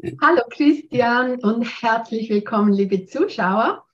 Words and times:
Hallo 0.00 0.42
Christian 0.48 1.40
und 1.40 1.64
herzlich 1.82 2.30
willkommen, 2.30 2.72
liebe 2.72 3.06
Zuschauer. 3.06 3.84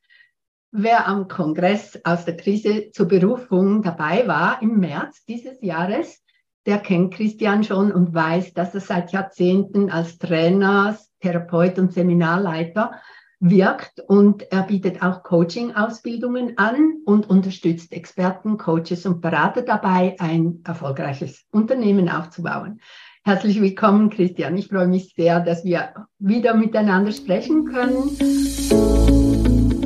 Wer 0.70 1.08
am 1.08 1.28
Kongress 1.28 1.98
aus 2.04 2.26
der 2.26 2.36
Krise 2.36 2.90
zur 2.90 3.08
Berufung 3.08 3.80
dabei 3.80 4.28
war 4.28 4.60
im 4.60 4.80
März 4.80 5.24
dieses 5.24 5.62
Jahres, 5.62 6.22
der 6.66 6.80
kennt 6.80 7.14
Christian 7.14 7.64
schon 7.64 7.90
und 7.90 8.12
weiß, 8.12 8.52
dass 8.52 8.74
er 8.74 8.80
seit 8.80 9.12
Jahrzehnten 9.12 9.88
als 9.88 10.18
Trainer, 10.18 10.98
Therapeut 11.20 11.78
und 11.78 11.94
Seminarleiter 11.94 13.00
wirkt 13.40 14.00
und 14.06 14.42
er 14.52 14.64
bietet 14.64 15.02
auch 15.02 15.22
Coaching-Ausbildungen 15.22 16.58
an 16.58 16.98
und 17.06 17.30
unterstützt 17.30 17.92
Experten, 17.92 18.58
Coaches 18.58 19.06
und 19.06 19.22
Berater 19.22 19.62
dabei, 19.62 20.16
ein 20.18 20.60
erfolgreiches 20.64 21.46
Unternehmen 21.50 22.10
aufzubauen. 22.10 22.82
Herzlich 23.26 23.58
willkommen, 23.58 24.10
Christian. 24.10 24.54
Ich 24.58 24.68
freue 24.68 24.86
mich 24.86 25.14
sehr, 25.16 25.40
dass 25.40 25.64
wir 25.64 25.94
wieder 26.18 26.54
miteinander 26.54 27.10
sprechen 27.10 27.64
können. 27.64 28.10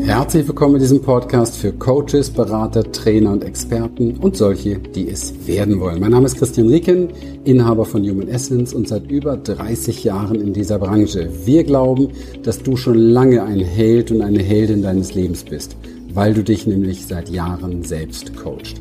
Herzlich 0.05 0.49
willkommen 0.49 0.75
in 0.75 0.81
diesem 0.81 1.01
Podcast 1.01 1.57
für 1.57 1.73
Coaches, 1.73 2.31
Berater, 2.31 2.83
Trainer 2.91 3.31
und 3.31 3.45
Experten 3.45 4.17
und 4.17 4.37
solche, 4.37 4.81
die 4.81 5.09
es 5.09 5.47
werden 5.47 5.79
wollen. 5.79 6.01
Mein 6.01 6.11
Name 6.11 6.27
ist 6.27 6.37
Christian 6.37 6.67
Rieken, 6.67 7.11
Inhaber 7.45 7.85
von 7.85 8.03
Human 8.03 8.27
Essence 8.27 8.75
und 8.75 8.89
seit 8.89 9.09
über 9.09 9.37
30 9.37 10.03
Jahren 10.03 10.41
in 10.41 10.53
dieser 10.53 10.81
Branche. 10.81 11.31
Wir 11.45 11.62
glauben, 11.62 12.09
dass 12.43 12.61
du 12.61 12.77
schon 12.77 12.98
lange 12.98 13.45
ein 13.45 13.61
Held 13.61 14.11
und 14.11 14.20
eine 14.20 14.43
Heldin 14.43 14.83
deines 14.83 15.15
Lebens 15.15 15.45
bist, 15.45 15.77
weil 16.12 16.34
du 16.34 16.43
dich 16.43 16.67
nämlich 16.67 17.07
seit 17.07 17.29
Jahren 17.29 17.84
selbst 17.84 18.37
coachst. 18.37 18.81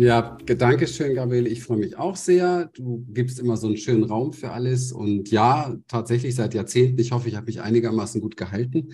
Ja, 0.00 0.38
danke 0.46 0.86
schön, 0.86 1.16
Gabriele. 1.16 1.48
Ich 1.48 1.64
freue 1.64 1.78
mich 1.78 1.98
auch 1.98 2.14
sehr. 2.14 2.66
Du 2.66 3.04
gibst 3.08 3.40
immer 3.40 3.56
so 3.56 3.66
einen 3.66 3.76
schönen 3.76 4.04
Raum 4.04 4.32
für 4.32 4.52
alles. 4.52 4.92
Und 4.92 5.32
ja, 5.32 5.76
tatsächlich 5.88 6.36
seit 6.36 6.54
Jahrzehnten. 6.54 7.00
Ich 7.00 7.10
hoffe, 7.10 7.28
ich 7.28 7.34
habe 7.34 7.46
mich 7.46 7.62
einigermaßen 7.62 8.20
gut 8.20 8.36
gehalten. 8.36 8.92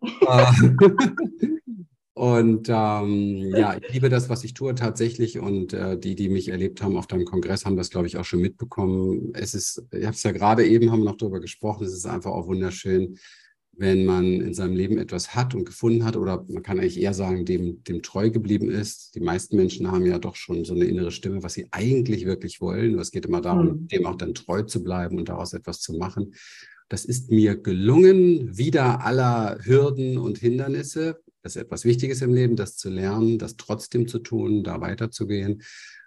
Äh, 0.00 0.46
und 2.14 2.66
ähm, 2.70 3.52
ja, 3.54 3.76
ich 3.76 3.92
liebe 3.92 4.08
das, 4.08 4.30
was 4.30 4.42
ich 4.42 4.54
tue 4.54 4.74
tatsächlich. 4.74 5.38
Und 5.38 5.74
äh, 5.74 5.98
die, 5.98 6.14
die 6.14 6.30
mich 6.30 6.48
erlebt 6.48 6.82
haben 6.82 6.96
auf 6.96 7.06
deinem 7.06 7.26
Kongress, 7.26 7.66
haben 7.66 7.76
das, 7.76 7.90
glaube 7.90 8.06
ich, 8.06 8.16
auch 8.16 8.24
schon 8.24 8.40
mitbekommen. 8.40 9.32
Es 9.34 9.52
ist, 9.52 9.86
ich 9.92 10.06
habe 10.06 10.14
es 10.14 10.22
ja 10.22 10.32
gerade 10.32 10.66
eben, 10.66 10.90
haben 10.90 11.00
wir 11.00 11.10
noch 11.10 11.18
darüber 11.18 11.40
gesprochen, 11.40 11.84
es 11.84 11.92
ist 11.92 12.06
einfach 12.06 12.30
auch 12.30 12.46
wunderschön, 12.46 13.18
wenn 13.78 14.04
man 14.04 14.40
in 14.40 14.54
seinem 14.54 14.74
Leben 14.74 14.98
etwas 14.98 15.36
hat 15.36 15.54
und 15.54 15.64
gefunden 15.64 16.04
hat, 16.04 16.16
oder 16.16 16.44
man 16.48 16.64
kann 16.64 16.80
eigentlich 16.80 17.00
eher 17.00 17.14
sagen, 17.14 17.44
dem, 17.44 17.84
dem 17.84 18.02
treu 18.02 18.28
geblieben 18.28 18.70
ist. 18.70 19.14
Die 19.14 19.20
meisten 19.20 19.56
Menschen 19.56 19.90
haben 19.90 20.04
ja 20.04 20.18
doch 20.18 20.34
schon 20.34 20.64
so 20.64 20.74
eine 20.74 20.84
innere 20.84 21.12
Stimme, 21.12 21.44
was 21.44 21.54
sie 21.54 21.68
eigentlich 21.70 22.26
wirklich 22.26 22.60
wollen. 22.60 22.98
Es 22.98 23.12
geht 23.12 23.26
immer 23.26 23.40
darum, 23.40 23.66
mhm. 23.66 23.88
dem 23.88 24.06
auch 24.06 24.16
dann 24.16 24.34
treu 24.34 24.62
zu 24.62 24.82
bleiben 24.82 25.16
und 25.16 25.28
daraus 25.28 25.52
etwas 25.52 25.80
zu 25.80 25.96
machen. 25.96 26.34
Das 26.88 27.04
ist 27.04 27.30
mir 27.30 27.56
gelungen, 27.56 28.58
wieder 28.58 29.04
aller 29.04 29.58
Hürden 29.62 30.18
und 30.18 30.38
Hindernisse. 30.38 31.20
Das 31.42 31.54
ist 31.54 31.62
etwas 31.62 31.84
Wichtiges 31.84 32.20
im 32.20 32.34
Leben, 32.34 32.56
das 32.56 32.76
zu 32.76 32.90
lernen, 32.90 33.38
das 33.38 33.56
trotzdem 33.56 34.08
zu 34.08 34.18
tun, 34.18 34.64
da 34.64 34.80
weiterzugehen. 34.80 35.62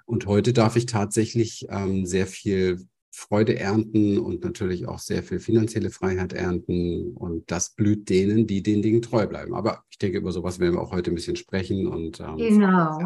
Und 0.06 0.26
heute 0.26 0.52
darf 0.52 0.76
ich 0.76 0.88
tatsächlich 0.88 1.68
ähm, 1.70 2.06
sehr 2.06 2.28
viel 2.28 2.86
Freude 3.12 3.60
ernten 3.60 4.18
und 4.18 4.44
natürlich 4.44 4.88
auch 4.88 5.00
sehr 5.00 5.22
viel 5.22 5.40
finanzielle 5.40 5.90
Freiheit 5.90 6.34
ernten. 6.34 7.14
Und 7.14 7.52
das 7.52 7.72
blüht 7.72 8.10
denen, 8.10 8.48
die 8.48 8.64
den 8.64 8.82
Dingen 8.82 9.02
treu 9.02 9.28
bleiben. 9.28 9.54
Aber 9.54 9.84
ich 9.90 9.98
denke, 9.98 10.18
über 10.18 10.32
sowas 10.32 10.60
werden 10.60 10.76
wir 10.76 10.82
auch 10.82 10.94
heute 10.94 11.12
ein 11.12 11.16
bisschen 11.16 11.36
sprechen. 11.36 11.88
Und, 11.88 12.22
ähm, 12.22 12.38
genau. 12.38 13.00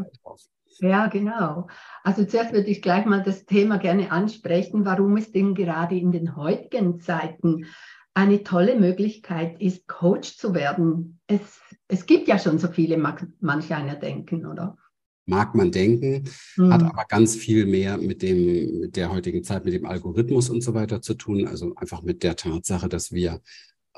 Ja, 0.80 1.07
genau. 1.07 1.68
Also 2.03 2.25
zuerst 2.25 2.53
würde 2.53 2.69
ich 2.69 2.81
gleich 2.81 3.06
mal 3.06 3.24
das 3.24 3.46
Thema 3.46 3.78
gerne 3.78 4.12
ansprechen, 4.12 4.85
warum 4.85 5.18
es 5.18 5.31
denn 5.31 5.56
gerade 5.56 5.97
in 5.97 6.12
den 6.12 6.35
heutigen 6.35 7.00
Zeiten 7.00 7.66
eine 8.13 8.44
tolle 8.44 8.80
Möglichkeit 8.80 9.59
ist, 9.62 9.88
Coach 9.88 10.38
zu 10.38 10.53
werden. 10.53 11.19
Es, 11.28 11.59
es 11.88 12.06
gibt 12.06 12.28
ja 12.28 12.38
schon 12.38 12.59
so 12.59 12.68
viele, 12.68 12.97
mag 12.97 13.25
manch 13.40 13.74
einer 13.74 13.96
denken, 13.96 14.46
oder? 14.46 14.78
Mag 15.25 15.56
man 15.56 15.72
denken, 15.72 16.30
mhm. 16.56 16.74
hat 16.74 16.84
aber 16.84 17.06
ganz 17.08 17.36
viel 17.36 17.66
mehr 17.66 17.97
mit 17.97 18.22
dem, 18.22 18.80
mit 18.80 18.96
der 18.96 19.12
heutigen 19.12 19.44
Zeit, 19.44 19.66
mit 19.66 19.74
dem 19.74 19.86
Algorithmus 19.86 20.50
und 20.50 20.62
so 20.62 20.74
weiter 20.74 21.02
zu 21.02 21.16
tun. 21.16 21.47
Also 21.47 21.75
einfach 21.75 22.03
mit 22.03 22.24
der 22.24 22.36
Tatsache, 22.36 22.90
dass 22.90 23.12
wir, 23.12 23.41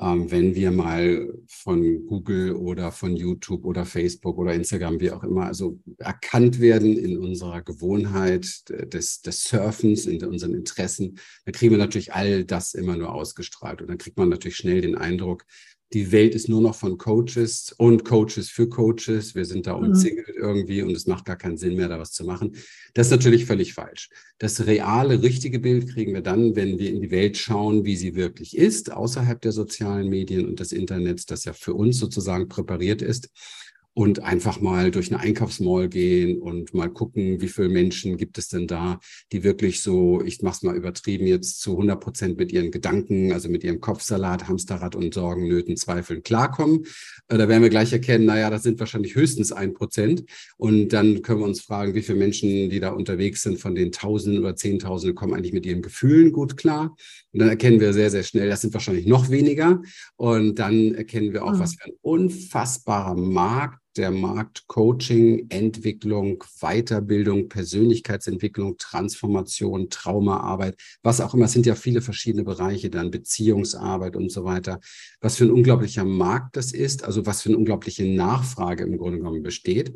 ähm, 0.00 0.30
wenn 0.30 0.54
wir 0.54 0.70
mal 0.70 1.34
von 1.46 2.06
Google 2.06 2.52
oder 2.52 2.92
von 2.92 3.14
YouTube 3.14 3.64
oder 3.64 3.84
Facebook 3.84 4.38
oder 4.38 4.54
Instagram, 4.54 5.00
wie 5.00 5.10
auch 5.10 5.22
immer, 5.22 5.46
also 5.46 5.78
erkannt 5.98 6.60
werden 6.60 6.96
in 6.96 7.18
unserer 7.18 7.62
Gewohnheit 7.62 8.68
des, 8.92 9.20
des 9.20 9.42
Surfens, 9.44 10.06
in 10.06 10.24
unseren 10.24 10.54
Interessen, 10.54 11.18
dann 11.44 11.52
kriegen 11.52 11.72
wir 11.72 11.78
natürlich 11.78 12.14
all 12.14 12.44
das 12.44 12.74
immer 12.74 12.96
nur 12.96 13.12
ausgestrahlt. 13.12 13.82
Und 13.82 13.88
dann 13.88 13.98
kriegt 13.98 14.16
man 14.16 14.30
natürlich 14.30 14.56
schnell 14.56 14.80
den 14.80 14.96
Eindruck, 14.96 15.44
die 15.92 16.12
Welt 16.12 16.34
ist 16.34 16.48
nur 16.48 16.60
noch 16.60 16.74
von 16.74 16.98
Coaches 16.98 17.74
und 17.78 18.04
Coaches 18.04 18.50
für 18.50 18.68
Coaches. 18.68 19.34
Wir 19.34 19.46
sind 19.46 19.66
da 19.66 19.76
mhm. 19.76 19.86
umzingelt 19.88 20.36
mhm. 20.36 20.42
irgendwie 20.42 20.82
und 20.82 20.90
es 20.90 21.06
macht 21.06 21.24
gar 21.24 21.36
keinen 21.36 21.56
Sinn 21.56 21.76
mehr, 21.76 21.88
da 21.88 21.98
was 21.98 22.12
zu 22.12 22.24
machen. 22.24 22.56
Das 22.94 23.06
ist 23.06 23.10
natürlich 23.10 23.46
völlig 23.46 23.72
falsch. 23.72 24.10
Das 24.38 24.66
reale, 24.66 25.22
richtige 25.22 25.60
Bild 25.60 25.88
kriegen 25.88 26.12
wir 26.12 26.20
dann, 26.20 26.56
wenn 26.56 26.78
wir 26.78 26.90
in 26.90 27.00
die 27.00 27.10
Welt 27.10 27.38
schauen, 27.38 27.84
wie 27.84 27.96
sie 27.96 28.14
wirklich 28.14 28.56
ist, 28.56 28.92
außerhalb 28.92 29.40
der 29.40 29.52
sozialen 29.52 30.08
Medien 30.08 30.46
und 30.46 30.60
des 30.60 30.72
Internets, 30.72 31.24
das 31.24 31.44
ja 31.44 31.54
für 31.54 31.74
uns 31.74 31.98
sozusagen 31.98 32.48
präpariert 32.48 33.00
ist 33.00 33.30
und 33.98 34.22
einfach 34.22 34.60
mal 34.60 34.92
durch 34.92 35.10
eine 35.10 35.20
Einkaufsmall 35.20 35.88
gehen 35.88 36.38
und 36.38 36.72
mal 36.72 36.88
gucken, 36.88 37.40
wie 37.40 37.48
viele 37.48 37.68
Menschen 37.68 38.16
gibt 38.16 38.38
es 38.38 38.46
denn 38.46 38.68
da, 38.68 39.00
die 39.32 39.42
wirklich 39.42 39.82
so, 39.82 40.22
ich 40.24 40.40
mach's 40.40 40.62
mal 40.62 40.76
übertrieben, 40.76 41.26
jetzt 41.26 41.60
zu 41.60 41.72
100 41.72 41.98
Prozent 41.98 42.38
mit 42.38 42.52
ihren 42.52 42.70
Gedanken, 42.70 43.32
also 43.32 43.48
mit 43.48 43.64
ihrem 43.64 43.80
Kopfsalat, 43.80 44.46
Hamsterrad 44.46 44.94
und 44.94 45.14
Sorgen, 45.14 45.48
Nöten, 45.48 45.76
Zweifeln 45.76 46.22
klarkommen. 46.22 46.84
Äh, 47.26 47.38
da 47.38 47.48
werden 47.48 47.64
wir 47.64 47.70
gleich 47.70 47.92
erkennen, 47.92 48.26
naja, 48.26 48.50
das 48.50 48.62
sind 48.62 48.78
wahrscheinlich 48.78 49.16
höchstens 49.16 49.50
ein 49.50 49.74
Prozent. 49.74 50.22
Und 50.58 50.90
dann 50.90 51.22
können 51.22 51.40
wir 51.40 51.46
uns 51.46 51.62
fragen, 51.62 51.94
wie 51.94 52.02
viele 52.02 52.18
Menschen, 52.18 52.70
die 52.70 52.78
da 52.78 52.90
unterwegs 52.90 53.42
sind, 53.42 53.58
von 53.58 53.74
den 53.74 53.90
Tausenden 53.90 54.44
oder 54.44 54.54
Zehntausenden, 54.54 55.16
kommen 55.16 55.34
eigentlich 55.34 55.52
mit 55.52 55.66
ihren 55.66 55.82
Gefühlen 55.82 56.30
gut 56.30 56.56
klar. 56.56 56.94
Und 57.32 57.40
dann 57.40 57.48
erkennen 57.48 57.80
wir 57.80 57.92
sehr, 57.92 58.12
sehr 58.12 58.22
schnell, 58.22 58.48
das 58.48 58.60
sind 58.60 58.74
wahrscheinlich 58.74 59.06
noch 59.06 59.28
weniger. 59.28 59.82
Und 60.14 60.60
dann 60.60 60.94
erkennen 60.94 61.32
wir 61.32 61.44
auch, 61.44 61.54
mhm. 61.54 61.58
was 61.58 61.74
für 61.74 61.86
ein 61.86 61.96
unfassbarer 62.00 63.16
Markt 63.16 63.87
der 63.98 64.10
Markt 64.10 64.66
Coaching, 64.68 65.46
Entwicklung, 65.50 66.44
Weiterbildung, 66.60 67.48
Persönlichkeitsentwicklung, 67.48 68.78
Transformation, 68.78 69.90
Traumaarbeit, 69.90 70.76
was 71.02 71.20
auch 71.20 71.34
immer. 71.34 71.46
Es 71.46 71.52
sind 71.52 71.66
ja 71.66 71.74
viele 71.74 72.00
verschiedene 72.00 72.44
Bereiche 72.44 72.88
dann, 72.88 73.10
Beziehungsarbeit 73.10 74.16
und 74.16 74.30
so 74.30 74.44
weiter. 74.44 74.80
Was 75.20 75.36
für 75.36 75.44
ein 75.44 75.50
unglaublicher 75.50 76.04
Markt 76.04 76.56
das 76.56 76.72
ist, 76.72 77.04
also 77.04 77.26
was 77.26 77.42
für 77.42 77.50
eine 77.50 77.58
unglaubliche 77.58 78.06
Nachfrage 78.06 78.84
im 78.84 78.96
Grunde 78.96 79.18
genommen 79.18 79.42
besteht. 79.42 79.92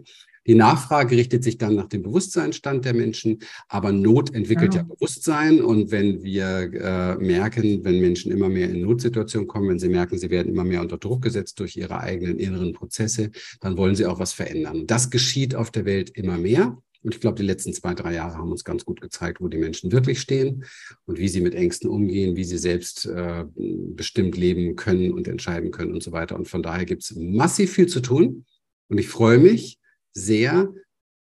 Die 0.47 0.55
Nachfrage 0.55 1.17
richtet 1.17 1.45
sich 1.45 1.59
dann 1.59 1.75
nach 1.75 1.87
dem 1.87 2.03
Bewusstseinsstand 2.03 2.85
der 2.85 2.95
Menschen, 2.95 3.39
aber 3.69 3.93
Not 3.93 4.35
entwickelt 4.35 4.75
ja, 4.75 4.81
ja 4.81 4.87
Bewusstsein. 4.87 5.63
Und 5.63 5.91
wenn 5.91 6.23
wir 6.23 6.73
äh, 6.73 7.17
merken, 7.17 7.85
wenn 7.85 8.01
Menschen 8.01 8.33
immer 8.33 8.49
mehr 8.49 8.69
in 8.69 8.83
Notsituationen 8.83 9.47
kommen, 9.47 9.69
wenn 9.69 9.79
sie 9.79 9.89
merken, 9.89 10.19
sie 10.19 10.31
werden 10.31 10.53
immer 10.53 10.65
mehr 10.65 10.81
unter 10.81 10.99
Druck 10.99 11.23
gesetzt 11.23 11.61
durch 11.61 11.77
ihre 11.77 12.01
eigenen 12.01 12.39
inneren 12.39 12.73
Prozesse, 12.73 13.31
dann 13.61 13.77
wollen 13.77 13.95
sie 13.95 14.07
auch 14.07 14.19
was 14.19 14.33
verändern. 14.33 14.87
Das 14.87 15.11
geschieht 15.11 15.55
auf 15.55 15.71
der 15.71 15.85
Welt 15.85 16.11
immer 16.11 16.39
mehr. 16.39 16.77
Und 17.05 17.15
ich 17.15 17.21
glaube, 17.21 17.37
die 17.37 17.47
letzten 17.47 17.73
zwei, 17.73 17.95
drei 17.95 18.15
Jahre 18.15 18.37
haben 18.39 18.53
uns 18.53 18.65
ganz 18.65 18.85
gut 18.85 19.01
gezeigt, 19.01 19.41
wo 19.41 19.49
die 19.49 19.59
Menschen 19.59 19.91
wirklich 19.91 20.21
stehen 20.21 20.65
und 21.05 21.19
wie 21.19 21.29
sie 21.29 21.41
mit 21.41 21.55
Ängsten 21.55 21.91
umgehen, 21.91 22.37
wie 22.37 22.45
sie 22.45 22.59
selbst 22.59 23.07
äh, 23.07 23.45
bestimmt 23.57 24.37
leben 24.37 24.77
können 24.77 25.13
und 25.13 25.27
entscheiden 25.27 25.73
können 25.73 25.93
und 25.93 26.03
so 26.03 26.13
weiter. 26.13 26.37
Und 26.37 26.49
von 26.49 26.63
daher 26.63 26.85
gibt 26.85 27.03
es 27.03 27.15
massiv 27.17 27.73
viel 27.73 27.87
zu 27.87 28.01
tun. 28.01 28.45
Und 28.89 28.99
ich 28.99 29.09
freue 29.09 29.39
mich, 29.39 29.79
sehr, 30.13 30.73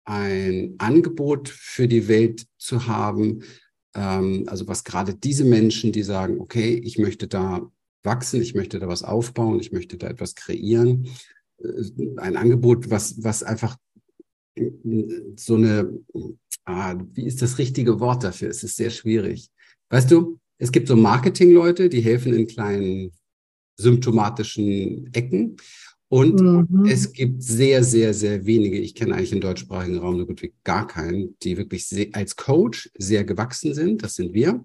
ein 0.04 0.76
Angebot 0.78 1.48
für 1.48 1.88
die 1.88 2.08
Welt 2.08 2.46
zu 2.58 2.86
haben. 2.86 3.42
Ähm, 3.94 4.44
also 4.46 4.68
was 4.68 4.84
gerade 4.84 5.14
diese 5.14 5.44
Menschen, 5.44 5.92
die 5.92 6.02
sagen, 6.02 6.40
okay, 6.40 6.74
ich 6.74 6.98
möchte 6.98 7.26
da 7.26 7.70
wachsen, 8.02 8.40
ich 8.40 8.54
möchte 8.54 8.78
da 8.78 8.88
was 8.88 9.02
aufbauen, 9.02 9.60
ich 9.60 9.72
möchte 9.72 9.96
da 9.98 10.06
etwas 10.06 10.34
kreieren. 10.34 11.08
Äh, 11.58 12.18
ein 12.18 12.36
Angebot, 12.36 12.90
was, 12.90 13.22
was 13.22 13.42
einfach 13.42 13.76
so 15.36 15.56
eine, 15.56 15.92
ah, 16.64 16.96
wie 17.12 17.26
ist 17.26 17.42
das 17.42 17.58
richtige 17.58 18.00
Wort 18.00 18.24
dafür? 18.24 18.48
Es 18.48 18.62
ist 18.62 18.76
sehr 18.76 18.90
schwierig. 18.90 19.50
Weißt 19.90 20.10
du, 20.10 20.38
es 20.58 20.72
gibt 20.72 20.88
so 20.88 20.96
Marketingleute, 20.96 21.88
die 21.88 22.00
helfen 22.00 22.32
in 22.32 22.46
kleinen 22.46 23.12
symptomatischen 23.78 25.12
Ecken. 25.12 25.56
Und 26.08 26.40
mhm. 26.40 26.86
es 26.86 27.12
gibt 27.12 27.42
sehr, 27.42 27.82
sehr, 27.82 28.14
sehr 28.14 28.46
wenige, 28.46 28.78
ich 28.78 28.94
kenne 28.94 29.14
eigentlich 29.14 29.32
im 29.32 29.40
deutschsprachigen 29.40 29.98
Raum 29.98 30.18
so 30.18 30.26
gut 30.26 30.40
wie 30.42 30.54
gar 30.62 30.86
keinen, 30.86 31.36
die 31.42 31.56
wirklich 31.56 32.14
als 32.14 32.36
Coach 32.36 32.90
sehr 32.96 33.24
gewachsen 33.24 33.74
sind. 33.74 34.02
Das 34.02 34.14
sind 34.14 34.32
wir. 34.32 34.64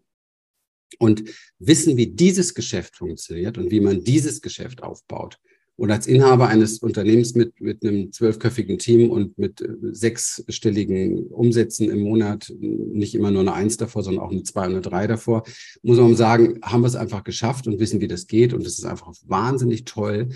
Und 0.99 1.23
wissen, 1.57 1.97
wie 1.97 2.07
dieses 2.07 2.53
Geschäft 2.53 2.95
funktioniert 2.95 3.57
und 3.57 3.71
wie 3.71 3.79
man 3.79 4.03
dieses 4.03 4.41
Geschäft 4.41 4.83
aufbaut. 4.83 5.39
Und 5.77 5.89
als 5.89 6.05
Inhaber 6.05 6.47
eines 6.47 6.77
Unternehmens 6.77 7.33
mit, 7.33 7.59
mit 7.59 7.83
einem 7.83 8.11
zwölfköpfigen 8.11 8.77
Team 8.77 9.09
und 9.09 9.39
mit 9.39 9.61
äh, 9.61 9.67
sechsstelligen 9.81 11.25
Umsätzen 11.27 11.89
im 11.89 12.01
Monat, 12.01 12.53
nicht 12.59 13.15
immer 13.15 13.31
nur 13.31 13.41
eine 13.41 13.53
Eins 13.53 13.77
davor, 13.77 14.03
sondern 14.03 14.23
auch 14.23 14.29
eine 14.29 14.43
Zwei 14.43 14.65
und 14.67 14.73
eine 14.73 14.81
Drei 14.81 15.07
davor, 15.07 15.43
muss 15.81 15.97
man 15.97 16.15
sagen, 16.15 16.59
haben 16.61 16.83
wir 16.83 16.87
es 16.87 16.95
einfach 16.95 17.23
geschafft 17.23 17.65
und 17.65 17.79
wissen, 17.79 17.99
wie 17.99 18.07
das 18.07 18.27
geht. 18.27 18.53
Und 18.53 18.67
es 18.67 18.77
ist 18.77 18.85
einfach 18.85 19.11
wahnsinnig 19.25 19.85
toll, 19.85 20.29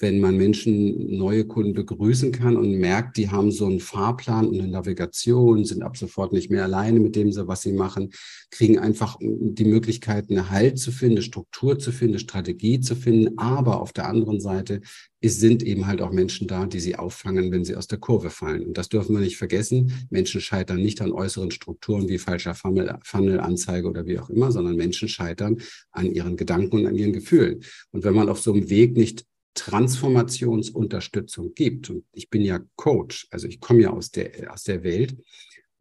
wenn 0.00 0.18
man 0.18 0.36
Menschen, 0.36 1.16
neue 1.16 1.44
Kunden 1.44 1.74
begrüßen 1.74 2.32
kann 2.32 2.56
und 2.56 2.72
merkt, 2.72 3.18
die 3.18 3.28
haben 3.28 3.52
so 3.52 3.66
einen 3.66 3.80
Fahrplan 3.80 4.48
und 4.48 4.58
eine 4.58 4.68
Navigation, 4.68 5.64
sind 5.66 5.82
ab 5.82 5.96
sofort 5.96 6.32
nicht 6.32 6.50
mehr 6.50 6.64
alleine 6.64 7.00
mit 7.00 7.14
dem, 7.16 7.30
was 7.46 7.62
sie 7.62 7.72
machen, 7.72 8.10
kriegen 8.50 8.78
einfach 8.78 9.18
die 9.20 9.64
Möglichkeit, 9.64 10.30
eine 10.30 10.50
Halt 10.50 10.78
zu 10.78 10.90
finden, 10.90 11.20
Struktur 11.20 11.78
zu 11.78 11.92
finden, 11.92 12.18
Strategie 12.18 12.80
zu 12.80 12.96
finden. 12.96 13.38
Aber 13.38 13.82
auf 13.82 13.92
der 13.92 14.08
anderen 14.08 14.40
Seite 14.40 14.80
es 15.22 15.38
sind 15.38 15.62
eben 15.62 15.86
halt 15.86 16.00
auch 16.00 16.12
Menschen 16.12 16.48
da, 16.48 16.64
die 16.64 16.80
sie 16.80 16.96
auffangen, 16.96 17.52
wenn 17.52 17.64
sie 17.64 17.76
aus 17.76 17.86
der 17.86 17.98
Kurve 17.98 18.30
fallen. 18.30 18.64
Und 18.64 18.78
das 18.78 18.88
dürfen 18.88 19.14
wir 19.14 19.20
nicht 19.20 19.36
vergessen. 19.36 19.92
Menschen 20.08 20.40
scheitern 20.40 20.80
nicht 20.80 21.02
an 21.02 21.12
äußeren 21.12 21.50
Strukturen 21.50 22.08
wie 22.08 22.16
falscher 22.16 22.54
Funnel-Anzeige 22.54 23.86
oder 23.86 24.06
wie 24.06 24.18
auch 24.18 24.30
immer, 24.30 24.50
sondern 24.50 24.76
Menschen 24.76 25.08
scheitern 25.08 25.58
an 25.90 26.10
ihren 26.10 26.38
Gedanken 26.38 26.78
und 26.78 26.86
an 26.86 26.96
ihren 26.96 27.12
Gefühlen. 27.12 27.62
Und 27.90 28.04
wenn 28.04 28.14
man 28.14 28.30
auf 28.30 28.40
so 28.40 28.54
einem 28.54 28.70
Weg 28.70 28.96
nicht 28.96 29.26
Transformationsunterstützung 29.54 31.54
gibt, 31.54 31.90
und 31.90 32.04
ich 32.12 32.30
bin 32.30 32.42
ja 32.42 32.60
Coach, 32.76 33.26
also 33.30 33.48
ich 33.48 33.60
komme 33.60 33.82
ja 33.82 33.90
aus 33.90 34.10
der, 34.10 34.52
aus 34.52 34.62
der 34.62 34.82
Welt, 34.82 35.16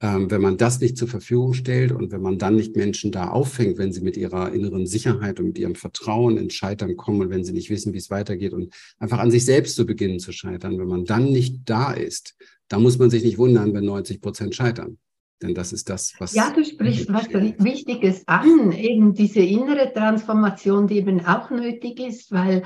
ähm, 0.01 0.31
wenn 0.31 0.42
man 0.42 0.57
das 0.57 0.80
nicht 0.80 0.98
zur 0.98 1.07
Verfügung 1.07 1.54
stellt 1.54 1.92
und 1.92 2.12
wenn 2.12 2.21
man 2.21 2.38
dann 2.38 2.56
nicht 2.56 2.75
Menschen 2.75 3.12
da 3.12 3.30
auffängt, 3.30 3.77
wenn 3.77 3.92
sie 3.92 4.01
mit 4.01 4.16
ihrer 4.16 4.54
inneren 4.54 4.88
Sicherheit 4.88 5.39
und 5.39 5.48
mit 5.48 5.57
ihrem 5.57 5.75
Vertrauen 5.75 6.38
ins 6.38 6.54
Scheitern 6.54 6.95
kommen 6.95 7.21
und 7.21 7.30
wenn 7.30 7.44
sie 7.44 7.51
nicht 7.51 7.69
wissen, 7.69 7.94
wie 7.94 7.98
es 7.98 8.10
weitergeht 8.10 8.54
und 8.54 8.74
einfach 8.98 9.19
an 9.19 9.31
sich 9.31 9.44
selbst 9.44 9.75
zu 9.75 9.86
beginnen 9.86 10.19
zu 10.19 10.31
scheitern, 10.31 10.80
wenn 10.80 10.88
man 10.88 11.06
dann 11.06 11.25
nicht 11.25 11.62
da 11.66 11.92
ist, 11.92 12.36
da 12.69 12.80
muss 12.80 12.98
man 12.98 13.10
sich 13.10 13.24
nicht 13.24 13.38
wundern, 13.38 13.74
wenn 13.74 13.86
90 13.86 14.21
Prozent 14.21 14.56
scheitern. 14.56 14.98
Denn 15.42 15.54
das 15.54 15.71
ist 15.71 15.89
das, 15.89 16.13
was. 16.19 16.33
Ja, 16.33 16.51
du 16.51 16.66
sprichst 16.66 17.12
was 17.13 17.30
Wichtiges 17.30 18.27
an, 18.27 18.74
eben 18.74 19.13
diese 19.13 19.39
innere 19.39 19.94
Transformation, 19.94 20.88
die 20.88 20.98
eben 20.98 21.25
auch 21.25 21.50
nötig 21.50 22.00
ist, 22.00 22.31
weil 22.31 22.63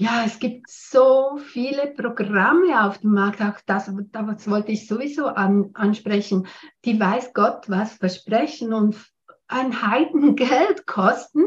ja, 0.00 0.24
es 0.24 0.38
gibt 0.38 0.70
so 0.70 1.38
viele 1.52 1.88
Programme 1.88 2.86
auf 2.86 2.98
dem 2.98 3.12
Markt, 3.12 3.42
auch 3.42 3.60
das, 3.66 3.92
das 4.12 4.48
wollte 4.48 4.72
ich 4.72 4.86
sowieso 4.86 5.26
an, 5.26 5.72
ansprechen, 5.74 6.46
die 6.86 6.98
weiß 6.98 7.34
Gott 7.34 7.68
was 7.68 7.92
versprechen 7.92 8.72
und 8.72 8.96
ein 9.46 9.82
Heidengeld 9.82 10.86
kosten. 10.86 11.42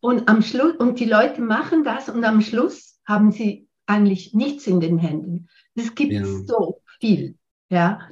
Und 0.00 0.28
am 0.28 0.42
Schluss, 0.42 0.76
und 0.76 1.00
die 1.00 1.06
Leute 1.06 1.40
machen 1.40 1.82
das 1.82 2.10
und 2.10 2.22
am 2.22 2.42
Schluss 2.42 3.00
haben 3.06 3.32
sie 3.32 3.66
eigentlich 3.86 4.34
nichts 4.34 4.66
in 4.66 4.80
den 4.80 4.98
Händen. 4.98 5.48
Es 5.74 5.94
gibt 5.94 6.12
ja. 6.12 6.26
so 6.26 6.82
viel. 6.98 7.36
Ja. 7.70 8.10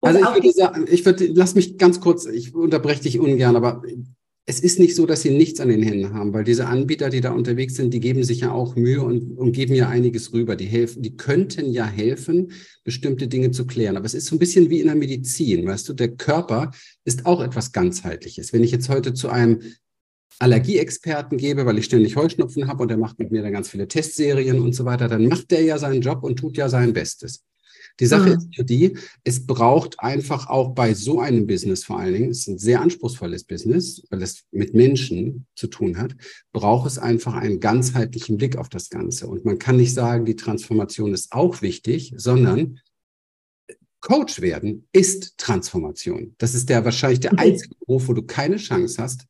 Und 0.00 0.08
also 0.08 0.18
ich 0.18 0.34
würde 0.34 0.52
sagen, 0.52 0.86
ich 0.88 1.06
würde, 1.06 1.28
lass 1.34 1.54
mich 1.54 1.78
ganz 1.78 2.00
kurz, 2.00 2.26
ich 2.26 2.52
unterbreche 2.52 3.02
dich 3.02 3.20
ungern, 3.20 3.54
aber 3.54 3.80
es 4.48 4.60
ist 4.60 4.78
nicht 4.78 4.96
so, 4.96 5.04
dass 5.04 5.20
sie 5.20 5.30
nichts 5.30 5.60
an 5.60 5.68
den 5.68 5.82
Händen 5.82 6.14
haben, 6.14 6.32
weil 6.32 6.42
diese 6.42 6.68
Anbieter, 6.68 7.10
die 7.10 7.20
da 7.20 7.32
unterwegs 7.32 7.74
sind, 7.74 7.92
die 7.92 8.00
geben 8.00 8.24
sich 8.24 8.40
ja 8.40 8.50
auch 8.50 8.76
Mühe 8.76 9.02
und, 9.02 9.36
und 9.36 9.52
geben 9.52 9.74
ja 9.74 9.90
einiges 9.90 10.32
rüber. 10.32 10.56
Die 10.56 10.64
helfen, 10.64 11.02
die 11.02 11.18
könnten 11.18 11.70
ja 11.70 11.84
helfen, 11.84 12.52
bestimmte 12.82 13.28
Dinge 13.28 13.50
zu 13.50 13.66
klären. 13.66 13.98
Aber 13.98 14.06
es 14.06 14.14
ist 14.14 14.24
so 14.24 14.34
ein 14.34 14.38
bisschen 14.38 14.70
wie 14.70 14.80
in 14.80 14.86
der 14.86 14.96
Medizin, 14.96 15.66
weißt 15.66 15.86
du, 15.90 15.92
der 15.92 16.16
Körper 16.16 16.70
ist 17.04 17.26
auch 17.26 17.42
etwas 17.42 17.72
ganzheitliches. 17.72 18.54
Wenn 18.54 18.64
ich 18.64 18.70
jetzt 18.70 18.88
heute 18.88 19.12
zu 19.12 19.28
einem 19.28 19.60
Allergieexperten 20.38 21.36
gebe, 21.36 21.66
weil 21.66 21.76
ich 21.76 21.84
ständig 21.84 22.16
Heuschnupfen 22.16 22.68
habe 22.68 22.80
und 22.80 22.88
der 22.88 22.96
macht 22.96 23.18
mit 23.18 23.30
mir 23.30 23.42
dann 23.42 23.52
ganz 23.52 23.68
viele 23.68 23.86
Testserien 23.86 24.60
und 24.60 24.74
so 24.74 24.86
weiter, 24.86 25.08
dann 25.08 25.26
macht 25.26 25.50
der 25.50 25.60
ja 25.60 25.76
seinen 25.76 26.00
Job 26.00 26.22
und 26.22 26.36
tut 26.36 26.56
ja 26.56 26.70
sein 26.70 26.94
Bestes. 26.94 27.44
Die 28.00 28.06
Sache 28.06 28.30
mhm. 28.30 28.36
ist 28.36 28.56
nur 28.56 28.66
die, 28.66 28.98
es 29.24 29.46
braucht 29.46 29.98
einfach 30.00 30.48
auch 30.48 30.74
bei 30.74 30.94
so 30.94 31.20
einem 31.20 31.46
Business 31.46 31.84
vor 31.84 31.98
allen 31.98 32.14
Dingen, 32.14 32.30
es 32.30 32.40
ist 32.40 32.48
ein 32.48 32.58
sehr 32.58 32.80
anspruchsvolles 32.80 33.44
Business, 33.44 34.02
weil 34.10 34.22
es 34.22 34.44
mit 34.50 34.74
Menschen 34.74 35.46
zu 35.56 35.66
tun 35.66 35.98
hat, 35.98 36.14
braucht 36.52 36.86
es 36.86 36.98
einfach 36.98 37.34
einen 37.34 37.60
ganzheitlichen 37.60 38.36
Blick 38.36 38.56
auf 38.56 38.68
das 38.68 38.88
Ganze. 38.88 39.26
Und 39.26 39.44
man 39.44 39.58
kann 39.58 39.76
nicht 39.76 39.94
sagen, 39.94 40.24
die 40.24 40.36
Transformation 40.36 41.12
ist 41.12 41.32
auch 41.32 41.60
wichtig, 41.62 42.14
sondern 42.16 42.80
Coach 44.00 44.40
werden 44.40 44.86
ist 44.92 45.36
Transformation. 45.38 46.34
Das 46.38 46.54
ist 46.54 46.68
der 46.68 46.84
wahrscheinlich 46.84 47.20
der 47.20 47.38
einzige 47.38 47.74
Beruf, 47.80 48.08
wo 48.08 48.12
du 48.12 48.22
keine 48.22 48.56
Chance 48.56 49.02
hast, 49.02 49.26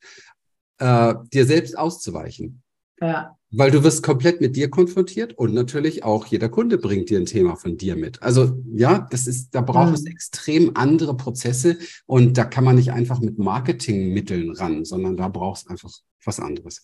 äh, 0.79 1.15
dir 1.33 1.47
selbst 1.47 1.77
auszuweichen. 1.77 2.63
Ja. 3.01 3.37
Weil 3.51 3.71
du 3.71 3.83
wirst 3.83 4.03
komplett 4.03 4.43
mit 4.43 4.57
dir 4.57 4.69
konfrontiert 4.69 5.33
und 5.33 5.55
natürlich 5.55 6.05
auch 6.05 6.27
jeder 6.27 6.51
Kunde 6.51 6.77
bringt 6.77 7.09
dir 7.09 7.19
ein 7.19 7.25
Thema 7.25 7.57
von 7.57 7.79
dir 7.79 7.97
mit. 7.97 8.23
Also 8.23 8.63
ja, 8.75 9.07
das 9.11 9.27
ist, 9.27 9.55
da 9.55 9.63
braucht 9.63 9.89
mhm. 9.89 9.95
es 9.95 10.05
extrem 10.05 10.73
andere 10.75 11.17
Prozesse 11.17 11.79
und 12.05 12.37
da 12.37 12.45
kann 12.45 12.65
man 12.65 12.77
nicht 12.77 12.93
einfach 12.93 13.21
mit 13.21 13.39
Marketingmitteln 13.39 14.51
ran, 14.51 14.85
sondern 14.85 15.17
da 15.17 15.29
braucht 15.29 15.63
es 15.63 15.67
einfach 15.67 15.91
was 16.25 16.41
anderes. 16.41 16.83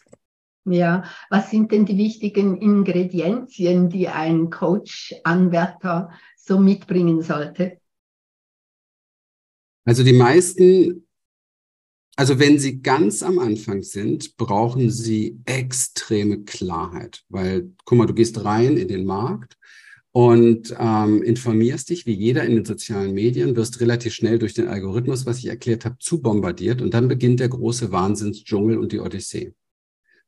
Ja, 0.64 1.04
was 1.28 1.50
sind 1.50 1.70
denn 1.72 1.84
die 1.84 1.98
wichtigen 1.98 2.56
Ingredienzien, 2.56 3.90
die 3.90 4.08
ein 4.08 4.48
Coach-Anwärter 4.48 6.10
so 6.36 6.58
mitbringen 6.58 7.20
sollte? 7.20 7.78
Also 9.84 10.02
die 10.02 10.14
meisten 10.14 11.06
also 12.16 12.38
wenn 12.38 12.58
Sie 12.58 12.80
ganz 12.80 13.22
am 13.22 13.38
Anfang 13.38 13.82
sind, 13.82 14.36
brauchen 14.36 14.90
Sie 14.90 15.40
extreme 15.46 16.44
Klarheit, 16.44 17.24
weil, 17.28 17.72
guck 17.84 17.98
mal, 17.98 18.06
du 18.06 18.14
gehst 18.14 18.44
rein 18.44 18.76
in 18.76 18.88
den 18.88 19.04
Markt 19.04 19.56
und 20.12 20.74
ähm, 20.78 21.22
informierst 21.22 21.90
dich, 21.90 22.06
wie 22.06 22.12
jeder 22.12 22.44
in 22.44 22.54
den 22.54 22.64
sozialen 22.64 23.14
Medien, 23.14 23.56
wirst 23.56 23.80
relativ 23.80 24.14
schnell 24.14 24.38
durch 24.38 24.54
den 24.54 24.68
Algorithmus, 24.68 25.26
was 25.26 25.38
ich 25.38 25.46
erklärt 25.46 25.84
habe, 25.84 25.98
zu 25.98 26.22
bombardiert 26.22 26.80
und 26.80 26.94
dann 26.94 27.08
beginnt 27.08 27.40
der 27.40 27.48
große 27.48 27.90
Wahnsinnsdschungel 27.90 28.78
und 28.78 28.92
die 28.92 29.00
Odyssee. 29.00 29.52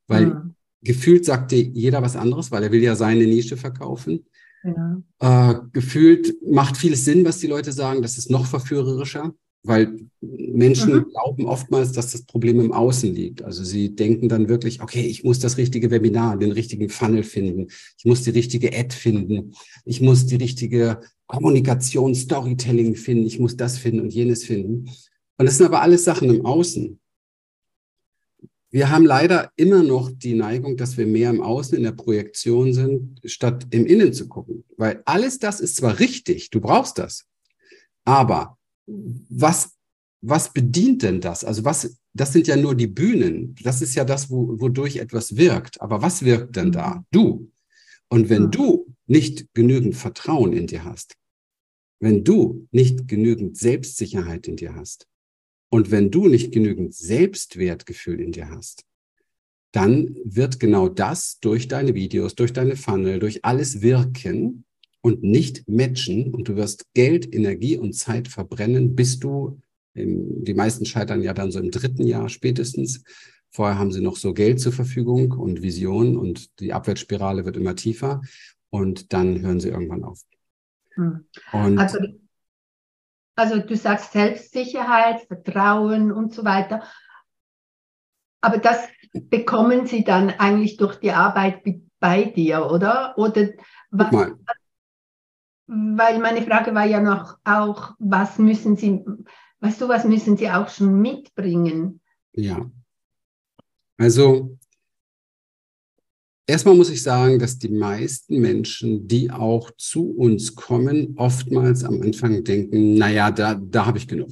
Weil 0.07 0.23
ja. 0.23 0.49
gefühlt 0.81 1.23
sagt 1.23 1.51
dir 1.51 1.61
jeder 1.61 2.01
was 2.01 2.17
anderes, 2.17 2.51
weil 2.51 2.63
er 2.63 2.71
will 2.73 2.83
ja 2.83 2.95
seine 2.95 3.25
Nische 3.25 3.55
verkaufen. 3.55 4.25
Ja. 4.63 5.01
Äh, 5.19 5.59
gefühlt 5.71 6.35
macht 6.45 6.75
vieles 6.75 7.05
Sinn, 7.05 7.23
was 7.23 7.37
die 7.37 7.47
Leute 7.47 7.71
sagen, 7.71 8.01
das 8.01 8.17
ist 8.17 8.29
noch 8.29 8.45
verführerischer 8.45 9.33
weil 9.67 9.95
Menschen 10.21 10.93
mhm. 10.93 11.09
glauben 11.09 11.45
oftmals, 11.45 11.91
dass 11.91 12.11
das 12.11 12.23
Problem 12.23 12.59
im 12.59 12.71
Außen 12.71 13.13
liegt. 13.13 13.43
Also 13.43 13.63
sie 13.63 13.95
denken 13.95 14.29
dann 14.29 14.49
wirklich, 14.49 14.81
okay, 14.81 15.05
ich 15.05 15.23
muss 15.23 15.39
das 15.39 15.57
richtige 15.57 15.91
Webinar, 15.91 16.37
den 16.37 16.51
richtigen 16.51 16.89
Funnel 16.89 17.23
finden, 17.23 17.67
ich 17.97 18.05
muss 18.05 18.23
die 18.23 18.31
richtige 18.31 18.75
Ad 18.77 18.95
finden, 18.95 19.53
ich 19.85 20.01
muss 20.01 20.25
die 20.25 20.37
richtige 20.37 21.01
Kommunikation, 21.27 22.15
Storytelling 22.15 22.95
finden, 22.95 23.25
ich 23.25 23.39
muss 23.39 23.57
das 23.57 23.77
finden 23.77 24.01
und 24.01 24.13
jenes 24.13 24.45
finden. 24.45 24.89
Und 25.37 25.45
das 25.45 25.57
sind 25.57 25.65
aber 25.65 25.81
alles 25.81 26.03
Sachen 26.03 26.29
im 26.29 26.45
Außen. 26.45 26.99
Wir 28.69 28.89
haben 28.89 29.05
leider 29.05 29.51
immer 29.55 29.83
noch 29.83 30.11
die 30.11 30.33
Neigung, 30.33 30.77
dass 30.77 30.97
wir 30.97 31.07
mehr 31.07 31.29
im 31.29 31.41
Außen 31.41 31.77
in 31.77 31.83
der 31.83 31.93
Projektion 31.93 32.73
sind, 32.73 33.19
statt 33.23 33.65
im 33.69 33.85
Innen 33.85 34.13
zu 34.13 34.27
gucken. 34.27 34.65
Weil 34.77 35.01
alles 35.05 35.39
das 35.39 35.59
ist 35.59 35.77
zwar 35.77 35.99
richtig, 35.99 36.49
du 36.49 36.59
brauchst 36.59 36.97
das, 36.97 37.25
aber 38.03 38.57
was, 38.87 39.71
was 40.21 40.53
bedient 40.53 41.03
denn 41.03 41.21
das? 41.21 41.43
Also 41.43 41.63
was, 41.63 41.97
das 42.13 42.33
sind 42.33 42.47
ja 42.47 42.55
nur 42.55 42.75
die 42.75 42.87
Bühnen. 42.87 43.55
Das 43.61 43.81
ist 43.81 43.95
ja 43.95 44.05
das, 44.05 44.29
wo, 44.29 44.59
wodurch 44.59 44.97
etwas 44.97 45.35
wirkt. 45.35 45.81
Aber 45.81 46.01
was 46.01 46.23
wirkt 46.23 46.55
denn 46.55 46.71
da? 46.71 46.95
Mhm. 46.95 47.05
Du. 47.11 47.51
Und 48.09 48.29
wenn 48.29 48.51
du 48.51 48.93
nicht 49.05 49.53
genügend 49.53 49.95
Vertrauen 49.95 50.53
in 50.53 50.67
dir 50.67 50.85
hast, 50.85 51.15
wenn 51.99 52.23
du 52.23 52.67
nicht 52.71 53.07
genügend 53.07 53.57
Selbstsicherheit 53.57 54.47
in 54.47 54.55
dir 54.55 54.75
hast 54.75 55.07
und 55.69 55.91
wenn 55.91 56.11
du 56.11 56.27
nicht 56.27 56.51
genügend 56.51 56.93
Selbstwertgefühl 56.93 58.21
in 58.21 58.31
dir 58.31 58.49
hast, 58.49 58.85
dann 59.71 60.15
wird 60.23 60.59
genau 60.59 60.87
das 60.89 61.39
durch 61.39 61.67
deine 61.67 61.93
Videos, 61.93 62.35
durch 62.35 62.53
deine 62.53 62.75
Funnel, 62.75 63.19
durch 63.19 63.43
alles 63.43 63.81
wirken, 63.81 64.63
und 65.07 65.23
nicht 65.23 65.67
matchen 65.69 66.33
und 66.33 66.49
du 66.49 66.57
wirst 66.57 66.93
Geld, 66.93 67.33
Energie 67.33 67.77
und 67.77 67.93
Zeit 67.93 68.27
verbrennen, 68.27 68.93
bis 68.93 69.19
du, 69.19 69.61
im, 69.93 70.43
die 70.43 70.53
meisten 70.53 70.85
scheitern 70.85 71.21
ja 71.23 71.33
dann 71.33 71.49
so 71.49 71.59
im 71.59 71.71
dritten 71.71 72.05
Jahr 72.05 72.27
spätestens. 72.27 73.03
Vorher 73.49 73.79
haben 73.79 73.93
sie 73.93 74.01
noch 74.01 74.17
so 74.17 74.33
Geld 74.33 74.59
zur 74.59 74.73
Verfügung 74.73 75.31
und 75.31 75.61
Vision 75.61 76.17
und 76.17 76.59
die 76.59 76.73
Abwärtsspirale 76.73 77.45
wird 77.45 77.55
immer 77.55 77.75
tiefer 77.75 78.21
und 78.69 79.13
dann 79.13 79.39
hören 79.39 79.61
sie 79.61 79.69
irgendwann 79.69 80.03
auf. 80.03 80.21
Hm. 80.95 81.25
also, 81.53 81.99
also 83.35 83.59
du 83.59 83.77
sagst 83.77 84.11
Selbstsicherheit, 84.11 85.21
Vertrauen 85.21 86.11
und 86.11 86.33
so 86.33 86.43
weiter. 86.43 86.83
Aber 88.41 88.57
das 88.57 88.89
bekommen 89.13 89.87
sie 89.87 90.03
dann 90.03 90.31
eigentlich 90.31 90.75
durch 90.75 90.97
die 90.97 91.11
Arbeit 91.11 91.63
bei 91.99 92.25
dir, 92.25 92.69
oder? 92.69 93.17
Oder 93.17 93.51
was. 93.89 94.11
Weil 95.67 96.19
meine 96.19 96.41
Frage 96.41 96.73
war 96.73 96.85
ja 96.85 97.01
noch 97.01 97.37
auch, 97.43 97.93
was 97.99 98.39
müssen 98.39 98.75
Sie, 98.77 99.03
weißt 99.59 99.81
du, 99.81 99.89
was 99.89 100.05
müssen 100.05 100.37
Sie 100.37 100.49
auch 100.49 100.69
schon 100.69 101.01
mitbringen? 101.01 101.99
Ja. 102.33 102.69
Also 103.97 104.57
erstmal 106.45 106.75
muss 106.75 106.89
ich 106.89 107.03
sagen, 107.03 107.37
dass 107.37 107.59
die 107.59 107.69
meisten 107.69 108.39
Menschen, 108.39 109.07
die 109.07 109.29
auch 109.29 109.71
zu 109.77 110.11
uns 110.11 110.55
kommen, 110.55 111.15
oftmals 111.17 111.83
am 111.83 112.01
Anfang 112.01 112.43
denken, 112.43 112.95
naja, 112.95 113.29
da, 113.31 113.55
da 113.55 113.85
habe 113.85 113.97
ich 113.97 114.07
genug. 114.07 114.29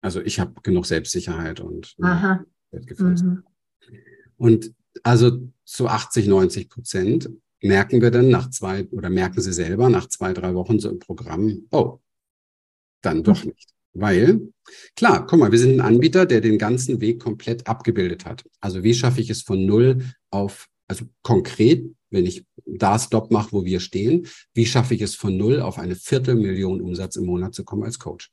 Also 0.00 0.20
ich 0.20 0.40
habe 0.40 0.60
genug 0.62 0.86
Selbstsicherheit 0.86 1.60
und 1.60 1.94
Aha. 2.00 2.44
Mhm. 2.72 3.42
Und 4.36 4.72
also 5.02 5.48
zu 5.64 5.88
80, 5.88 6.26
90 6.26 6.68
Prozent 6.68 7.30
merken 7.62 8.00
wir 8.00 8.10
dann 8.10 8.28
nach 8.28 8.50
zwei 8.50 8.86
oder 8.88 9.10
merken 9.10 9.40
sie 9.40 9.52
selber 9.52 9.88
nach 9.88 10.08
zwei, 10.08 10.32
drei 10.32 10.54
Wochen 10.54 10.78
so 10.78 10.88
im 10.88 10.98
Programm, 10.98 11.66
oh, 11.70 11.98
dann 13.02 13.22
doch 13.22 13.44
nicht. 13.44 13.70
Weil, 13.92 14.52
klar, 14.94 15.26
guck 15.26 15.40
mal, 15.40 15.50
wir 15.50 15.58
sind 15.58 15.74
ein 15.74 15.80
Anbieter, 15.80 16.24
der 16.24 16.40
den 16.40 16.58
ganzen 16.58 17.00
Weg 17.00 17.20
komplett 17.20 17.66
abgebildet 17.66 18.24
hat. 18.24 18.44
Also 18.60 18.82
wie 18.84 18.94
schaffe 18.94 19.20
ich 19.20 19.30
es 19.30 19.42
von 19.42 19.66
null 19.66 20.04
auf, 20.30 20.68
also 20.86 21.06
konkret, 21.22 21.84
wenn 22.10 22.26
ich 22.26 22.44
da 22.66 22.98
Stop 22.98 23.30
mache, 23.30 23.52
wo 23.52 23.64
wir 23.64 23.80
stehen, 23.80 24.26
wie 24.54 24.66
schaffe 24.66 24.94
ich 24.94 25.02
es 25.02 25.14
von 25.14 25.36
null 25.36 25.60
auf 25.60 25.78
eine 25.78 25.96
Viertelmillion 25.96 26.80
Umsatz 26.80 27.16
im 27.16 27.26
Monat 27.26 27.54
zu 27.54 27.64
kommen 27.64 27.82
als 27.82 27.98
Coach? 27.98 28.30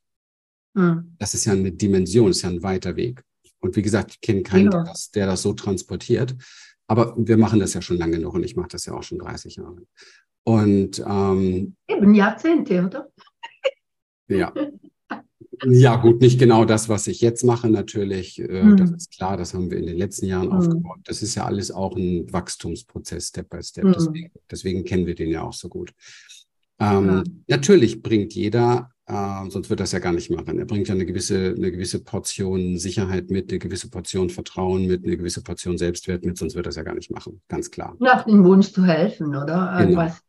Mhm. 0.76 1.16
Das 1.18 1.34
ist 1.34 1.46
ja 1.46 1.54
eine 1.54 1.72
Dimension, 1.72 2.32
ist 2.32 2.44
ja 2.44 2.50
ein 2.50 2.64
weiter 2.64 2.96
Weg. 2.96 3.24
Und 3.60 3.76
wie 3.76 3.82
gesagt, 3.82 4.12
ich 4.12 4.22
kenne 4.22 4.44
keinen, 4.44 4.66
ja. 4.66 4.72
der, 4.72 4.84
das, 4.84 5.12
der 5.12 5.26
das 5.26 5.42
so 5.42 5.54
transportiert. 5.54 6.36
Aber 6.88 7.14
wir 7.18 7.38
machen 7.38 7.60
das 7.60 7.74
ja 7.74 7.82
schon 7.82 7.98
lange 7.98 8.18
genug 8.18 8.34
und 8.34 8.44
ich 8.44 8.56
mache 8.56 8.70
das 8.70 8.86
ja 8.86 8.94
auch 8.94 9.04
schon 9.04 9.20
30 9.20 9.58
Jahre. 9.58 9.84
Und 10.44 11.04
ähm, 11.06 11.76
eben 11.88 12.14
Jahrzehnte, 12.14 12.86
oder? 12.86 13.12
Ja. 14.30 14.54
Ja, 15.66 15.96
gut, 15.96 16.22
nicht 16.22 16.38
genau 16.38 16.66
das, 16.66 16.90
was 16.90 17.08
ich 17.08 17.22
jetzt 17.22 17.44
mache, 17.44 17.70
natürlich. 17.70 18.40
Äh, 18.40 18.62
hm. 18.62 18.78
Das 18.78 18.92
ist 18.92 19.12
klar, 19.12 19.38
das 19.38 19.54
haben 19.54 19.72
wir 19.72 19.78
in 19.78 19.86
den 19.86 19.98
letzten 19.98 20.26
Jahren 20.26 20.52
hm. 20.52 20.58
aufgebaut. 20.58 21.00
Das 21.06 21.22
ist 21.22 21.36
ja 21.36 21.46
alles 21.46 21.72
auch 21.72 21.96
ein 21.96 22.32
Wachstumsprozess, 22.32 23.30
Step 23.30 23.50
by 23.50 23.64
Step. 23.64 23.86
Hm. 23.86 23.94
Deswegen, 23.94 24.32
deswegen, 24.52 24.84
kennen 24.84 25.06
wir 25.06 25.16
den 25.16 25.30
ja 25.30 25.44
auch 25.44 25.54
so 25.54 25.70
gut. 25.70 25.94
Ähm, 26.80 27.08
ja. 27.08 27.24
Natürlich 27.48 28.04
bringt 28.04 28.34
jeder 28.34 28.92
äh, 29.08 29.50
sonst 29.50 29.70
wird 29.70 29.80
das 29.80 29.94
ja 29.94 30.00
gar 30.00 30.12
nicht 30.12 30.30
machen. 30.30 30.60
Er 30.60 30.66
bringt 30.66 30.90
ja 30.90 30.94
eine 30.94 31.06
gewisse, 31.06 31.56
eine 31.58 31.72
gewisse 31.72 32.04
Portion 32.04 32.78
Sicherheit 32.78 33.30
mit, 33.30 33.50
eine 33.50 33.60
gewisse 33.60 33.90
Portion 33.90 34.30
Vertrauen 34.30 34.86
mit, 34.86 35.06
eine 35.06 35.18
gewisse 35.18 35.42
Portion 35.42 35.78
Selbstwert 35.78 36.26
mit, 36.26 36.38
sonst 36.38 36.56
wird 36.56 36.66
das 36.66 36.76
ja 36.76 36.84
gar 36.84 36.96
nicht 36.96 37.10
machen. 37.10 37.42
Ganz 37.48 37.72
klar. 37.72 37.96
Nach 38.00 38.26
dem 38.26 38.44
Wunsch 38.44 38.72
zu 38.72 38.86
helfen, 38.86 39.28
oder? 39.28 39.78
Genau. 39.80 39.98
Was, 40.00 40.22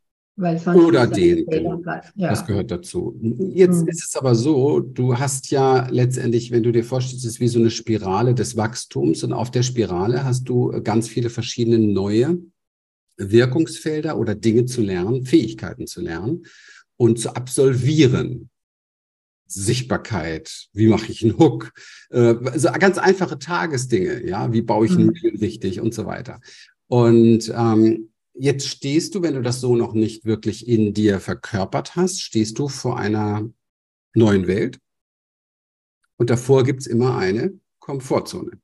oder 0.69 1.09
den, 1.09 1.47
genau. 1.47 1.83
Ja. 2.15 2.31
Das 2.31 2.47
gehört 2.47 2.71
dazu. 2.71 3.19
Jetzt 3.21 3.83
mhm. 3.83 3.89
ist 3.89 4.09
es 4.09 4.15
aber 4.15 4.37
so, 4.37 4.79
du 4.79 5.19
hast 5.19 5.51
ja 5.51 5.89
letztendlich, 5.91 6.53
wenn 6.53 6.63
du 6.63 6.71
dir 6.71 6.85
vorstellst, 6.85 7.25
es 7.25 7.33
ist 7.33 7.41
wie 7.41 7.49
so 7.49 7.59
eine 7.59 7.71
Spirale 7.71 8.35
des 8.35 8.57
Wachstums 8.57 9.25
und 9.25 9.33
auf 9.33 9.51
der 9.51 9.65
Spirale 9.65 10.25
hast 10.25 10.49
du 10.49 10.81
ganz 10.85 11.09
viele 11.09 11.29
verschiedene 11.31 11.81
neue 11.81 12.39
Wirkungsfelder 13.17 14.17
oder 14.17 14.37
Dinge 14.37 14.67
zu 14.67 14.81
lernen, 14.81 15.25
Fähigkeiten 15.25 15.89
zu 15.89 16.01
lernen 16.01 16.45
und 16.97 17.19
zu 17.19 17.35
absolvieren. 17.35 18.49
Sichtbarkeit, 19.49 20.69
wie 20.73 20.87
mache 20.89 21.11
ich 21.11 21.25
einen 21.25 21.39
Hook, 21.39 21.73
äh, 22.11 22.35
also 22.45 22.69
ganz 22.79 22.99
einfache 22.99 23.39
Tagesdinge, 23.39 24.27
ja, 24.27 24.53
wie 24.53 24.63
baue 24.63 24.87
ich 24.87 24.93
einen 24.93 25.07
mhm. 25.07 25.39
richtig 25.41 25.81
und 25.81 25.95
so 25.95 26.07
weiter. 26.07 26.41
Und 26.87 27.53
ähm, 27.55 28.13
jetzt 28.35 28.69
stehst 28.69 29.15
du, 29.15 29.23
wenn 29.23 29.35
du 29.35 29.43
das 29.43 29.61
so 29.61 29.75
noch 29.75 29.95
nicht 29.95 30.25
wirklich 30.25 30.69
in 30.69 30.93
dir 30.93 31.19
verkörpert 31.19 31.97
hast, 31.97 32.21
stehst 32.21 32.59
du 32.59 32.69
vor 32.69 32.99
einer 32.99 33.49
neuen 34.15 34.47
Welt 34.47 34.79
und 36.17 36.31
davor 36.31 36.65
gibt's 36.65 36.87
immer 36.87 37.17
eine 37.17 37.59
Komfortzone, 37.79 38.61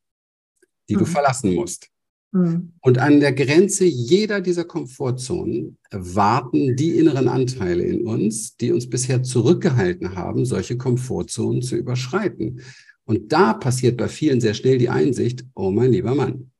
die 0.88 0.96
mhm. 0.96 1.00
du 1.00 1.06
verlassen 1.06 1.54
musst. 1.54 1.90
Mhm. 2.34 2.72
Und 2.80 2.98
an 2.98 3.20
der 3.20 3.32
Grenze 3.32 3.84
jeder 3.84 4.40
dieser 4.40 4.64
Komfortzonen 4.64 5.78
warten 5.92 6.74
die 6.74 6.98
inneren 6.98 7.28
Anteile 7.28 7.84
in 7.84 8.06
uns, 8.06 8.56
die 8.56 8.72
uns 8.72 8.90
bisher 8.90 9.22
zurückgehalten 9.22 10.16
haben, 10.16 10.44
solche 10.44 10.76
Komfortzonen 10.76 11.62
zu 11.62 11.76
überschreiten. 11.76 12.60
Und 13.04 13.32
da 13.32 13.54
passiert 13.54 13.96
bei 13.96 14.08
vielen 14.08 14.40
sehr 14.40 14.54
schnell 14.54 14.78
die 14.78 14.88
Einsicht, 14.88 15.44
oh 15.54 15.70
mein 15.70 15.92
lieber 15.92 16.16
Mann, 16.16 16.50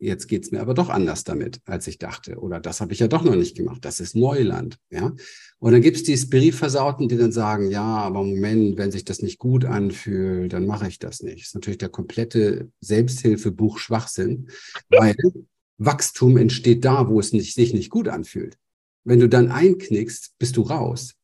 Jetzt 0.00 0.28
geht's 0.28 0.52
mir 0.52 0.60
aber 0.60 0.74
doch 0.74 0.90
anders 0.90 1.24
damit, 1.24 1.60
als 1.64 1.88
ich 1.88 1.98
dachte. 1.98 2.38
Oder 2.38 2.60
das 2.60 2.80
habe 2.80 2.92
ich 2.92 3.00
ja 3.00 3.08
doch 3.08 3.24
noch 3.24 3.34
nicht 3.34 3.56
gemacht. 3.56 3.84
Das 3.84 3.98
ist 3.98 4.14
Neuland. 4.14 4.78
Ja? 4.90 5.12
Und 5.58 5.72
dann 5.72 5.82
gibt's 5.82 6.04
die 6.04 6.16
Spiritversauten, 6.16 7.08
die 7.08 7.16
dann 7.16 7.32
sagen, 7.32 7.70
ja, 7.70 7.82
aber 7.82 8.22
Moment, 8.22 8.78
wenn 8.78 8.92
sich 8.92 9.04
das 9.04 9.22
nicht 9.22 9.38
gut 9.38 9.64
anfühlt, 9.64 10.52
dann 10.52 10.66
mache 10.66 10.86
ich 10.86 11.00
das 11.00 11.20
nicht. 11.20 11.40
Das 11.40 11.48
ist 11.48 11.54
natürlich 11.54 11.78
der 11.78 11.88
komplette 11.88 12.70
Selbsthilfebuch 12.80 13.78
Schwachsinn, 13.78 14.48
weil 14.88 15.16
Wachstum 15.78 16.36
entsteht 16.36 16.84
da, 16.84 17.08
wo 17.08 17.18
es 17.18 17.32
nicht, 17.32 17.54
sich 17.54 17.74
nicht 17.74 17.90
gut 17.90 18.06
anfühlt. 18.06 18.56
Wenn 19.04 19.18
du 19.18 19.28
dann 19.28 19.50
einknickst, 19.50 20.38
bist 20.38 20.56
du 20.56 20.62
raus. 20.62 21.14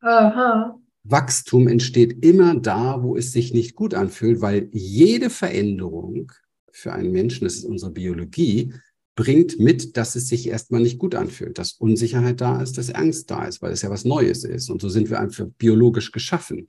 Aha. 0.00 0.78
Wachstum 1.02 1.66
entsteht 1.66 2.24
immer 2.24 2.54
da, 2.54 3.02
wo 3.02 3.16
es 3.16 3.32
sich 3.32 3.54
nicht 3.54 3.74
gut 3.74 3.94
anfühlt, 3.94 4.40
weil 4.40 4.68
jede 4.72 5.30
Veränderung 5.30 6.30
für 6.72 6.92
einen 6.92 7.12
Menschen, 7.12 7.44
das 7.44 7.56
ist 7.56 7.64
unsere 7.64 7.90
Biologie, 7.90 8.72
bringt 9.16 9.58
mit, 9.58 9.96
dass 9.96 10.16
es 10.16 10.28
sich 10.28 10.48
erstmal 10.48 10.80
nicht 10.80 10.98
gut 10.98 11.14
anfühlt, 11.14 11.58
dass 11.58 11.72
Unsicherheit 11.72 12.40
da 12.40 12.62
ist, 12.62 12.78
dass 12.78 12.90
Angst 12.90 13.30
da 13.30 13.44
ist, 13.44 13.60
weil 13.60 13.72
es 13.72 13.82
ja 13.82 13.90
was 13.90 14.04
Neues 14.04 14.44
ist. 14.44 14.70
Und 14.70 14.80
so 14.80 14.88
sind 14.88 15.10
wir 15.10 15.20
einfach 15.20 15.46
biologisch 15.58 16.10
geschaffen. 16.12 16.68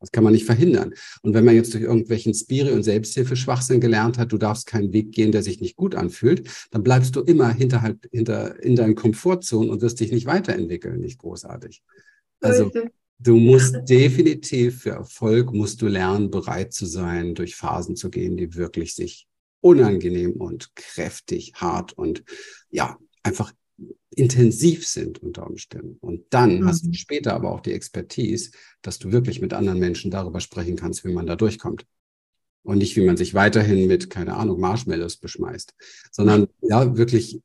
Das 0.00 0.10
kann 0.10 0.24
man 0.24 0.32
nicht 0.32 0.46
verhindern. 0.46 0.94
Und 1.22 1.32
wenn 1.32 1.44
man 1.44 1.54
jetzt 1.54 1.74
durch 1.74 1.84
irgendwelchen 1.84 2.34
Spiri- 2.34 2.72
und 2.72 2.82
Selbsthilfe-Schwachsinn 2.82 3.80
gelernt 3.80 4.18
hat, 4.18 4.32
du 4.32 4.36
darfst 4.36 4.66
keinen 4.66 4.92
Weg 4.92 5.12
gehen, 5.12 5.30
der 5.30 5.44
sich 5.44 5.60
nicht 5.60 5.76
gut 5.76 5.94
anfühlt, 5.94 6.48
dann 6.72 6.82
bleibst 6.82 7.14
du 7.14 7.20
immer 7.20 7.50
hinterhalb, 7.50 8.04
hinter, 8.10 8.60
in 8.60 8.74
deinen 8.74 8.96
Komfortzonen 8.96 9.70
und 9.70 9.80
wirst 9.80 10.00
dich 10.00 10.10
nicht 10.10 10.26
weiterentwickeln. 10.26 10.98
Nicht 10.98 11.20
großartig. 11.20 11.84
Also, 12.40 12.72
du 13.20 13.36
musst 13.36 13.76
definitiv 13.88 14.82
für 14.82 14.90
Erfolg 14.90 15.52
musst 15.52 15.80
du 15.80 15.86
lernen, 15.86 16.32
bereit 16.32 16.72
zu 16.72 16.84
sein, 16.84 17.36
durch 17.36 17.54
Phasen 17.54 17.94
zu 17.94 18.10
gehen, 18.10 18.36
die 18.36 18.56
wirklich 18.56 18.96
sich 18.96 19.28
unangenehm 19.62 20.32
und 20.32 20.74
kräftig, 20.76 21.54
hart 21.54 21.92
und 21.94 22.24
ja, 22.68 22.98
einfach 23.22 23.52
intensiv 24.10 24.86
sind 24.86 25.22
unter 25.22 25.46
Umständen. 25.46 25.96
Und 26.00 26.24
dann 26.30 26.60
mhm. 26.60 26.66
hast 26.66 26.86
du 26.86 26.92
später 26.92 27.32
aber 27.32 27.50
auch 27.50 27.60
die 27.60 27.72
Expertise, 27.72 28.50
dass 28.82 28.98
du 28.98 29.12
wirklich 29.12 29.40
mit 29.40 29.54
anderen 29.54 29.78
Menschen 29.78 30.10
darüber 30.10 30.40
sprechen 30.40 30.76
kannst, 30.76 31.04
wie 31.04 31.12
man 31.12 31.26
da 31.26 31.36
durchkommt. 31.36 31.86
Und 32.64 32.78
nicht, 32.78 32.94
wie 32.96 33.04
man 33.04 33.16
sich 33.16 33.34
weiterhin 33.34 33.88
mit, 33.88 34.10
keine 34.10 34.34
Ahnung, 34.36 34.60
Marshmallows 34.60 35.16
beschmeißt, 35.16 35.74
sondern 36.12 36.46
ja, 36.60 36.96
wirklich 36.96 37.40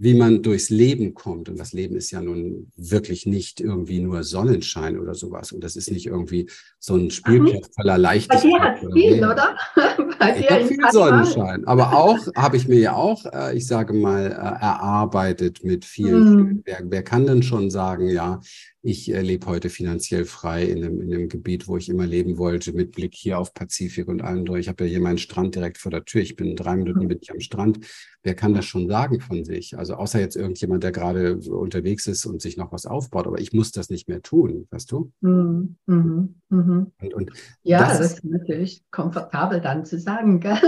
wie 0.00 0.14
man 0.14 0.42
durchs 0.42 0.70
Leben 0.70 1.12
kommt. 1.12 1.48
Und 1.48 1.58
das 1.58 1.72
Leben 1.72 1.96
ist 1.96 2.12
ja 2.12 2.22
nun 2.22 2.70
wirklich 2.76 3.26
nicht 3.26 3.60
irgendwie 3.60 3.98
nur 3.98 4.22
Sonnenschein 4.22 4.98
oder 4.98 5.14
sowas. 5.14 5.50
Und 5.50 5.64
das 5.64 5.74
ist 5.74 5.90
nicht 5.90 6.06
irgendwie 6.06 6.48
so 6.78 6.94
ein 6.94 7.10
Spielplatz 7.10 7.68
voller 7.74 7.98
Leichtigkeit. 7.98 8.42
Bei 8.42 8.48
dir 8.48 8.60
hat 8.60 8.92
viel, 8.92 9.18
oder? 9.18 9.56
Bei 10.20 10.38
ich 10.38 10.48
habe 10.48 10.66
viel 10.66 10.90
Sonnenschein. 10.92 11.66
Aber 11.66 11.96
auch, 11.96 12.18
habe 12.36 12.56
ich 12.56 12.68
mir 12.68 12.78
ja 12.78 12.94
auch, 12.94 13.26
äh, 13.26 13.56
ich 13.56 13.66
sage 13.66 13.92
mal, 13.92 14.26
äh, 14.26 14.34
erarbeitet 14.34 15.64
mit 15.64 15.84
vielen. 15.84 16.34
Mhm. 16.34 16.62
Wer, 16.64 16.78
wer 16.84 17.02
kann 17.02 17.26
denn 17.26 17.42
schon 17.42 17.68
sagen, 17.68 18.08
ja, 18.08 18.40
ich 18.88 19.12
äh, 19.12 19.20
lebe 19.20 19.46
heute 19.46 19.68
finanziell 19.68 20.24
frei 20.24 20.64
in 20.64 20.82
einem, 20.82 21.02
in 21.02 21.12
einem 21.12 21.28
Gebiet, 21.28 21.68
wo 21.68 21.76
ich 21.76 21.90
immer 21.90 22.06
leben 22.06 22.38
wollte, 22.38 22.72
mit 22.72 22.92
Blick 22.92 23.14
hier 23.14 23.38
auf 23.38 23.52
Pazifik 23.52 24.08
und 24.08 24.22
allem 24.22 24.46
durch. 24.46 24.60
Ich 24.60 24.68
habe 24.68 24.84
ja 24.84 24.90
hier 24.90 25.00
meinen 25.00 25.18
Strand 25.18 25.54
direkt 25.54 25.76
vor 25.76 25.90
der 25.90 26.06
Tür. 26.06 26.22
Ich 26.22 26.36
bin 26.36 26.56
drei 26.56 26.76
Minuten 26.76 27.04
mhm. 27.04 27.08
bin 27.08 27.18
ich 27.20 27.30
am 27.30 27.40
Strand. 27.40 27.80
Wer 28.22 28.34
kann 28.34 28.54
das 28.54 28.64
schon 28.64 28.88
sagen 28.88 29.20
von 29.20 29.44
sich? 29.44 29.76
Also 29.76 29.94
außer 29.94 30.20
jetzt 30.20 30.36
irgendjemand, 30.36 30.84
der 30.84 30.92
gerade 30.92 31.36
unterwegs 31.36 32.06
ist 32.06 32.24
und 32.24 32.40
sich 32.40 32.56
noch 32.56 32.72
was 32.72 32.86
aufbaut. 32.86 33.26
Aber 33.26 33.40
ich 33.40 33.52
muss 33.52 33.72
das 33.72 33.90
nicht 33.90 34.08
mehr 34.08 34.22
tun, 34.22 34.66
weißt 34.70 34.90
du? 34.90 35.12
Mhm. 35.20 35.76
Mhm. 35.86 36.36
mhm. 36.48 36.92
Und, 37.00 37.14
und 37.14 37.30
ja, 37.62 37.80
das, 37.80 37.98
das 37.98 38.12
ist 38.14 38.24
natürlich 38.24 38.82
komfortabel 38.90 39.60
dann 39.60 39.84
zu 39.84 39.98
sagen. 39.98 40.40
Gell? 40.40 40.58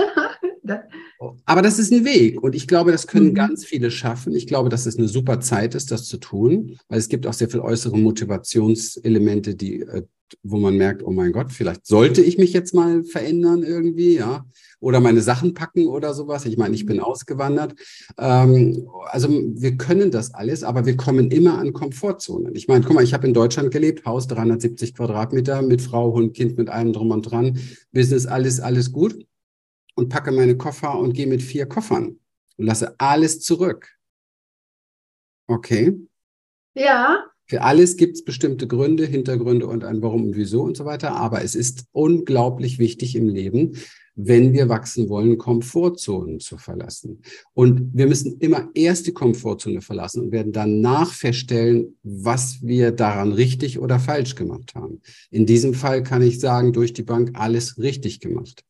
Aber 1.45 1.62
das 1.62 1.79
ist 1.79 1.93
ein 1.93 2.05
Weg 2.05 2.43
und 2.43 2.55
ich 2.55 2.67
glaube, 2.67 2.93
das 2.93 3.07
können 3.07 3.29
mhm. 3.29 3.35
ganz 3.35 3.65
viele 3.65 3.91
schaffen. 3.91 4.35
Ich 4.35 4.47
glaube, 4.47 4.69
dass 4.69 4.87
es 4.87 4.97
eine 4.97 5.09
super 5.09 5.41
Zeit 5.41 5.75
ist, 5.75 5.91
das 5.91 6.05
zu 6.05 6.19
tun, 6.19 6.79
weil 6.89 6.99
es 6.99 7.09
gibt 7.09 7.27
auch 7.27 7.33
sehr 7.33 7.49
viel 7.49 7.61
äußere 7.61 7.99
Motivationselemente, 7.99 9.55
die, 9.55 9.83
äh, 9.83 10.03
wo 10.43 10.59
man 10.59 10.77
merkt, 10.77 11.03
oh 11.03 11.11
mein 11.11 11.33
Gott, 11.33 11.53
vielleicht 11.53 11.87
sollte 11.87 12.23
ich 12.23 12.39
mich 12.39 12.53
jetzt 12.53 12.75
mal 12.75 13.05
verändern 13.05 13.62
irgendwie, 13.62 14.17
ja, 14.17 14.47
oder 14.79 15.00
meine 15.00 15.21
Sachen 15.21 15.53
packen 15.55 15.87
oder 15.87 16.15
sowas. 16.15 16.47
Ich 16.47 16.57
meine, 16.57 16.75
ich 16.75 16.87
bin 16.87 16.99
mhm. 16.99 17.03
ausgewandert. 17.03 17.75
Ähm, 18.17 18.89
also 19.07 19.29
wir 19.29 19.77
können 19.77 20.11
das 20.11 20.33
alles, 20.33 20.62
aber 20.62 20.87
wir 20.87 20.97
kommen 20.97 21.31
immer 21.31 21.59
an 21.59 21.73
Komfortzonen. 21.73 22.55
Ich 22.55 22.69
meine, 22.69 22.85
guck 22.85 22.95
mal, 22.95 23.05
ich 23.05 23.12
habe 23.12 23.27
in 23.27 23.35
Deutschland 23.35 23.71
gelebt, 23.71 24.07
Haus 24.07 24.27
370 24.29 24.95
Quadratmeter 24.95 25.62
mit 25.62 25.83
Frau, 25.83 26.12
Hund, 26.15 26.35
Kind, 26.35 26.57
mit 26.57 26.71
allem 26.71 26.93
drum 26.93 27.11
und 27.11 27.23
dran, 27.23 27.59
Business, 27.93 28.27
alles, 28.27 28.61
alles 28.61 28.93
gut 28.93 29.27
und 29.94 30.09
packe 30.09 30.32
meine 30.32 30.56
Koffer 30.56 30.99
und 30.99 31.12
gehe 31.12 31.26
mit 31.26 31.42
vier 31.42 31.66
Koffern 31.66 32.18
und 32.56 32.66
lasse 32.66 32.94
alles 32.99 33.40
zurück. 33.40 33.88
Okay. 35.47 35.99
Ja. 36.75 37.25
Für 37.47 37.62
alles 37.62 37.97
gibt 37.97 38.14
es 38.14 38.25
bestimmte 38.25 38.68
Gründe, 38.68 39.04
Hintergründe 39.04 39.66
und 39.66 39.82
ein 39.82 40.02
Warum 40.02 40.26
und 40.26 40.37
Wieso 40.37 40.62
und 40.62 40.76
so 40.76 40.85
weiter. 40.85 41.16
Aber 41.16 41.42
es 41.42 41.56
ist 41.56 41.87
unglaublich 41.90 42.78
wichtig 42.78 43.16
im 43.16 43.28
Leben, 43.28 43.76
wenn 44.14 44.52
wir 44.52 44.68
wachsen 44.68 45.09
wollen, 45.09 45.38
Komfortzonen 45.38 46.38
zu 46.38 46.59
verlassen. 46.59 47.23
Und 47.52 47.90
wir 47.92 48.06
müssen 48.06 48.38
immer 48.38 48.68
erst 48.75 49.09
die 49.09 49.12
Komfortzone 49.12 49.80
verlassen 49.80 50.23
und 50.23 50.32
werden 50.32 50.52
danach 50.52 51.12
feststellen, 51.12 51.97
was 52.04 52.59
wir 52.62 52.92
daran 52.92 53.32
richtig 53.32 53.80
oder 53.80 53.99
falsch 53.99 54.37
gemacht 54.37 54.75
haben. 54.76 55.00
In 55.30 55.47
diesem 55.47 55.75
Fall 55.75 56.04
kann 56.04 56.23
ich 56.23 56.38
sagen, 56.38 56.73
durch 56.73 56.92
die 56.92 57.02
Bank 57.02 57.32
alles 57.35 57.78
richtig 57.78 58.20
gemacht. 58.20 58.62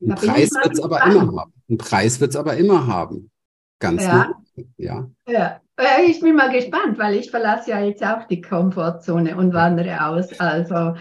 Ein 0.00 0.14
Preis 0.14 0.50
wird 0.52 0.72
es 0.74 0.80
aber 0.80 1.04
immer 1.04 1.40
haben. 1.40 1.52
Ein 1.68 1.78
Preis 1.78 2.20
wird 2.20 2.30
es 2.30 2.36
aber 2.36 2.56
immer 2.56 2.86
haben. 2.86 3.30
Ganz 3.78 4.04
ja. 4.04 4.32
ja. 4.76 5.10
Ja. 5.26 5.60
Ich 6.06 6.20
bin 6.20 6.34
mal 6.34 6.50
gespannt, 6.50 6.98
weil 6.98 7.14
ich 7.14 7.30
verlasse 7.30 7.70
ja 7.70 7.80
jetzt 7.80 8.04
auch 8.04 8.26
die 8.26 8.40
Komfortzone 8.40 9.36
und 9.36 9.54
wandere 9.54 10.04
aus. 10.04 10.38
Also 10.40 10.96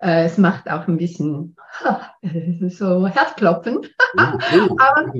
äh, 0.00 0.24
es 0.24 0.38
macht 0.38 0.68
auch 0.70 0.88
ein 0.88 0.96
bisschen 0.96 1.56
so 2.68 3.06
Herzklopfen. 3.06 3.86
Ja, 4.16 4.38
ja, 4.52 4.64
aber, 4.78 5.12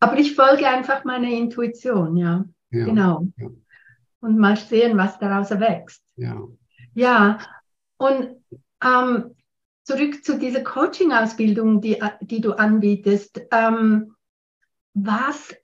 aber, 0.00 0.18
ich 0.18 0.36
folge 0.36 0.68
einfach 0.68 1.04
meiner 1.04 1.28
Intuition, 1.28 2.16
ja. 2.16 2.44
genau. 2.70 3.26
Und 4.20 4.38
mal 4.38 4.56
sehen, 4.56 4.96
was 4.96 5.18
daraus 5.18 5.50
erwächst. 5.50 6.02
Ja. 6.16 6.40
Ja. 6.94 7.38
Und 7.96 8.36
ähm, 8.84 9.34
zurück 9.88 10.24
zu 10.24 10.38
dieser 10.38 10.62
Coaching-Ausbildung, 10.62 11.80
die, 11.80 11.98
die 12.20 12.40
du 12.40 12.52
anbietest. 12.52 13.40
Ähm, 13.50 14.14
was 14.94 15.54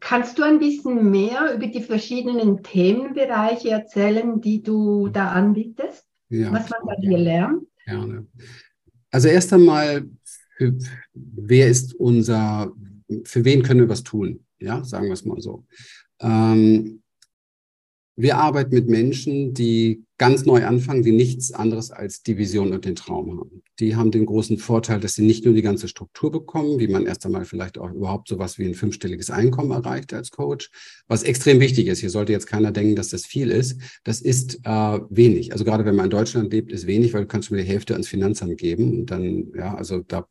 Kannst 0.00 0.38
du 0.38 0.42
ein 0.42 0.58
bisschen 0.58 1.10
mehr 1.10 1.54
über 1.54 1.66
die 1.66 1.82
verschiedenen 1.82 2.62
Themenbereiche 2.62 3.70
erzählen, 3.70 4.40
die 4.40 4.62
du 4.62 5.08
da 5.08 5.30
anbietest? 5.32 6.06
Ja, 6.28 6.52
was 6.52 6.68
man 6.70 6.80
bei 6.84 6.96
dir 6.96 7.18
lernt? 7.18 7.66
Gerne. 7.84 8.26
Also 9.10 9.28
erst 9.28 9.52
einmal, 9.52 10.08
für, 10.56 10.76
wer 11.12 11.68
ist 11.68 11.94
unser, 11.94 12.72
für 13.24 13.44
wen 13.44 13.62
können 13.62 13.80
wir 13.80 13.88
was 13.88 14.02
tun? 14.02 14.44
Ja, 14.58 14.82
sagen 14.84 15.06
wir 15.06 15.12
es 15.12 15.24
mal 15.24 15.40
so. 15.40 15.64
Ähm, 16.20 17.02
wir 18.16 18.36
arbeiten 18.36 18.74
mit 18.74 18.88
Menschen, 18.88 19.54
die 19.54 20.04
ganz 20.18 20.44
neu 20.44 20.64
anfangen, 20.64 21.02
die 21.02 21.12
nichts 21.12 21.52
anderes 21.52 21.90
als 21.90 22.22
die 22.22 22.38
Vision 22.38 22.72
und 22.72 22.84
den 22.84 22.94
Traum 22.94 23.40
haben. 23.40 23.62
Die 23.80 23.96
haben 23.96 24.12
den 24.12 24.26
großen 24.26 24.58
Vorteil, 24.58 25.00
dass 25.00 25.14
sie 25.14 25.24
nicht 25.24 25.44
nur 25.44 25.54
die 25.54 25.62
ganze 25.62 25.88
Struktur 25.88 26.30
bekommen, 26.30 26.78
wie 26.78 26.86
man 26.86 27.06
erst 27.06 27.26
einmal 27.26 27.44
vielleicht 27.44 27.78
auch 27.78 27.90
überhaupt 27.90 28.28
sowas 28.28 28.56
wie 28.58 28.66
ein 28.66 28.74
fünfstelliges 28.74 29.30
Einkommen 29.30 29.72
erreicht 29.72 30.14
als 30.14 30.30
Coach, 30.30 30.70
was 31.08 31.24
extrem 31.24 31.58
wichtig 31.58 31.88
ist. 31.88 31.98
Hier 31.98 32.10
sollte 32.10 32.32
jetzt 32.32 32.46
keiner 32.46 32.70
denken, 32.70 32.94
dass 32.94 33.08
das 33.08 33.26
viel 33.26 33.50
ist. 33.50 33.80
Das 34.04 34.20
ist 34.20 34.60
äh, 34.64 35.00
wenig. 35.10 35.52
Also 35.52 35.64
gerade 35.64 35.84
wenn 35.84 35.96
man 35.96 36.06
in 36.06 36.10
Deutschland 36.10 36.52
lebt, 36.52 36.70
ist 36.70 36.86
wenig, 36.86 37.12
weil 37.12 37.22
du 37.22 37.28
kannst 37.28 37.50
nur 37.50 37.60
die 37.60 37.66
Hälfte 37.66 37.94
ans 37.94 38.08
Finanzamt 38.08 38.58
geben 38.58 39.00
und 39.00 39.10
dann, 39.10 39.48
ja, 39.56 39.74
also 39.74 40.00
da 40.00 40.28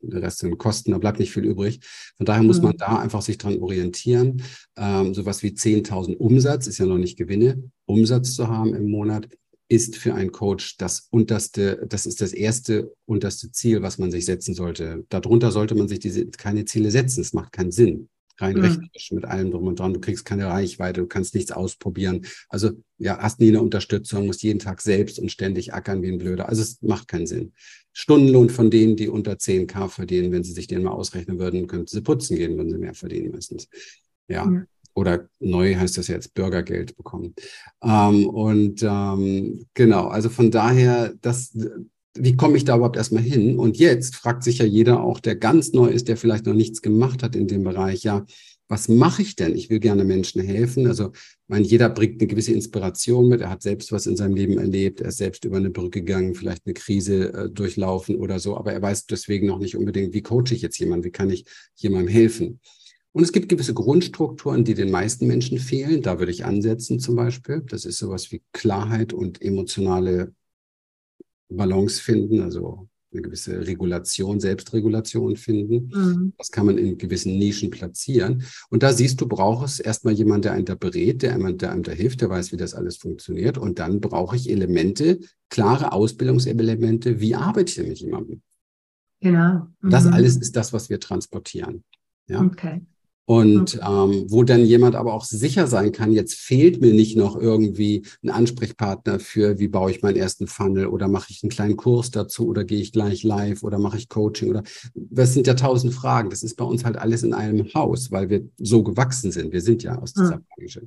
der 0.00 0.22
Rest 0.22 0.38
sind 0.38 0.56
Kosten, 0.58 0.92
da 0.92 0.98
bleibt 0.98 1.18
nicht 1.18 1.32
viel 1.32 1.44
übrig. 1.44 1.80
Von 2.16 2.26
daher 2.26 2.42
muss 2.42 2.58
mhm. 2.58 2.64
man 2.64 2.76
da 2.76 2.98
einfach 2.98 3.22
sich 3.22 3.38
dran 3.38 3.58
orientieren. 3.60 4.42
Ähm, 4.76 5.14
sowas 5.14 5.42
wie 5.42 5.50
10.000 5.50 6.16
Umsatz 6.16 6.66
ist 6.66 6.78
ja 6.78 6.86
noch 6.86 6.98
nicht 6.98 7.18
Gewinne. 7.18 7.62
Umsatz 7.86 8.34
zu 8.34 8.48
haben 8.48 8.74
im 8.74 8.90
Monat 8.90 9.28
ist 9.68 9.96
für 9.96 10.14
einen 10.14 10.32
Coach 10.32 10.76
das 10.76 11.08
unterste, 11.10 11.84
das 11.88 12.06
ist 12.06 12.20
das 12.20 12.32
erste 12.32 12.92
unterste 13.04 13.50
Ziel, 13.50 13.82
was 13.82 13.98
man 13.98 14.10
sich 14.10 14.24
setzen 14.24 14.54
sollte. 14.54 15.04
Darunter 15.08 15.50
sollte 15.50 15.74
man 15.74 15.88
sich 15.88 15.98
diese 15.98 16.26
keine 16.26 16.64
Ziele 16.64 16.90
setzen. 16.90 17.20
Es 17.20 17.32
macht 17.32 17.52
keinen 17.52 17.72
Sinn. 17.72 18.08
Rein 18.38 18.56
mhm. 18.56 18.64
rechtlich 18.64 19.10
mit 19.12 19.24
allem 19.24 19.50
drum 19.50 19.66
und 19.66 19.78
dran. 19.78 19.94
Du 19.94 20.00
kriegst 20.00 20.24
keine 20.24 20.46
Reichweite, 20.46 21.00
du 21.00 21.06
kannst 21.06 21.34
nichts 21.34 21.52
ausprobieren. 21.52 22.26
Also 22.48 22.70
ja, 22.98 23.18
hast 23.18 23.40
nie 23.40 23.48
eine 23.48 23.62
Unterstützung, 23.62 24.26
musst 24.26 24.42
jeden 24.42 24.58
Tag 24.58 24.82
selbst 24.82 25.18
und 25.18 25.32
ständig 25.32 25.72
ackern 25.72 26.02
wie 26.02 26.12
ein 26.12 26.18
Blöder. 26.18 26.48
Also 26.48 26.62
es 26.62 26.80
macht 26.82 27.08
keinen 27.08 27.26
Sinn. 27.26 27.52
Stundenlohn 27.92 28.50
von 28.50 28.70
denen, 28.70 28.94
die 28.94 29.08
unter 29.08 29.32
10k 29.32 29.88
verdienen, 29.88 30.32
wenn 30.32 30.44
sie 30.44 30.52
sich 30.52 30.66
den 30.66 30.82
mal 30.82 30.90
ausrechnen 30.90 31.38
würden, 31.38 31.66
könnten 31.66 31.86
sie 31.86 32.02
putzen 32.02 32.36
gehen, 32.36 32.56
würden 32.56 32.70
sie 32.70 32.78
mehr 32.78 32.94
verdienen 32.94 33.32
meistens. 33.32 33.68
Ja. 34.28 34.44
Mhm 34.44 34.66
oder 34.96 35.28
neu 35.40 35.76
heißt 35.76 35.98
das 35.98 36.08
jetzt 36.08 36.34
Bürgergeld 36.34 36.96
bekommen. 36.96 37.34
Ähm, 37.82 38.26
und 38.26 38.82
ähm, 38.82 39.66
genau, 39.74 40.08
also 40.08 40.30
von 40.30 40.50
daher, 40.50 41.14
das, 41.20 41.56
wie 42.14 42.34
komme 42.34 42.56
ich 42.56 42.64
da 42.64 42.76
überhaupt 42.76 42.96
erstmal 42.96 43.22
hin? 43.22 43.58
Und 43.58 43.76
jetzt 43.76 44.16
fragt 44.16 44.42
sich 44.42 44.58
ja 44.58 44.64
jeder 44.64 45.02
auch, 45.02 45.20
der 45.20 45.36
ganz 45.36 45.72
neu 45.72 45.88
ist, 45.88 46.08
der 46.08 46.16
vielleicht 46.16 46.46
noch 46.46 46.54
nichts 46.54 46.80
gemacht 46.80 47.22
hat 47.22 47.36
in 47.36 47.46
dem 47.46 47.62
Bereich, 47.62 48.04
ja, 48.04 48.24
was 48.68 48.88
mache 48.88 49.22
ich 49.22 49.36
denn? 49.36 49.54
Ich 49.54 49.70
will 49.70 49.78
gerne 49.80 50.02
Menschen 50.02 50.40
helfen. 50.40 50.88
Also, 50.88 51.12
ich 51.12 51.48
meine, 51.48 51.66
jeder 51.66 51.88
bringt 51.88 52.20
eine 52.20 52.26
gewisse 52.26 52.52
Inspiration 52.52 53.28
mit. 53.28 53.42
Er 53.42 53.50
hat 53.50 53.62
selbst 53.62 53.92
was 53.92 54.06
in 54.06 54.16
seinem 54.16 54.34
Leben 54.34 54.58
erlebt. 54.58 55.02
Er 55.02 55.08
ist 55.08 55.18
selbst 55.18 55.44
über 55.44 55.58
eine 55.58 55.70
Brücke 55.70 56.00
gegangen, 56.00 56.34
vielleicht 56.34 56.62
eine 56.64 56.74
Krise 56.74 57.32
äh, 57.32 57.50
durchlaufen 57.50 58.16
oder 58.16 58.40
so. 58.40 58.56
Aber 58.56 58.72
er 58.72 58.82
weiß 58.82 59.06
deswegen 59.06 59.46
noch 59.46 59.58
nicht 59.58 59.76
unbedingt, 59.76 60.14
wie 60.14 60.22
coache 60.22 60.52
ich 60.52 60.62
jetzt 60.62 60.78
jemanden? 60.78 61.04
Wie 61.04 61.12
kann 61.12 61.30
ich 61.30 61.44
jemandem 61.76 62.08
helfen? 62.08 62.60
Und 63.16 63.22
es 63.22 63.32
gibt 63.32 63.48
gewisse 63.48 63.72
Grundstrukturen, 63.72 64.62
die 64.62 64.74
den 64.74 64.90
meisten 64.90 65.26
Menschen 65.26 65.58
fehlen. 65.58 66.02
Da 66.02 66.18
würde 66.18 66.30
ich 66.30 66.44
ansetzen 66.44 67.00
zum 67.00 67.16
Beispiel. 67.16 67.62
Das 67.66 67.86
ist 67.86 67.96
sowas 67.96 68.30
wie 68.30 68.42
Klarheit 68.52 69.14
und 69.14 69.40
emotionale 69.40 70.34
Balance 71.48 71.98
finden, 71.98 72.42
also 72.42 72.90
eine 73.10 73.22
gewisse 73.22 73.66
Regulation, 73.66 74.38
Selbstregulation 74.38 75.36
finden. 75.36 75.90
Mhm. 75.94 76.32
Das 76.36 76.50
kann 76.50 76.66
man 76.66 76.76
in 76.76 76.98
gewissen 76.98 77.38
Nischen 77.38 77.70
platzieren. 77.70 78.42
Und 78.68 78.82
da 78.82 78.92
siehst 78.92 79.18
du, 79.18 79.26
brauchst 79.26 79.80
erstmal 79.80 80.12
jemand, 80.12 80.44
der 80.44 80.52
einen 80.52 80.66
da 80.66 80.74
berät, 80.74 81.22
der 81.22 81.32
einem, 81.32 81.56
der 81.56 81.72
einem 81.72 81.84
da 81.84 81.92
hilft, 81.92 82.20
der 82.20 82.28
weiß, 82.28 82.52
wie 82.52 82.58
das 82.58 82.74
alles 82.74 82.98
funktioniert. 82.98 83.56
Und 83.56 83.78
dann 83.78 84.02
brauche 84.02 84.36
ich 84.36 84.50
Elemente, 84.50 85.20
klare 85.48 85.92
Ausbildungselemente. 85.92 87.18
Wie 87.18 87.34
arbeite 87.34 87.70
ich 87.70 87.76
denn 87.76 87.88
mit 87.88 87.98
jemandem? 87.98 88.42
Genau. 89.20 89.68
Mhm. 89.80 89.88
Das 89.88 90.04
alles 90.04 90.36
ist 90.36 90.54
das, 90.54 90.74
was 90.74 90.90
wir 90.90 91.00
transportieren. 91.00 91.82
Ja? 92.28 92.42
Okay. 92.42 92.82
Und 93.28 93.80
ähm, 93.82 94.26
wo 94.28 94.44
dann 94.44 94.64
jemand 94.64 94.94
aber 94.94 95.12
auch 95.12 95.24
sicher 95.24 95.66
sein 95.66 95.90
kann, 95.90 96.12
jetzt 96.12 96.34
fehlt 96.34 96.80
mir 96.80 96.94
nicht 96.94 97.16
noch 97.16 97.36
irgendwie 97.36 98.06
ein 98.22 98.30
Ansprechpartner 98.30 99.18
für, 99.18 99.58
wie 99.58 99.66
baue 99.66 99.90
ich 99.90 100.00
meinen 100.00 100.14
ersten 100.14 100.46
Funnel 100.46 100.86
oder 100.86 101.08
mache 101.08 101.26
ich 101.30 101.42
einen 101.42 101.50
kleinen 101.50 101.76
Kurs 101.76 102.12
dazu 102.12 102.46
oder 102.46 102.62
gehe 102.62 102.80
ich 102.80 102.92
gleich 102.92 103.24
live 103.24 103.64
oder 103.64 103.78
mache 103.78 103.98
ich 103.98 104.08
Coaching 104.08 104.50
oder 104.50 104.62
das 104.94 105.34
sind 105.34 105.48
ja 105.48 105.54
tausend 105.54 105.92
Fragen. 105.92 106.30
Das 106.30 106.44
ist 106.44 106.54
bei 106.54 106.64
uns 106.64 106.84
halt 106.84 106.96
alles 106.98 107.24
in 107.24 107.34
einem 107.34 107.66
Haus, 107.74 108.12
weil 108.12 108.30
wir 108.30 108.48
so 108.58 108.84
gewachsen 108.84 109.32
sind. 109.32 109.52
Wir 109.52 109.60
sind 109.60 109.82
ja 109.82 109.98
aus 109.98 110.14
dieser 110.14 110.40
Branche 110.54 110.82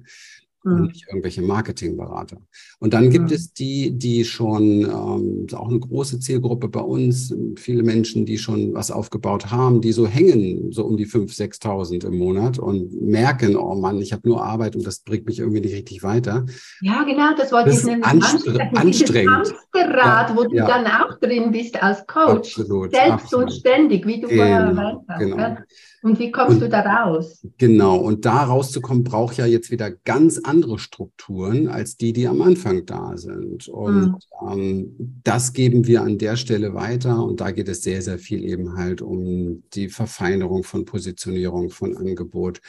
und 0.64 0.78
hm. 0.78 0.86
nicht 0.88 1.06
irgendwelche 1.08 1.42
Marketingberater. 1.42 2.38
Und 2.80 2.94
dann 2.94 3.10
gibt 3.10 3.32
ja. 3.32 3.36
es 3.36 3.54
die, 3.54 3.92
die 3.92 4.26
schon 4.26 4.82
ähm, 4.82 5.48
auch 5.54 5.70
eine 5.70 5.80
große 5.80 6.20
Zielgruppe 6.20 6.68
bei 6.68 6.82
uns, 6.82 7.34
viele 7.56 7.84
Menschen, 7.84 8.26
die 8.26 8.38
schon 8.38 8.74
was 8.74 8.92
aufgebaut 8.92 9.52
haben, 9.52 9.82
die 9.82 9.92
so 9.92 10.08
hängen, 10.08 10.72
so 10.72 10.86
um 10.86 10.98
die 10.98 11.08
5.000, 11.08 11.62
6.000 11.62 12.08
im 12.08 12.18
Monat 12.18 12.60
und 12.60 13.02
merken, 13.02 13.56
oh 13.56 13.76
Mann, 13.76 14.02
ich 14.02 14.12
habe 14.12 14.28
nur 14.28 14.44
Arbeit 14.44 14.76
und 14.76 14.86
das 14.86 15.00
bringt 15.00 15.26
mich 15.26 15.40
irgendwie 15.40 15.62
nicht 15.62 15.76
richtig 15.76 16.04
weiter. 16.04 16.46
Ja, 16.82 17.04
genau, 17.04 17.36
das 17.38 17.52
wollte 17.52 17.70
das 17.70 17.80
ich 17.80 17.86
nennen. 17.86 18.04
Anstre 18.04 18.60
anstrengend. 18.76 19.32
Hamsterrad, 19.32 20.30
ja, 20.30 20.36
wo 20.36 20.44
du 20.44 20.56
ja. 20.56 20.68
dann 20.68 20.86
auch 20.86 21.20
drin 21.20 21.52
bist 21.52 21.82
als 21.82 22.06
Coach. 22.06 22.58
Absolut, 22.60 22.92
Selbst 22.92 23.12
absolut. 23.12 23.46
und 23.46 23.52
ständig, 23.54 24.06
wie 24.06 24.22
du 24.22 24.28
genau, 24.28 24.42
vorher 24.42 24.60
erwähnt 24.60 25.02
hast. 25.08 25.20
Genau. 25.20 25.58
Und 26.02 26.18
wie 26.20 26.32
kommst 26.32 26.56
und, 26.56 26.62
du 26.62 26.70
da 26.70 26.82
raus? 26.82 27.46
Genau, 27.58 27.98
und 27.98 28.26
da 28.26 28.44
rauszukommen, 28.44 29.04
braucht 29.04 29.38
ja 29.38 29.46
jetzt 29.46 29.70
wieder 29.70 29.92
ganz 29.92 30.40
andere 30.40 30.80
Strukturen 30.80 31.68
als 31.68 31.98
die, 31.98 32.14
die 32.14 32.28
am 32.28 32.42
Anfang 32.42 32.86
da 32.86 33.18
sind. 33.18 33.68
Und 33.68 34.16
mhm. 34.42 34.50
ähm, 34.50 35.20
das 35.24 35.54
geben 35.54 35.88
wir 35.88 36.04
an 36.04 36.18
der 36.18 36.38
Stelle 36.38 36.74
weiter. 36.74 37.24
Und 37.24 37.42
da 37.42 37.52
geht 37.52 37.68
es 37.68 37.84
sehr, 37.84 38.02
sehr 38.02 38.18
viel 38.18 38.44
eben 38.46 38.78
halt 38.78 39.02
um 39.02 39.64
die 39.74 39.90
Verfeinerung 39.90 40.64
von 40.64 40.86
Positionierung, 40.86 41.70
von 41.70 41.98
Angebot, 41.98 42.62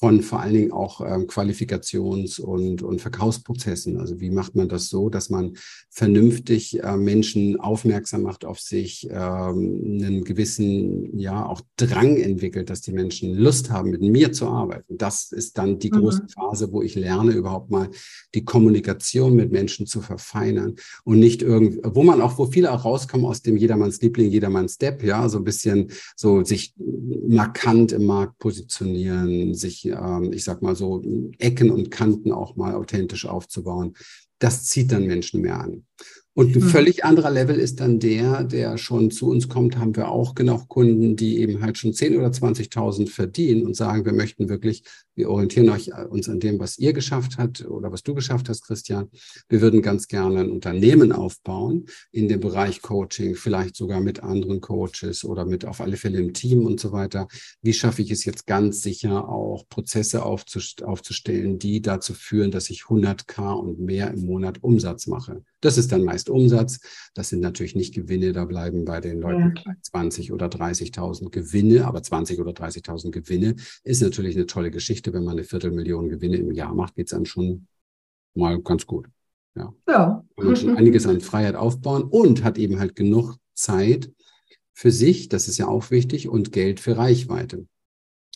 von 0.00 0.22
vor 0.22 0.40
allen 0.40 0.54
Dingen 0.54 0.72
auch 0.72 1.02
ähm, 1.02 1.26
Qualifikations- 1.26 2.40
und, 2.40 2.82
und 2.82 3.02
Verkaufsprozessen. 3.02 3.98
Also 3.98 4.18
wie 4.18 4.30
macht 4.30 4.56
man 4.56 4.66
das 4.66 4.88
so, 4.88 5.10
dass 5.10 5.28
man 5.28 5.52
vernünftig 5.90 6.82
äh, 6.82 6.96
Menschen 6.96 7.60
aufmerksam 7.60 8.22
macht 8.22 8.46
auf 8.46 8.60
sich, 8.60 9.06
ähm, 9.10 10.00
einen 10.00 10.24
gewissen, 10.24 11.18
ja, 11.18 11.44
auch 11.44 11.60
Drang 11.76 12.16
entwickelt, 12.16 12.70
dass 12.70 12.80
die 12.80 12.92
Menschen 12.92 13.34
Lust 13.34 13.70
haben, 13.70 13.90
mit 13.90 14.00
mir 14.00 14.32
zu 14.32 14.48
arbeiten. 14.48 14.96
Das 14.96 15.32
ist 15.32 15.58
dann 15.58 15.78
die 15.78 15.90
große 15.90 16.22
mhm. 16.22 16.28
Phase, 16.30 16.72
wo 16.72 16.80
ich 16.80 16.94
lerne, 16.94 17.32
überhaupt 17.32 17.70
mal 17.70 17.90
die 18.34 18.44
Kommunikation 18.44 19.36
mit 19.36 19.52
Menschen 19.52 19.86
zu 19.86 20.00
verfeinern 20.00 20.76
und 21.04 21.18
nicht 21.18 21.42
irgendwie, 21.42 21.80
wo 21.84 22.04
man 22.04 22.22
auch, 22.22 22.38
wo 22.38 22.46
viele 22.46 22.72
auch 22.72 22.86
rauskommen 22.86 23.26
aus 23.26 23.42
dem 23.42 23.58
Jedermanns 23.58 24.00
Liebling, 24.00 24.30
Jedermanns 24.30 24.74
Step, 24.74 25.02
ja, 25.02 25.28
so 25.28 25.36
ein 25.36 25.44
bisschen 25.44 25.90
so 26.16 26.42
sich 26.42 26.74
markant 27.28 27.92
im 27.92 28.06
Markt 28.06 28.38
positionieren, 28.38 29.54
sich 29.54 29.89
ähm, 29.90 30.32
ich 30.32 30.44
sag 30.44 30.62
mal 30.62 30.76
so, 30.76 31.02
Ecken 31.38 31.70
und 31.70 31.90
Kanten 31.90 32.32
auch 32.32 32.56
mal 32.56 32.74
authentisch 32.74 33.26
aufzubauen. 33.26 33.94
Das 34.38 34.64
zieht 34.64 34.92
dann 34.92 35.06
Menschen 35.06 35.42
mehr 35.42 35.60
an. 35.60 35.84
Und 36.40 36.56
ein 36.56 36.62
mhm. 36.62 36.68
völlig 36.68 37.04
anderer 37.04 37.30
Level 37.30 37.58
ist 37.58 37.80
dann 37.80 37.98
der, 37.98 38.44
der 38.44 38.78
schon 38.78 39.10
zu 39.10 39.28
uns 39.28 39.50
kommt, 39.50 39.76
haben 39.76 39.94
wir 39.94 40.08
auch 40.08 40.34
genug 40.34 40.68
Kunden, 40.68 41.14
die 41.14 41.38
eben 41.38 41.60
halt 41.60 41.76
schon 41.76 41.92
10 41.92 42.16
oder 42.16 42.28
20.000 42.28 43.10
verdienen 43.10 43.66
und 43.66 43.76
sagen, 43.76 44.06
wir 44.06 44.14
möchten 44.14 44.48
wirklich, 44.48 44.82
wir 45.14 45.28
orientieren 45.28 45.68
euch 45.68 45.88
äh, 45.88 46.06
uns 46.08 46.30
an 46.30 46.40
dem, 46.40 46.58
was 46.58 46.78
ihr 46.78 46.94
geschafft 46.94 47.36
habt 47.36 47.66
oder 47.66 47.92
was 47.92 48.04
du 48.04 48.14
geschafft 48.14 48.48
hast, 48.48 48.62
Christian. 48.62 49.10
Wir 49.50 49.60
würden 49.60 49.82
ganz 49.82 50.08
gerne 50.08 50.40
ein 50.40 50.50
Unternehmen 50.50 51.12
aufbauen 51.12 51.84
in 52.10 52.26
dem 52.28 52.40
Bereich 52.40 52.80
Coaching, 52.80 53.34
vielleicht 53.34 53.76
sogar 53.76 54.00
mit 54.00 54.22
anderen 54.22 54.62
Coaches 54.62 55.24
oder 55.24 55.44
mit 55.44 55.66
auf 55.66 55.82
alle 55.82 55.98
Fälle 55.98 56.20
im 56.20 56.32
Team 56.32 56.64
und 56.64 56.80
so 56.80 56.90
weiter. 56.90 57.28
Wie 57.60 57.74
schaffe 57.74 58.00
ich 58.00 58.10
es 58.10 58.24
jetzt 58.24 58.46
ganz 58.46 58.80
sicher 58.80 59.28
auch 59.28 59.68
Prozesse 59.68 60.24
aufzustellen, 60.24 61.58
die 61.58 61.82
dazu 61.82 62.14
führen, 62.14 62.50
dass 62.50 62.70
ich 62.70 62.84
100k 62.84 63.52
und 63.52 63.78
mehr 63.78 64.10
im 64.10 64.24
Monat 64.24 64.62
Umsatz 64.62 65.06
mache? 65.06 65.42
Das 65.60 65.76
ist 65.76 65.92
dann 65.92 66.04
meist 66.04 66.30
Umsatz. 66.30 66.80
Das 67.14 67.28
sind 67.28 67.40
natürlich 67.40 67.74
nicht 67.74 67.94
Gewinne, 67.94 68.32
da 68.32 68.44
bleiben 68.44 68.84
bei 68.84 69.00
den 69.00 69.20
Leuten 69.20 69.54
ja. 69.64 69.74
20 69.82 70.32
oder 70.32 70.46
30.000 70.46 71.30
Gewinne, 71.30 71.86
aber 71.86 72.02
20 72.02 72.40
oder 72.40 72.52
30.000 72.52 73.10
Gewinne 73.10 73.56
ist 73.82 74.02
natürlich 74.02 74.36
eine 74.36 74.46
tolle 74.46 74.70
Geschichte. 74.70 75.12
Wenn 75.12 75.24
man 75.24 75.32
eine 75.32 75.44
Viertelmillion 75.44 76.08
Gewinne 76.08 76.36
im 76.36 76.52
Jahr 76.52 76.74
macht, 76.74 76.94
geht 76.94 77.06
es 77.06 77.10
dann 77.10 77.26
schon 77.26 77.66
mal 78.34 78.60
ganz 78.62 78.86
gut. 78.86 79.08
Ja. 79.54 79.72
ja. 79.88 80.24
Kann 80.36 80.46
man 80.46 80.56
schon 80.56 80.76
einiges 80.76 81.06
an 81.06 81.20
Freiheit 81.20 81.56
aufbauen 81.56 82.04
und 82.04 82.44
hat 82.44 82.56
eben 82.56 82.78
halt 82.78 82.96
genug 82.96 83.36
Zeit 83.54 84.10
für 84.72 84.90
sich, 84.90 85.28
das 85.28 85.48
ist 85.48 85.58
ja 85.58 85.68
auch 85.68 85.90
wichtig, 85.90 86.28
und 86.28 86.52
Geld 86.52 86.80
für 86.80 86.96
Reichweite. 86.96 87.66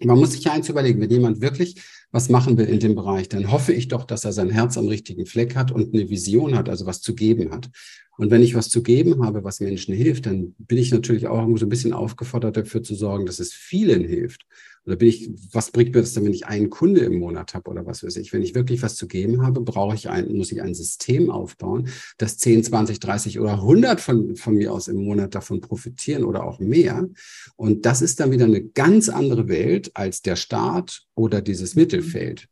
Man 0.05 0.19
muss 0.19 0.33
sich 0.33 0.45
ja 0.45 0.53
eins 0.53 0.69
überlegen, 0.69 1.01
wenn 1.01 1.11
jemand 1.11 1.40
wirklich 1.40 1.83
was 2.11 2.29
machen 2.29 2.57
will 2.57 2.67
in 2.67 2.79
dem 2.79 2.95
Bereich, 2.95 3.29
dann 3.29 3.51
hoffe 3.51 3.73
ich 3.73 3.88
doch, 3.88 4.05
dass 4.05 4.25
er 4.25 4.33
sein 4.33 4.51
Herz 4.51 4.79
am 4.79 4.87
richtigen 4.87 5.27
Fleck 5.27 5.57
hat 5.57 5.73
und 5.73 5.95
eine 5.95 6.09
Vision 6.09 6.57
hat, 6.57 6.69
also 6.69 6.87
was 6.87 7.01
zu 7.01 7.14
geben 7.14 7.51
hat. 7.51 7.71
Und 8.17 8.31
wenn 8.31 8.43
ich 8.43 8.55
was 8.55 8.69
zu 8.69 8.83
geben 8.83 9.25
habe, 9.25 9.43
was 9.43 9.61
Menschen 9.61 9.95
hilft, 9.95 10.27
dann 10.27 10.55
bin 10.59 10.79
ich 10.79 10.93
natürlich 10.93 11.27
auch 11.27 11.45
so 11.59 11.67
ein 11.67 11.69
bisschen 11.69 11.93
aufgefordert, 11.93 12.57
dafür 12.57 12.83
zu 12.83 12.95
sorgen, 12.95 13.27
dass 13.27 13.40
es 13.40 13.53
vielen 13.53 14.05
hilft. 14.05 14.47
Oder 14.87 14.97
bin 14.97 15.09
ich, 15.09 15.31
was 15.53 15.70
bringt 15.70 15.94
mir 15.94 16.03
das 16.03 16.12
denn, 16.12 16.25
wenn 16.25 16.35
ich 16.35 16.47
einen 16.47 16.68
Kunde 16.68 17.01
im 17.01 17.18
Monat 17.18 17.55
habe 17.55 17.70
oder 17.70 17.87
was 17.87 18.05
weiß 18.05 18.16
ich? 18.16 18.33
Wenn 18.33 18.42
ich 18.42 18.55
wirklich 18.55 18.83
was 18.83 18.97
zu 18.97 19.07
geben 19.07 19.42
habe, 19.42 19.61
brauche 19.62 19.94
ich 19.94 20.11
ein, 20.11 20.37
muss 20.37 20.53
ich 20.53 20.61
ein 20.61 20.75
System 20.75 21.31
aufbauen, 21.31 21.88
dass 22.18 22.37
10, 22.38 22.64
20, 22.64 23.01
30 23.01 23.40
oder 23.40 23.55
100 23.55 24.01
von, 24.01 24.37
von 24.37 24.55
mir 24.55 24.73
aus 24.73 24.88
im 24.88 25.03
Monat 25.03 25.35
davon 25.35 25.61
profitieren 25.61 26.25
oder 26.25 26.44
auch 26.44 26.61
mehr. 26.61 27.09
Und 27.57 27.87
das 27.87 28.03
ist 28.03 28.20
dann 28.20 28.31
wieder 28.31 28.44
eine 28.44 28.62
ganz 28.62 29.09
andere 29.09 29.49
Welt 29.49 29.90
als 29.94 30.20
der 30.20 30.37
Staat 30.37 31.03
oder 31.14 31.40
dieses 31.40 31.75
Mittelfeld. 31.77 32.49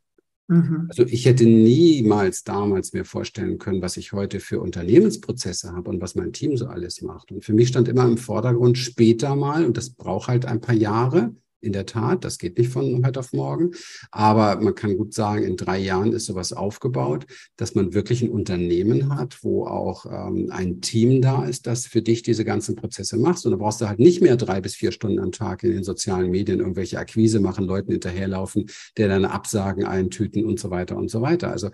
Mhm. 0.47 0.87
Also 0.89 1.03
ich 1.03 1.25
hätte 1.25 1.45
niemals 1.45 2.43
damals 2.43 2.93
mir 2.93 3.05
vorstellen 3.05 3.59
können, 3.59 3.81
was 3.81 3.97
ich 3.97 4.11
heute 4.11 4.39
für 4.39 4.59
Unternehmensprozesse 4.59 5.71
habe 5.71 5.89
und 5.89 6.01
was 6.01 6.15
mein 6.15 6.33
Team 6.33 6.57
so 6.57 6.67
alles 6.67 7.01
macht. 7.01 7.31
Und 7.31 7.45
für 7.45 7.53
mich 7.53 7.69
stand 7.69 7.87
immer 7.87 8.05
im 8.05 8.17
Vordergrund 8.17 8.77
später 8.77 9.35
mal, 9.35 9.65
und 9.65 9.77
das 9.77 9.91
braucht 9.91 10.27
halt 10.27 10.45
ein 10.45 10.61
paar 10.61 10.75
Jahre, 10.75 11.33
in 11.63 11.73
der 11.73 11.85
Tat. 11.85 12.23
Das 12.23 12.37
geht 12.37 12.57
nicht 12.57 12.71
von 12.71 13.05
heute 13.05 13.19
auf 13.19 13.33
morgen. 13.33 13.71
Aber 14.11 14.61
man 14.61 14.75
kann 14.75 14.97
gut 14.97 15.13
sagen, 15.13 15.43
in 15.43 15.57
drei 15.57 15.79
Jahren 15.79 16.13
ist 16.13 16.25
sowas 16.25 16.53
aufgebaut, 16.53 17.25
dass 17.57 17.75
man 17.75 17.93
wirklich 17.93 18.21
ein 18.21 18.29
Unternehmen 18.29 19.15
hat, 19.15 19.43
wo 19.43 19.65
auch 19.65 20.05
ähm, 20.05 20.49
ein 20.51 20.81
Team 20.81 21.21
da 21.21 21.45
ist, 21.45 21.67
das 21.67 21.87
für 21.87 22.01
dich 22.01 22.23
diese 22.23 22.45
ganzen 22.45 22.75
Prozesse 22.75 23.17
macht. 23.17 23.45
Und 23.45 23.51
da 23.51 23.57
brauchst 23.57 23.81
du 23.81 23.87
halt 23.87 23.99
nicht 23.99 24.21
mehr 24.21 24.35
drei 24.35 24.61
bis 24.61 24.75
vier 24.75 24.91
Stunden 24.91 25.19
am 25.19 25.31
Tag 25.31 25.63
in 25.63 25.71
den 25.71 25.83
sozialen 25.83 26.29
Medien 26.29 26.59
irgendwelche 26.59 26.99
Akquise 26.99 27.39
machen, 27.39 27.65
Leuten 27.65 27.91
hinterherlaufen, 27.91 28.69
der 28.97 29.07
dann 29.07 29.25
Absagen 29.25 29.85
eintüten 29.85 30.45
und 30.45 30.59
so 30.59 30.69
weiter 30.69 30.97
und 30.97 31.09
so 31.09 31.21
weiter. 31.21 31.51
Also 31.51 31.69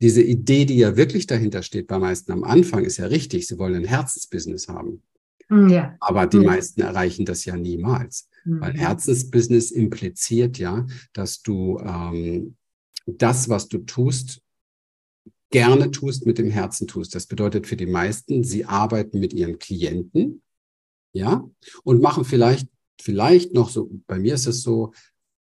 diese 0.00 0.22
Idee, 0.22 0.64
die 0.64 0.78
ja 0.78 0.96
wirklich 0.96 1.26
dahinter 1.26 1.62
steht 1.62 1.86
bei 1.86 1.98
meisten 1.98 2.32
am 2.32 2.42
Anfang, 2.42 2.84
ist 2.84 2.96
ja 2.96 3.06
richtig. 3.06 3.46
Sie 3.46 3.58
wollen 3.58 3.76
ein 3.76 3.84
Herzensbusiness 3.84 4.68
haben. 4.68 5.02
Ja. 5.52 5.96
Aber 6.00 6.26
die 6.26 6.38
meisten 6.38 6.80
erreichen 6.80 7.24
das 7.24 7.44
ja 7.44 7.56
niemals. 7.56 8.28
Weil 8.44 8.72
mhm. 8.72 8.78
Herzensbusiness 8.78 9.70
impliziert 9.70 10.58
ja, 10.58 10.86
dass 11.12 11.42
du 11.42 11.78
ähm, 11.78 12.56
das, 13.06 13.48
was 13.48 13.68
du 13.68 13.78
tust, 13.78 14.40
gerne 15.50 15.90
tust, 15.90 16.26
mit 16.26 16.38
dem 16.38 16.50
Herzen 16.50 16.88
tust. 16.88 17.14
Das 17.14 17.26
bedeutet 17.26 17.66
für 17.66 17.76
die 17.76 17.86
meisten, 17.86 18.42
sie 18.42 18.64
arbeiten 18.64 19.20
mit 19.20 19.32
ihren 19.32 19.58
Klienten, 19.58 20.42
ja, 21.12 21.48
und 21.84 22.00
machen 22.00 22.24
vielleicht, 22.24 22.68
vielleicht 23.00 23.52
noch 23.52 23.68
so, 23.68 23.90
bei 24.06 24.18
mir 24.18 24.34
ist 24.34 24.46
es 24.46 24.62
so, 24.62 24.92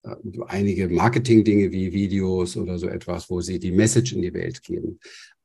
äh, 0.04 0.14
einige 0.46 0.88
Marketing-Dinge 0.88 1.72
wie 1.72 1.92
Videos 1.92 2.56
oder 2.56 2.78
so 2.78 2.86
etwas, 2.86 3.28
wo 3.28 3.40
sie 3.40 3.58
die 3.58 3.72
Message 3.72 4.12
in 4.12 4.22
die 4.22 4.32
Welt 4.32 4.62
geben. 4.62 5.00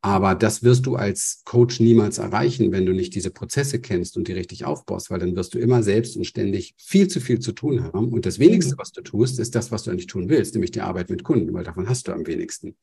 Aber 0.06 0.36
das 0.36 0.63
wirst 0.63 0.86
du 0.86 0.98
als 0.98 1.44
Coach 1.46 1.80
niemals 1.80 2.18
erreichen, 2.18 2.74
wenn 2.74 2.86
du 2.86 2.92
nicht 2.92 3.16
diese 3.16 3.32
Prozesse 3.32 3.80
kennst 3.80 4.18
und 4.18 4.28
die 4.28 4.34
richtig 4.34 4.66
aufbaust, 4.66 5.10
weil 5.10 5.20
dann 5.20 5.34
wirst 5.38 5.54
du 5.54 5.60
immer 5.60 5.82
selbst 5.82 6.18
und 6.18 6.26
ständig 6.26 6.76
viel 6.78 7.08
zu 7.08 7.22
viel 7.22 7.39
zu 7.39 7.54
tun 7.54 7.86
haben. 7.86 8.12
Und 8.12 8.26
das 8.26 8.38
wenigste, 8.38 8.76
mhm. 8.76 8.80
was 8.80 8.92
du 8.92 9.02
tust, 9.02 9.39
ist 9.39 9.56
das, 9.56 9.72
was 9.72 9.84
du 9.84 9.92
eigentlich 9.92 10.08
tun 10.08 10.28
willst, 10.28 10.56
nämlich 10.56 10.72
die 10.72 10.82
Arbeit 10.82 11.10
mit 11.10 11.24
Kunden, 11.24 11.54
weil 11.54 11.63
davon 11.63 11.88
hast 11.88 12.10
du 12.10 12.12
am 12.12 12.28
wenigsten. 12.28 12.76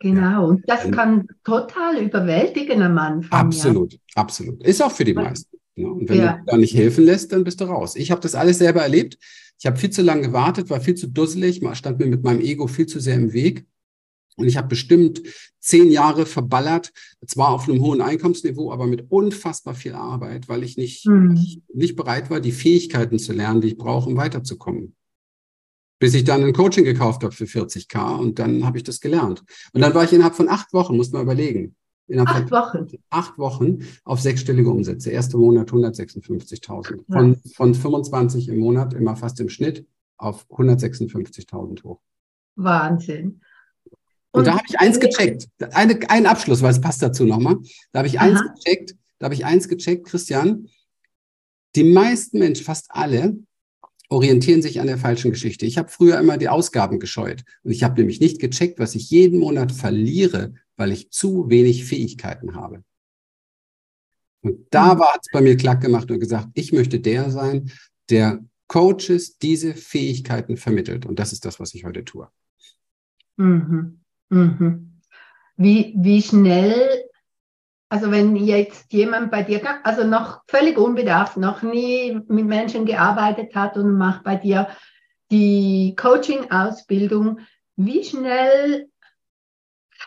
Genau, 0.00 0.48
und 0.48 0.62
das 0.68 0.90
kann 0.90 1.28
total 1.44 1.96
überwältigen 1.96 2.82
am 2.82 2.98
Anfang. 2.98 3.40
Absolut, 3.40 3.94
ja. 3.94 3.98
absolut. 4.16 4.62
Ist 4.62 4.82
auch 4.82 4.92
für 4.92 5.04
die 5.04 5.14
meisten. 5.14 5.56
Ne? 5.76 5.90
Und 5.90 6.10
wenn 6.10 6.18
ja. 6.18 6.36
du 6.36 6.44
da 6.44 6.56
nicht 6.58 6.74
helfen 6.74 7.06
lässt, 7.06 7.32
dann 7.32 7.42
bist 7.42 7.62
du 7.62 7.64
raus. 7.64 7.96
Ich 7.96 8.10
habe 8.10 8.20
das 8.20 8.34
alles 8.34 8.58
selber 8.58 8.82
erlebt. 8.82 9.16
Ich 9.58 9.64
habe 9.64 9.78
viel 9.78 9.90
zu 9.90 10.02
lange 10.02 10.22
gewartet, 10.22 10.68
war 10.68 10.82
viel 10.82 10.94
zu 10.94 11.08
dusselig, 11.08 11.62
stand 11.72 11.98
mir 11.98 12.06
mit 12.06 12.22
meinem 12.22 12.40
Ego 12.40 12.66
viel 12.66 12.86
zu 12.86 13.00
sehr 13.00 13.14
im 13.14 13.32
Weg. 13.32 13.64
Und 14.36 14.46
ich 14.46 14.56
habe 14.56 14.68
bestimmt 14.68 15.22
zehn 15.58 15.90
Jahre 15.90 16.24
verballert, 16.26 16.92
zwar 17.26 17.50
auf 17.50 17.68
einem 17.68 17.82
hohen 17.82 18.00
Einkommensniveau, 18.00 18.72
aber 18.72 18.86
mit 18.86 19.10
unfassbar 19.10 19.74
viel 19.74 19.94
Arbeit, 19.94 20.48
weil 20.48 20.62
ich 20.62 20.76
nicht, 20.76 21.06
mhm. 21.06 21.62
nicht 21.72 21.96
bereit 21.96 22.30
war, 22.30 22.40
die 22.40 22.52
Fähigkeiten 22.52 23.18
zu 23.18 23.32
lernen, 23.32 23.60
die 23.60 23.68
ich 23.68 23.76
brauche, 23.76 24.08
um 24.08 24.16
weiterzukommen. 24.16 24.94
Bis 25.98 26.14
ich 26.14 26.24
dann 26.24 26.42
ein 26.42 26.54
Coaching 26.54 26.84
gekauft 26.84 27.22
habe 27.22 27.34
für 27.34 27.44
40k 27.44 28.18
und 28.18 28.38
dann 28.38 28.64
habe 28.64 28.78
ich 28.78 28.84
das 28.84 29.00
gelernt. 29.00 29.44
Und 29.74 29.82
dann 29.82 29.94
war 29.94 30.04
ich 30.04 30.12
innerhalb 30.12 30.34
von 30.34 30.48
acht 30.48 30.72
Wochen, 30.72 30.96
muss 30.96 31.12
man 31.12 31.22
überlegen. 31.22 31.76
Innerhalb 32.06 32.50
acht 32.50 32.74
Wochen. 32.74 32.86
Acht 33.10 33.38
Wochen 33.38 33.78
auf 34.04 34.20
sechsstellige 34.20 34.70
Umsätze. 34.70 35.10
Erster 35.10 35.38
Monat 35.38 35.70
156.000. 35.70 37.04
Von, 37.12 37.36
von 37.54 37.74
25 37.74 38.48
im 38.48 38.58
Monat, 38.58 38.94
immer 38.94 39.14
fast 39.14 39.38
im 39.40 39.50
Schnitt, 39.50 39.86
auf 40.16 40.46
156.000 40.50 41.84
hoch. 41.84 42.00
Wahnsinn. 42.56 43.42
Und, 44.32 44.40
und 44.40 44.46
da 44.46 44.52
habe 44.54 44.64
ich 44.68 44.78
eins 44.78 45.00
gecheckt. 45.00 45.48
Eine, 45.72 45.98
ein 46.08 46.26
Abschluss, 46.26 46.62
weil 46.62 46.70
es 46.70 46.80
passt 46.80 47.02
dazu 47.02 47.24
nochmal. 47.24 47.56
Da 47.92 48.00
habe 48.00 48.08
ich 48.08 48.20
Aha. 48.20 48.26
eins 48.26 48.40
gecheckt. 48.54 48.94
Da 49.18 49.24
habe 49.24 49.34
ich 49.34 49.44
eins 49.44 49.68
gecheckt, 49.68 50.06
Christian. 50.06 50.68
Die 51.74 51.84
meisten 51.84 52.38
Menschen, 52.38 52.64
fast 52.64 52.86
alle, 52.90 53.36
orientieren 54.08 54.62
sich 54.62 54.80
an 54.80 54.88
der 54.88 54.98
falschen 54.98 55.30
Geschichte. 55.30 55.66
Ich 55.66 55.78
habe 55.78 55.88
früher 55.88 56.18
immer 56.18 56.36
die 56.36 56.48
Ausgaben 56.48 56.98
gescheut. 56.98 57.44
Und 57.62 57.70
ich 57.70 57.82
habe 57.82 58.00
nämlich 58.00 58.20
nicht 58.20 58.40
gecheckt, 58.40 58.78
was 58.78 58.94
ich 58.94 59.10
jeden 59.10 59.38
Monat 59.38 59.72
verliere, 59.72 60.54
weil 60.76 60.92
ich 60.92 61.10
zu 61.10 61.48
wenig 61.48 61.84
Fähigkeiten 61.84 62.54
habe. 62.54 62.82
Und 64.42 64.66
da 64.70 64.92
hm. 64.92 64.98
war 64.98 65.18
es 65.20 65.28
bei 65.32 65.40
mir 65.40 65.56
klack 65.56 65.80
gemacht 65.80 66.10
und 66.10 66.18
gesagt, 66.18 66.48
ich 66.54 66.72
möchte 66.72 66.98
der 66.98 67.30
sein, 67.30 67.70
der 68.08 68.44
Coaches 68.66 69.38
diese 69.38 69.74
Fähigkeiten 69.74 70.56
vermittelt. 70.56 71.06
Und 71.06 71.18
das 71.18 71.32
ist 71.32 71.44
das, 71.44 71.60
was 71.60 71.74
ich 71.74 71.84
heute 71.84 72.04
tue. 72.04 72.28
Mhm. 73.36 73.99
Mhm. 74.30 75.00
Wie, 75.56 75.94
wie 75.96 76.22
schnell, 76.22 77.04
also 77.90 78.10
wenn 78.10 78.36
jetzt 78.36 78.92
jemand 78.92 79.30
bei 79.30 79.42
dir, 79.42 79.84
also 79.84 80.04
noch 80.04 80.42
völlig 80.48 80.78
unbedarft, 80.78 81.36
noch 81.36 81.62
nie 81.62 82.18
mit 82.28 82.46
Menschen 82.46 82.86
gearbeitet 82.86 83.54
hat 83.54 83.76
und 83.76 83.98
macht 83.98 84.24
bei 84.24 84.36
dir 84.36 84.68
die 85.30 85.94
Coaching-Ausbildung, 86.00 87.40
wie 87.76 88.04
schnell 88.04 88.88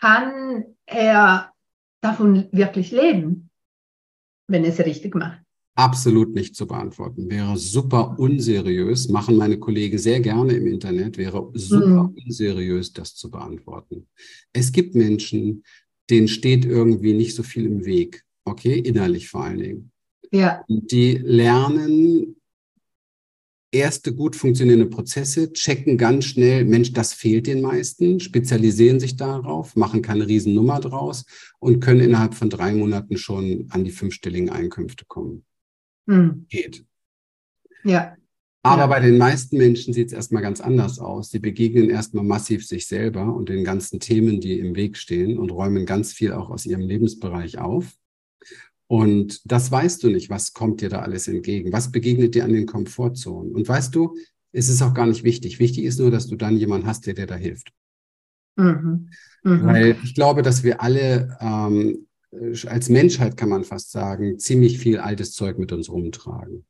kann 0.00 0.64
er 0.86 1.52
davon 2.00 2.48
wirklich 2.52 2.90
leben, 2.90 3.50
wenn 4.48 4.64
er 4.64 4.70
es 4.70 4.80
richtig 4.80 5.14
macht? 5.14 5.43
Absolut 5.74 6.34
nicht 6.34 6.54
zu 6.54 6.66
beantworten. 6.66 7.30
Wäre 7.30 7.56
super 7.56 8.16
unseriös, 8.18 9.08
machen 9.08 9.36
meine 9.36 9.58
Kollegen 9.58 9.98
sehr 9.98 10.20
gerne 10.20 10.52
im 10.52 10.66
Internet, 10.66 11.18
wäre 11.18 11.50
super 11.54 12.04
mhm. 12.04 12.16
unseriös, 12.24 12.92
das 12.92 13.14
zu 13.14 13.30
beantworten. 13.30 14.06
Es 14.52 14.72
gibt 14.72 14.94
Menschen, 14.94 15.64
denen 16.10 16.28
steht 16.28 16.64
irgendwie 16.64 17.14
nicht 17.14 17.34
so 17.34 17.42
viel 17.42 17.66
im 17.66 17.84
Weg, 17.84 18.24
okay, 18.44 18.78
innerlich 18.78 19.28
vor 19.28 19.44
allen 19.44 19.58
Dingen. 19.58 19.90
Ja. 20.30 20.64
Die 20.68 21.18
lernen 21.18 22.36
erste 23.72 24.14
gut 24.14 24.36
funktionierende 24.36 24.86
Prozesse, 24.86 25.52
checken 25.52 25.98
ganz 25.98 26.26
schnell, 26.26 26.64
Mensch, 26.64 26.92
das 26.92 27.12
fehlt 27.12 27.48
den 27.48 27.60
meisten, 27.60 28.20
spezialisieren 28.20 29.00
sich 29.00 29.16
darauf, 29.16 29.74
machen 29.74 30.00
keine 30.00 30.28
Riesennummer 30.28 30.78
draus 30.78 31.24
und 31.58 31.80
können 31.80 32.00
innerhalb 32.00 32.34
von 32.34 32.50
drei 32.50 32.72
Monaten 32.72 33.16
schon 33.16 33.66
an 33.70 33.82
die 33.82 33.90
fünfstelligen 33.90 34.50
Einkünfte 34.50 35.04
kommen 35.06 35.44
hm. 36.06 36.46
geht. 36.48 36.84
Ja. 37.84 38.16
Aber 38.62 38.82
ja. 38.82 38.86
bei 38.86 39.00
den 39.00 39.18
meisten 39.18 39.58
Menschen 39.58 39.92
sieht 39.92 40.06
es 40.06 40.12
erstmal 40.14 40.42
ganz 40.42 40.60
anders 40.62 40.98
aus. 40.98 41.30
Sie 41.30 41.38
begegnen 41.38 41.90
erstmal 41.90 42.24
massiv 42.24 42.66
sich 42.66 42.86
selber 42.86 43.34
und 43.34 43.50
den 43.50 43.62
ganzen 43.62 44.00
Themen, 44.00 44.40
die 44.40 44.58
im 44.58 44.74
Weg 44.74 44.96
stehen 44.96 45.38
und 45.38 45.50
räumen 45.50 45.84
ganz 45.84 46.12
viel 46.12 46.32
auch 46.32 46.48
aus 46.48 46.64
ihrem 46.64 46.80
Lebensbereich 46.80 47.58
auf. 47.58 47.92
Und 48.86 49.40
das 49.50 49.70
weißt 49.70 50.02
du 50.02 50.08
nicht, 50.08 50.30
was 50.30 50.54
kommt 50.54 50.80
dir 50.80 50.88
da 50.88 51.00
alles 51.00 51.28
entgegen, 51.28 51.72
was 51.72 51.92
begegnet 51.92 52.34
dir 52.34 52.44
an 52.44 52.52
den 52.52 52.66
Komfortzonen. 52.66 53.54
Und 53.54 53.68
weißt 53.68 53.94
du, 53.94 54.16
es 54.52 54.68
ist 54.68 54.80
auch 54.82 54.94
gar 54.94 55.06
nicht 55.06 55.24
wichtig. 55.24 55.58
Wichtig 55.58 55.84
ist 55.84 55.98
nur, 55.98 56.10
dass 56.10 56.26
du 56.26 56.36
dann 56.36 56.56
jemanden 56.56 56.86
hast, 56.86 57.06
der 57.06 57.14
dir 57.14 57.26
da 57.26 57.34
hilft. 57.34 57.72
Mhm. 58.56 59.10
Mhm. 59.42 59.66
Weil 59.66 59.96
ich 60.04 60.14
glaube, 60.14 60.42
dass 60.42 60.62
wir 60.62 60.80
alle 60.80 61.36
ähm, 61.40 62.06
als 62.66 62.88
Menschheit, 62.88 63.36
kann 63.36 63.48
man 63.48 63.64
fast 63.64 63.90
sagen, 63.90 64.38
ziemlich 64.38 64.78
viel 64.78 64.98
altes 64.98 65.32
Zeug 65.32 65.58
mit 65.58 65.72
uns 65.72 65.90
rumtragen. 65.90 66.64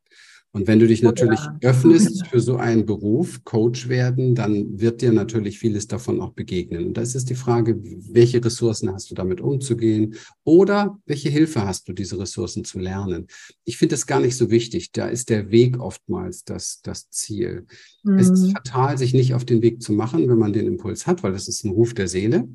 Und 0.55 0.69
wenn 0.69 0.79
du 0.79 0.87
dich 0.87 1.03
natürlich 1.03 1.41
ja. 1.41 1.59
öffnest 1.63 2.27
für 2.31 2.39
so 2.39 2.57
einen 2.57 2.87
Beruf, 2.87 3.43
Coach 3.43 3.89
werden, 3.89 4.37
dann 4.37 4.81
wird 4.81 5.03
dir 5.03 5.13
natürlich 5.13 5.59
vieles 5.59 5.89
davon 5.89 6.21
auch 6.21 6.31
begegnen. 6.31 6.87
Und 6.87 6.97
da 6.97 7.03
ist 7.03 7.17
es 7.17 7.25
die 7.25 7.35
Frage, 7.35 7.77
welche 7.83 8.43
Ressourcen 8.43 8.93
hast 8.93 9.11
du 9.11 9.17
damit 9.17 9.41
umzugehen 9.41 10.15
oder 10.45 10.97
welche 11.07 11.29
Hilfe 11.29 11.67
hast 11.67 11.89
du, 11.89 11.93
diese 11.93 12.21
Ressourcen 12.21 12.65
zu 12.65 12.79
lernen? 12.79 13.27
Ich 13.65 13.79
finde 13.79 13.97
es 13.97 14.07
gar 14.07 14.21
nicht 14.21 14.37
so 14.37 14.49
wichtig. 14.49 14.93
Da 14.93 15.09
ist 15.09 15.29
der 15.29 15.51
Weg 15.51 15.81
oftmals 15.81 16.45
das, 16.45 16.81
das 16.83 17.11
Ziel. 17.11 17.67
Mhm. 18.05 18.19
Es 18.19 18.31
ist 18.31 18.47
mhm. 18.47 18.53
fatal, 18.53 18.97
sich 18.97 19.13
nicht 19.13 19.35
auf 19.35 19.45
den 19.45 19.61
Weg 19.61 19.83
zu 19.83 19.93
machen, 19.93 20.29
wenn 20.29 20.39
man 20.39 20.53
den 20.53 20.69
Impuls 20.69 21.09
hat, 21.09 21.25
weil 21.25 21.33
das 21.33 21.49
ist 21.49 21.65
ein 21.65 21.73
Ruf 21.73 21.95
der 21.95 22.07
Seele. 22.07 22.49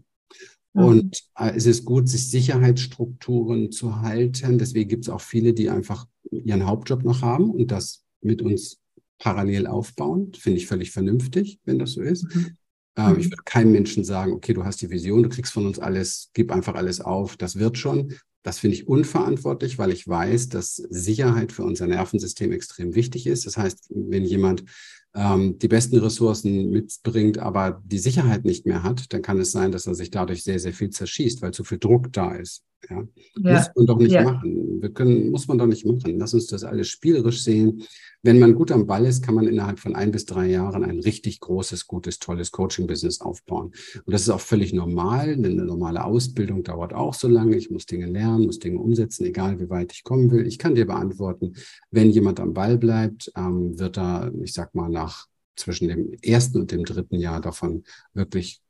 Mhm. 0.73 0.83
Und 0.83 1.23
äh, 1.37 1.51
es 1.55 1.65
ist 1.65 1.85
gut, 1.85 2.07
sich 2.09 2.29
Sicherheitsstrukturen 2.29 3.71
zu 3.71 4.01
halten. 4.01 4.57
Deswegen 4.57 4.89
gibt 4.89 5.05
es 5.05 5.09
auch 5.09 5.21
viele, 5.21 5.53
die 5.53 5.69
einfach 5.69 6.05
ihren 6.31 6.65
Hauptjob 6.65 7.03
noch 7.03 7.21
haben 7.21 7.49
und 7.49 7.71
das 7.71 8.03
mit 8.21 8.41
uns 8.41 8.79
parallel 9.17 9.67
aufbauen. 9.67 10.31
Finde 10.37 10.57
ich 10.57 10.67
völlig 10.67 10.91
vernünftig, 10.91 11.59
wenn 11.65 11.79
das 11.79 11.93
so 11.93 12.01
ist. 12.01 12.23
Mhm. 12.35 12.57
Äh, 12.97 13.19
ich 13.19 13.25
würde 13.25 13.43
keinem 13.45 13.71
Menschen 13.71 14.03
sagen, 14.03 14.33
okay, 14.33 14.53
du 14.53 14.63
hast 14.63 14.81
die 14.81 14.89
Vision, 14.89 15.23
du 15.23 15.29
kriegst 15.29 15.53
von 15.53 15.65
uns 15.65 15.79
alles, 15.79 16.29
gib 16.33 16.51
einfach 16.51 16.75
alles 16.75 17.01
auf, 17.01 17.37
das 17.37 17.57
wird 17.57 17.77
schon. 17.77 18.13
Das 18.43 18.59
finde 18.59 18.77
ich 18.77 18.87
unverantwortlich, 18.87 19.77
weil 19.77 19.91
ich 19.91 20.07
weiß, 20.07 20.49
dass 20.49 20.75
Sicherheit 20.75 21.51
für 21.51 21.63
unser 21.63 21.87
Nervensystem 21.87 22.53
extrem 22.53 22.95
wichtig 22.95 23.27
ist. 23.27 23.45
Das 23.45 23.57
heißt, 23.57 23.87
wenn 23.89 24.23
jemand 24.23 24.63
ähm, 25.08 25.08
die 25.15 25.67
besten 25.67 25.97
Ressourcen 25.97 26.69
mitbringt, 26.69 27.39
aber 27.39 27.81
die 27.83 27.97
Sicherheit 27.97 28.45
nicht 28.45 28.67
mehr 28.67 28.83
hat, 28.83 29.11
dann 29.11 29.23
kann 29.23 29.39
es 29.39 29.51
sein, 29.51 29.71
dass 29.71 29.87
er 29.87 29.95
sich 29.95 30.11
dadurch 30.11 30.43
sehr, 30.43 30.59
sehr 30.59 30.71
viel 30.71 30.91
zerschießt, 30.91 31.41
weil 31.41 31.51
zu 31.51 31.63
viel 31.63 31.79
Druck 31.79 32.13
da 32.13 32.35
ist. 32.35 32.63
Ja. 32.89 33.03
ja. 33.37 33.53
Muss 33.57 33.69
man 33.75 33.85
doch 33.85 33.97
nicht 33.97 34.11
ja. 34.11 34.23
machen. 34.23 34.81
Wir 34.81 34.91
können, 34.91 35.31
muss 35.31 35.47
man 35.47 35.57
doch 35.57 35.67
nicht 35.67 35.85
machen. 35.85 36.17
Lass 36.17 36.33
uns 36.33 36.47
das 36.47 36.63
alles 36.63 36.87
spielerisch 36.87 37.43
sehen. 37.43 37.83
Wenn 38.21 38.39
man 38.39 38.53
gut 38.53 38.71
am 38.71 38.85
Ball 38.85 39.05
ist, 39.05 39.23
kann 39.23 39.35
man 39.35 39.47
innerhalb 39.47 39.79
von 39.79 39.95
ein 39.95 40.11
bis 40.11 40.25
drei 40.25 40.47
Jahren 40.47 40.83
ein 40.83 40.99
richtig 40.99 41.39
großes, 41.39 41.87
gutes, 41.87 42.19
tolles 42.19 42.51
Coaching-Business 42.51 43.21
aufbauen. 43.21 43.71
Und 44.05 44.13
das 44.13 44.23
ist 44.23 44.29
auch 44.29 44.41
völlig 44.41 44.73
normal. 44.73 45.29
Eine 45.29 45.49
normale 45.49 46.03
Ausbildung 46.03 46.63
dauert 46.63 46.93
auch 46.93 47.13
so 47.13 47.27
lange. 47.27 47.55
Ich 47.55 47.69
muss 47.69 47.85
Dinge 47.85 48.07
lernen, 48.07 48.45
muss 48.45 48.59
Dinge 48.59 48.79
umsetzen, 48.79 49.25
egal 49.25 49.59
wie 49.59 49.69
weit 49.69 49.93
ich 49.93 50.03
kommen 50.03 50.31
will. 50.31 50.45
Ich 50.47 50.57
kann 50.57 50.75
dir 50.75 50.85
beantworten, 50.85 51.53
wenn 51.91 52.11
jemand 52.11 52.39
am 52.39 52.53
Ball 52.53 52.77
bleibt, 52.77 53.31
ähm, 53.37 53.77
wird 53.79 53.97
er, 53.97 54.33
ich 54.41 54.53
sag 54.53 54.75
mal, 54.75 54.89
nach 54.89 55.08
zwischen 55.55 55.89
dem 55.89 56.13
ersten 56.21 56.59
und 56.59 56.71
dem 56.71 56.85
dritten 56.85 57.19
Jahr 57.19 57.41
davon 57.41 57.83
wirklich 58.13 58.61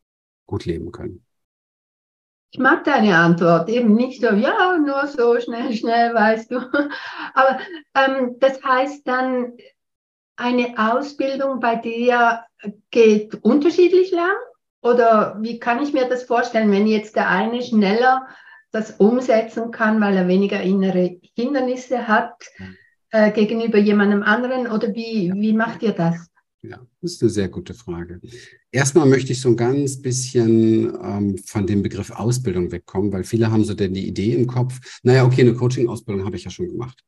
gut 0.45 0.65
leben 0.65 0.91
können. 0.91 1.25
Ich 2.51 2.59
mag 2.59 2.83
deine 2.83 3.15
Antwort 3.15 3.69
eben 3.69 3.93
nicht 3.93 4.21
so, 4.21 4.29
ja, 4.29 4.75
nur 4.77 5.05
so 5.05 5.39
schnell, 5.39 5.71
schnell, 5.73 6.13
weißt 6.15 6.49
du. 6.49 6.57
Aber 7.33 7.59
ähm, 7.93 8.37
das 8.39 8.63
heißt 8.63 9.07
dann, 9.07 9.53
eine 10.35 10.73
Ausbildung 10.77 11.59
bei 11.59 11.75
dir 11.75 12.43
geht 12.91 13.35
unterschiedlich 13.43 14.11
lang? 14.11 14.35
Oder 14.81 15.37
wie 15.41 15.59
kann 15.59 15.83
ich 15.83 15.93
mir 15.93 16.07
das 16.07 16.23
vorstellen, 16.23 16.71
wenn 16.71 16.87
jetzt 16.87 17.15
der 17.15 17.27
eine 17.27 17.61
schneller 17.61 18.27
das 18.71 18.91
umsetzen 18.91 19.71
kann, 19.71 19.99
weil 19.99 20.15
er 20.15 20.27
weniger 20.27 20.61
innere 20.61 21.19
Hindernisse 21.35 22.07
hat 22.07 22.35
äh, 23.11 23.31
gegenüber 23.31 23.77
jemandem 23.77 24.23
anderen? 24.23 24.67
Oder 24.67 24.93
wie, 24.95 25.31
wie 25.35 25.53
macht 25.53 25.83
ihr 25.83 25.93
das? 25.93 26.29
Ja, 26.61 26.85
das 27.01 27.13
ist 27.13 27.21
eine 27.21 27.29
sehr 27.29 27.47
gute 27.47 27.73
Frage. 27.73 28.19
Erstmal 28.71 29.07
möchte 29.07 29.31
ich 29.31 29.39
so 29.39 29.49
ein 29.49 29.55
ganz 29.55 30.01
bisschen 30.01 30.93
ähm, 31.01 31.37
von 31.37 31.65
dem 31.65 31.81
Begriff 31.81 32.11
Ausbildung 32.11 32.71
wegkommen, 32.71 33.13
weil 33.13 33.23
viele 33.23 33.49
haben 33.49 33.63
so 33.63 33.73
denn 33.73 33.93
die 33.93 34.07
Idee 34.07 34.33
im 34.33 34.45
Kopf, 34.45 34.79
naja, 35.03 35.25
okay, 35.25 35.41
eine 35.41 35.53
Coaching-Ausbildung 35.53 36.25
habe 36.25 36.35
ich 36.35 36.43
ja 36.43 36.51
schon 36.51 36.67
gemacht. 36.67 37.03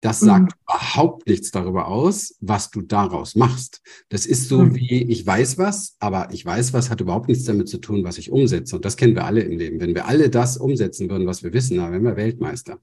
Das 0.00 0.20
sagt 0.20 0.52
mhm. 0.52 0.60
überhaupt 0.62 1.26
nichts 1.26 1.50
darüber 1.50 1.88
aus, 1.88 2.36
was 2.40 2.70
du 2.70 2.82
daraus 2.82 3.34
machst. 3.34 3.82
Das 4.08 4.26
ist 4.26 4.48
so 4.48 4.62
mhm. 4.62 4.76
wie, 4.76 5.02
ich 5.02 5.26
weiß 5.26 5.58
was, 5.58 5.96
aber 5.98 6.28
ich 6.32 6.46
weiß 6.46 6.72
was 6.72 6.88
hat 6.88 7.00
überhaupt 7.00 7.28
nichts 7.28 7.44
damit 7.44 7.68
zu 7.68 7.78
tun, 7.78 8.04
was 8.04 8.16
ich 8.16 8.30
umsetze. 8.30 8.76
Und 8.76 8.84
das 8.84 8.96
kennen 8.96 9.16
wir 9.16 9.24
alle 9.24 9.40
im 9.42 9.58
Leben. 9.58 9.80
Wenn 9.80 9.96
wir 9.96 10.06
alle 10.06 10.30
das 10.30 10.56
umsetzen 10.56 11.10
würden, 11.10 11.26
was 11.26 11.42
wir 11.42 11.52
wissen, 11.52 11.78
dann 11.78 11.92
wären 11.92 12.04
wir 12.04 12.16
Weltmeister. 12.16 12.80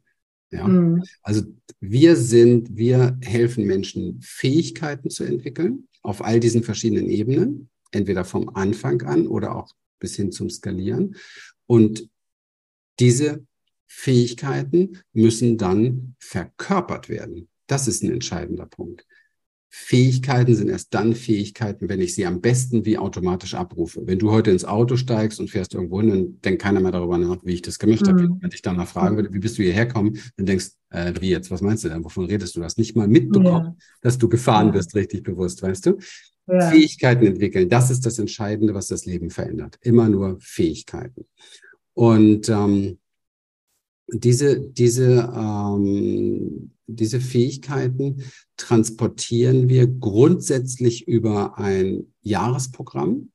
Ja? 0.55 0.67
Mhm. 0.67 1.03
Also 1.21 1.43
wir 1.79 2.15
sind, 2.15 2.75
wir 2.75 3.17
helfen 3.21 3.65
Menschen, 3.65 4.19
Fähigkeiten 4.21 5.09
zu 5.09 5.23
entwickeln 5.23 5.87
auf 6.01 6.23
all 6.23 6.39
diesen 6.39 6.63
verschiedenen 6.63 7.09
Ebenen, 7.09 7.69
entweder 7.91 8.25
vom 8.25 8.49
Anfang 8.49 9.01
an 9.03 9.27
oder 9.27 9.55
auch 9.55 9.73
bis 9.99 10.15
hin 10.15 10.31
zum 10.31 10.49
Skalieren. 10.49 11.15
Und 11.65 12.09
diese 12.99 13.45
Fähigkeiten 13.87 14.99
müssen 15.13 15.57
dann 15.57 16.15
verkörpert 16.19 17.09
werden. 17.09 17.47
Das 17.67 17.87
ist 17.87 18.03
ein 18.03 18.11
entscheidender 18.11 18.65
Punkt. 18.65 19.05
Fähigkeiten 19.77 20.55
sind 20.55 20.69
erst 20.69 20.93
dann 20.93 21.13
Fähigkeiten, 21.13 21.89
wenn 21.89 21.99
ich 21.99 22.15
sie 22.15 22.25
am 22.25 22.39
besten 22.39 22.85
wie 22.85 22.97
automatisch 22.97 23.55
abrufe. 23.55 24.01
Wenn 24.05 24.17
du 24.17 24.31
heute 24.31 24.49
ins 24.49 24.63
Auto 24.63 24.95
steigst 24.95 25.39
und 25.39 25.49
fährst 25.49 25.73
irgendwo 25.73 25.99
hin, 25.99 26.09
dann 26.09 26.41
denkt 26.41 26.61
keiner 26.61 26.79
mehr 26.79 26.93
darüber 26.93 27.17
nach, 27.17 27.43
wie 27.43 27.55
ich 27.55 27.61
das 27.61 27.77
gemacht 27.77 28.05
mhm. 28.05 28.07
habe. 28.07 28.37
Wenn 28.39 28.51
ich 28.53 28.61
danach 28.61 28.87
fragen 28.87 29.17
würde, 29.17 29.33
wie 29.33 29.39
bist 29.39 29.57
du 29.57 29.63
hierher 29.63 29.85
gekommen, 29.85 30.17
dann 30.37 30.45
denkst 30.45 30.71
äh, 30.91 31.13
wie 31.19 31.29
jetzt, 31.29 31.51
was 31.51 31.61
meinst 31.61 31.83
du 31.83 31.89
denn, 31.89 32.05
wovon 32.05 32.25
redest 32.25 32.55
du? 32.55 32.61
Du 32.61 32.63
hast 32.63 32.77
nicht 32.77 32.95
mal 32.95 33.09
mitbekommen, 33.09 33.65
ja. 33.65 33.75
dass 33.99 34.17
du 34.17 34.29
gefahren 34.29 34.71
bist, 34.71 34.95
richtig 34.95 35.23
bewusst, 35.23 35.61
weißt 35.61 35.87
du? 35.87 35.97
Ja. 36.47 36.71
Fähigkeiten 36.71 37.25
entwickeln, 37.25 37.67
das 37.67 37.91
ist 37.91 38.05
das 38.05 38.17
Entscheidende, 38.17 38.73
was 38.73 38.87
das 38.87 39.05
Leben 39.05 39.29
verändert. 39.29 39.77
Immer 39.81 40.07
nur 40.07 40.37
Fähigkeiten. 40.39 41.25
Und 41.93 42.47
ähm, 42.47 42.97
diese, 44.07 44.61
diese, 44.61 45.31
ähm, 45.35 46.71
diese 46.87 47.19
Fähigkeiten 47.19 48.23
transportieren 48.57 49.69
wir 49.69 49.87
grundsätzlich 49.87 51.07
über 51.07 51.57
ein 51.57 52.13
Jahresprogramm. 52.21 53.29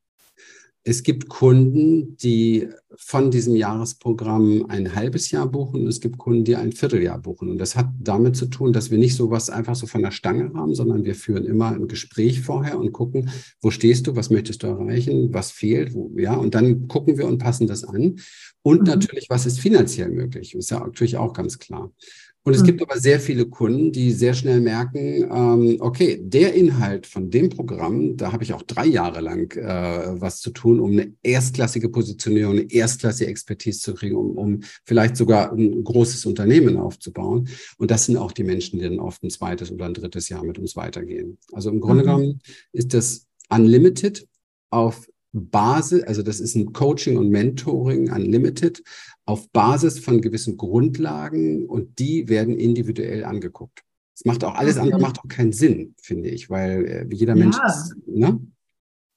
Es 0.83 1.03
gibt 1.03 1.29
Kunden, 1.29 2.17
die 2.17 2.69
von 2.97 3.31
diesem 3.31 3.55
Jahresprogramm 3.55 4.65
ein 4.69 4.95
halbes 4.95 5.31
Jahr 5.31 5.47
buchen. 5.47 5.87
Es 5.87 6.01
gibt 6.01 6.17
Kunden, 6.17 6.45
die 6.45 6.57
ein 6.57 6.73
Vierteljahr 6.73 7.19
buchen. 7.19 7.51
Und 7.51 7.59
das 7.59 7.77
hat 7.77 7.91
damit 8.01 8.35
zu 8.35 8.47
tun, 8.47 8.73
dass 8.73 8.91
wir 8.91 8.97
nicht 8.97 9.15
sowas 9.15 9.51
einfach 9.51 9.75
so 9.75 9.87
von 9.87 10.01
der 10.03 10.11
Stange 10.11 10.53
haben, 10.55 10.75
sondern 10.75 11.05
wir 11.05 11.15
führen 11.15 11.45
immer 11.45 11.69
ein 11.69 11.87
Gespräch 11.87 12.41
vorher 12.41 12.79
und 12.79 12.93
gucken, 12.93 13.31
wo 13.61 13.71
stehst 13.71 14.07
du, 14.07 14.17
was 14.17 14.31
möchtest 14.31 14.63
du 14.63 14.69
erreichen, 14.69 15.35
was 15.35 15.51
fehlt, 15.51 15.93
wo, 15.93 16.13
ja, 16.17 16.35
und 16.35 16.55
dann 16.55 16.89
gucken 16.89 17.19
wir 17.19 17.27
und 17.27 17.39
passen 17.39 17.67
das 17.67 17.85
an. 17.85 18.17
Und 18.63 18.81
mhm. 18.81 18.87
natürlich, 18.87 19.27
was 19.29 19.45
ist 19.45 19.61
finanziell 19.61 20.11
möglich, 20.11 20.55
ist 20.55 20.71
ja 20.71 20.81
natürlich 20.81 21.19
auch 21.19 21.35
ganz 21.35 21.59
klar. 21.59 21.93
Und 22.43 22.55
es 22.55 22.63
mhm. 22.63 22.67
gibt 22.67 22.83
aber 22.83 22.99
sehr 22.99 23.21
viele 23.21 23.47
Kunden, 23.47 23.93
die 23.93 24.13
sehr 24.13 24.33
schnell 24.33 24.61
merken, 24.61 25.29
ähm, 25.31 25.77
okay, 25.81 26.19
der 26.23 26.55
Inhalt 26.55 27.07
von 27.07 27.31
dem 27.31 27.51
Programm, 27.51 28.17
da 28.17 28.33
habe 28.33 28.45
ich 28.45 28.55
auch 28.55 28.63
drei 28.63 28.87
Jahre 28.87 29.21
lang 29.21 29.55
äh, 29.57 30.21
was 30.21 30.41
zu 30.41 30.51
tun, 30.51 30.81
um 30.81 30.93
eine 30.93 31.13
erstklassige 31.23 31.91
Positionierung, 31.91 32.53
eine 32.53 32.73
erstklassige 32.73 33.31
Expertise 33.31 33.81
zu 33.81 33.95
kriegen, 33.95 34.17
um, 34.17 34.39
um 34.39 34.61
vielleicht 34.85 35.17
sogar 35.17 35.53
ein 35.53 35.85
großes 35.85 36.25
Unternehmen 36.25 36.79
aufzubauen. 36.79 37.49
Und 37.77 37.91
das 37.91 38.07
sind 38.07 38.17
auch 38.17 38.33
die 38.33 38.45
Menschen, 38.45 38.79
die 38.79 38.85
dann 38.87 39.01
oft 39.01 39.23
ein 39.23 39.31
zweites 39.31 39.71
oder 39.71 39.85
ein 39.85 39.95
drittes 39.95 40.31
Jahr 40.31 40.43
mit 40.43 40.59
uns 40.59 40.77
weitergehen. 40.77 41.37
Also 41.53 41.69
im 41.69 41.81
Grunde 41.81 42.05
mhm. 42.05 42.07
genommen 42.07 42.41
ist 42.73 42.95
das 42.95 43.27
Unlimited 43.51 44.27
auf 44.71 45.07
Basis, 45.33 46.03
also 46.05 46.23
das 46.23 46.41
ist 46.41 46.57
ein 46.57 46.73
Coaching 46.73 47.17
und 47.17 47.31
Mentoring 47.31 48.11
Unlimited 48.11 48.83
auf 49.31 49.49
Basis 49.51 50.01
von 50.01 50.21
gewissen 50.21 50.57
Grundlagen 50.57 51.67
und 51.67 52.01
die 52.01 52.29
werden 52.29 52.59
individuell 52.59 53.25
angeguckt. 53.25 53.85
Das 54.15 54.25
macht 54.25 54.43
auch 54.43 54.57
alles 54.57 54.77
andere 54.77 55.01
macht 55.01 55.21
auch 55.21 55.29
keinen 55.29 55.53
Sinn, 55.53 55.95
finde 56.03 56.31
ich, 56.31 56.51
weil 56.51 56.85
äh, 56.85 57.15
jeder 57.15 57.37
Mensch 57.37 57.57
ja. 57.57 57.67
ist, 57.67 57.95
ne? 58.07 58.41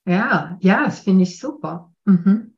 Ja, 0.05 0.57
ja, 0.61 0.85
das 0.85 0.99
finde 0.99 1.23
ich 1.23 1.39
super. 1.39 1.91
Mhm. 2.05 2.53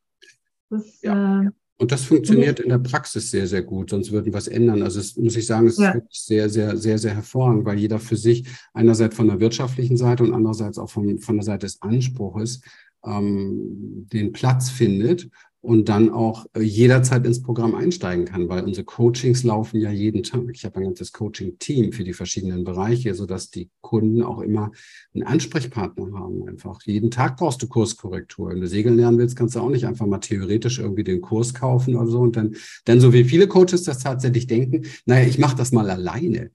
Das, 0.69 1.01
ja. 1.01 1.43
äh, 1.43 1.49
und 1.77 1.91
das 1.91 2.03
funktioniert 2.03 2.59
in 2.59 2.69
der 2.69 2.79
Praxis 2.79 3.31
sehr, 3.31 3.47
sehr 3.47 3.63
gut, 3.63 3.89
sonst 3.89 4.11
würden 4.11 4.33
wir 4.33 4.37
es 4.37 4.47
ändern. 4.47 4.81
Also 4.83 4.99
es 4.99 5.15
muss 5.15 5.37
ich 5.37 5.45
sagen, 5.45 5.67
es 5.67 5.77
ja. 5.77 5.91
ist 5.91 6.25
sehr, 6.25 6.49
sehr, 6.49 6.75
sehr, 6.75 6.97
sehr 6.97 7.15
hervorragend, 7.15 7.65
weil 7.65 7.79
jeder 7.79 7.99
für 7.99 8.17
sich 8.17 8.45
einerseits 8.73 9.15
von 9.15 9.27
der 9.27 9.39
wirtschaftlichen 9.39 9.95
Seite 9.95 10.23
und 10.23 10.33
andererseits 10.33 10.77
auch 10.77 10.89
von, 10.89 11.19
von 11.19 11.37
der 11.37 11.45
Seite 11.45 11.65
des 11.65 11.81
Anspruches 11.81 12.61
ähm, 13.05 14.07
den 14.11 14.33
Platz 14.33 14.69
findet 14.69 15.29
und 15.65 15.89
dann 15.89 16.11
auch 16.11 16.45
äh, 16.53 16.61
jederzeit 16.61 17.25
ins 17.25 17.41
Programm 17.41 17.73
einsteigen 17.73 18.25
kann, 18.25 18.47
weil 18.47 18.63
unsere 18.63 18.85
Coachings 18.85 19.43
laufen 19.43 19.79
ja 19.79 19.89
jeden 19.89 20.21
Tag. 20.21 20.43
Ich 20.53 20.63
habe 20.63 20.77
ein 20.77 20.83
ganzes 20.83 21.11
Coaching-Team 21.11 21.91
für 21.91 22.03
die 22.03 22.13
verschiedenen 22.13 22.63
Bereiche, 22.63 23.15
sodass 23.15 23.49
die 23.49 23.71
Kunden 23.81 24.21
auch 24.21 24.41
immer 24.41 24.71
einen 25.13 25.23
Ansprechpartner 25.23 26.17
haben. 26.17 26.47
Einfach 26.47 26.81
jeden 26.83 27.09
Tag 27.09 27.37
brauchst 27.37 27.63
du 27.63 27.67
Kurskorrektur. 27.67 28.49
Wenn 28.49 28.61
du 28.61 28.67
segeln 28.67 28.95
lernen 28.95 29.17
willst, 29.17 29.35
kannst 29.35 29.55
du 29.55 29.59
auch 29.59 29.69
nicht 29.69 29.87
einfach 29.87 30.05
mal 30.05 30.19
theoretisch 30.19 30.77
irgendwie 30.77 31.03
den 31.03 31.21
Kurs 31.21 31.55
kaufen 31.55 31.95
oder 31.95 32.07
so 32.07 32.19
und 32.19 32.35
dann, 32.35 32.55
dann 32.85 32.99
so 32.99 33.11
wie 33.11 33.23
viele 33.23 33.47
Coaches 33.47 33.83
das 33.83 33.99
tatsächlich 33.99 34.45
denken, 34.45 34.85
naja, 35.05 35.27
ich 35.27 35.39
mache 35.39 35.57
das 35.57 35.71
mal 35.71 35.89
alleine. 35.89 36.51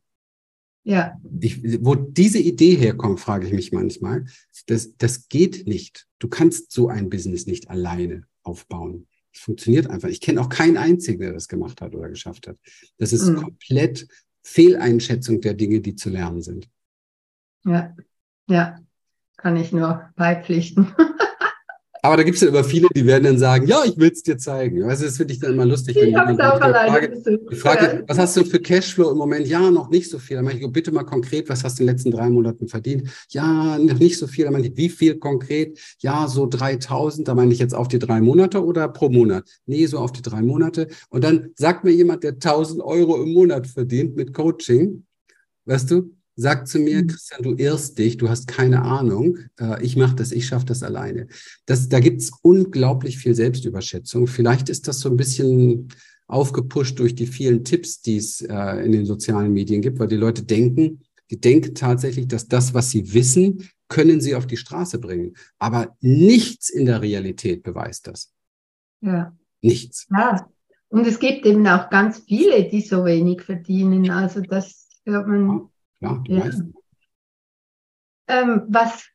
Ja. 0.85 1.21
Ich, 1.41 1.85
wo 1.85 1.95
diese 1.97 2.39
Idee 2.39 2.77
herkommt, 2.77 3.21
frage 3.21 3.47
ich 3.47 3.53
mich 3.53 3.73
manchmal. 3.73 4.25
Das, 4.67 4.97
das 4.97 5.29
geht 5.29 5.67
nicht. 5.67 6.07
Du 6.21 6.29
kannst 6.29 6.71
so 6.73 6.89
ein 6.89 7.11
Business 7.11 7.47
nicht 7.47 7.69
alleine 7.69 8.30
aufbauen. 8.43 9.07
Es 9.33 9.41
funktioniert 9.41 9.89
einfach. 9.89 10.09
Ich 10.09 10.21
kenne 10.21 10.41
auch 10.41 10.49
keinen 10.49 10.77
einzigen, 10.77 11.21
der 11.21 11.33
das 11.33 11.49
gemacht 11.49 11.81
hat 11.81 11.95
oder 11.95 12.09
geschafft 12.09 12.49
hat. 12.49 12.59
Das 12.99 13.13
ist 13.13 13.29
mhm. 13.29 13.37
komplett 13.37 14.09
Fehleinschätzung 14.43 15.41
der 15.41 15.55
Dinge, 15.55 15.81
die 15.81 15.95
zu 15.95 16.11
lernen 16.11 16.43
sind. 16.43 16.69
Ja, 17.65 17.95
ja, 18.49 18.79
kann 19.37 19.57
ich 19.57 19.73
nur 19.73 20.11
beipflichten. 20.17 20.95
Aber 22.03 22.17
da 22.17 22.23
gibt 22.23 22.37
es 22.37 22.43
ja 22.43 22.49
immer 22.49 22.65
viele, 22.65 22.89
die 22.95 23.07
werden 23.07 23.25
dann 23.25 23.39
sagen, 23.39 23.67
ja, 23.67 23.83
ich 23.85 23.97
will 23.99 24.11
es 24.11 24.23
dir 24.23 24.39
zeigen. 24.39 24.87
Weißt 24.87 25.03
du, 25.03 25.07
das 25.07 25.17
finde 25.17 25.35
ich 25.35 25.41
dann 25.41 25.53
immer 25.53 25.67
lustig. 25.67 25.97
Ich 25.97 26.15
habe 26.15 26.33
es 26.33 26.39
auch 26.39 26.61
alleine 26.61 27.13
Ich 27.51 27.59
frage, 27.59 28.05
was 28.07 28.19
hast 28.19 28.37
du 28.37 28.45
für 28.45 28.61
Cashflow 28.61 29.11
im 29.11 29.19
Moment? 29.19 29.47
Ja, 29.47 29.71
noch 29.71 29.91
nicht 29.91 30.09
so 30.09 30.19
viel. 30.19 30.37
Dann 30.37 30.45
meine 30.45 30.59
ich, 30.59 30.65
oh, 30.65 30.71
bitte 30.71 30.93
mal 30.93 31.05
konkret, 31.05 31.49
was 31.49 31.63
hast 31.63 31.79
du 31.79 31.83
in 31.83 31.87
den 31.87 31.95
letzten 31.95 32.11
drei 32.11 32.31
Monaten 32.31 32.69
verdient? 32.69 33.11
Ja, 33.29 33.79
noch 33.79 33.99
nicht 33.99 34.19
so 34.19 34.27
viel. 34.27 34.45
Dann 34.45 34.55
meine 34.55 34.69
ich, 34.69 34.77
wie 34.77 34.89
viel 34.89 35.19
konkret? 35.19 35.79
Ja, 35.99 36.27
so 36.29 36.47
3000. 36.47 37.29
Da 37.29 37.35
meine 37.35 37.53
ich 37.53 37.59
jetzt 37.59 37.75
auf 37.75 37.89
die 37.89 37.99
drei 37.99 38.21
Monate 38.21 38.65
oder 38.65 38.89
pro 38.89 39.11
Monat? 39.11 39.45
Nee, 39.67 39.87
so 39.87 39.99
auf 39.99 40.13
die 40.13 40.23
drei 40.23 40.43
Monate. 40.43 40.89
Und 41.11 41.25
dann 41.25 41.51
sagt 41.57 41.85
mir 41.85 41.93
jemand, 41.93 42.25
der 42.25 42.33
1000 42.33 42.83
Euro 42.83 43.23
im 43.23 43.33
Monat 43.33 43.67
verdient 43.67 44.17
mit 44.17 44.33
Coaching, 44.33 45.05
weißt 45.67 45.91
du, 45.91 46.15
sagt 46.41 46.69
zu 46.69 46.79
mir, 46.79 47.03
mhm. 47.03 47.09
Christian, 47.09 47.43
du 47.43 47.55
irrst 47.55 47.99
dich, 47.99 48.17
du 48.17 48.29
hast 48.29 48.49
keine 48.49 48.83
Ahnung, 48.83 49.39
äh, 49.59 49.83
ich 49.85 49.97
mache 49.97 50.17
das, 50.17 50.33
ich 50.33 50.47
schaffe 50.47 50.67
das 50.67 50.83
alleine. 50.83 51.29
Das, 51.67 51.89
da 51.89 52.01
gibt 52.01 52.23
es 52.23 52.33
unglaublich 52.43 53.19
viel 53.19 53.35
Selbstüberschätzung. 53.35 54.27
Vielleicht 54.27 54.69
ist 54.69 54.89
das 54.89 55.01
so 55.01 55.11
ein 55.11 55.17
bisschen 55.17 55.89
aufgepusht 56.27 56.99
durch 56.99 57.15
die 57.15 57.27
vielen 57.27 57.65
Tipps, 57.65 58.01
die 58.01 58.17
es 58.17 58.41
äh, 58.41 58.85
in 58.85 58.93
den 58.93 59.05
sozialen 59.05 59.53
Medien 59.53 59.83
gibt, 59.83 59.99
weil 59.99 60.09
die 60.09 60.17
Leute 60.17 60.43
denken, 60.43 61.03
die 61.31 61.41
denken 61.41 61.75
tatsächlich, 61.75 62.27
dass 62.27 62.49
das, 62.49 62.73
was 62.73 62.91
sie 62.91 63.13
wissen, 63.13 63.69
können 63.89 64.21
sie 64.21 64.35
auf 64.35 64.47
die 64.47 64.57
Straße 64.57 64.99
bringen. 64.99 65.35
Aber 65.59 65.97
nichts 66.01 66.71
in 66.71 66.87
der 66.87 67.03
Realität 67.03 67.63
beweist 67.63 68.07
das. 68.07 68.33
Ja. 69.01 69.37
Nichts. 69.61 70.07
Ja. 70.11 70.49
Und 70.89 71.07
es 71.07 71.19
gibt 71.19 71.47
eben 71.47 71.67
auch 71.67 71.91
ganz 71.91 72.21
viele, 72.27 72.69
die 72.69 72.81
so 72.81 73.05
wenig 73.05 73.43
verdienen. 73.43 74.11
Also 74.11 74.41
das 74.41 74.89
hört 75.05 75.29
man 75.29 75.70
ja, 76.01 76.23
die 76.27 76.33
ja. 76.33 76.39
meisten. 76.45 76.75
Ähm, 78.29 78.63
was 78.69 79.09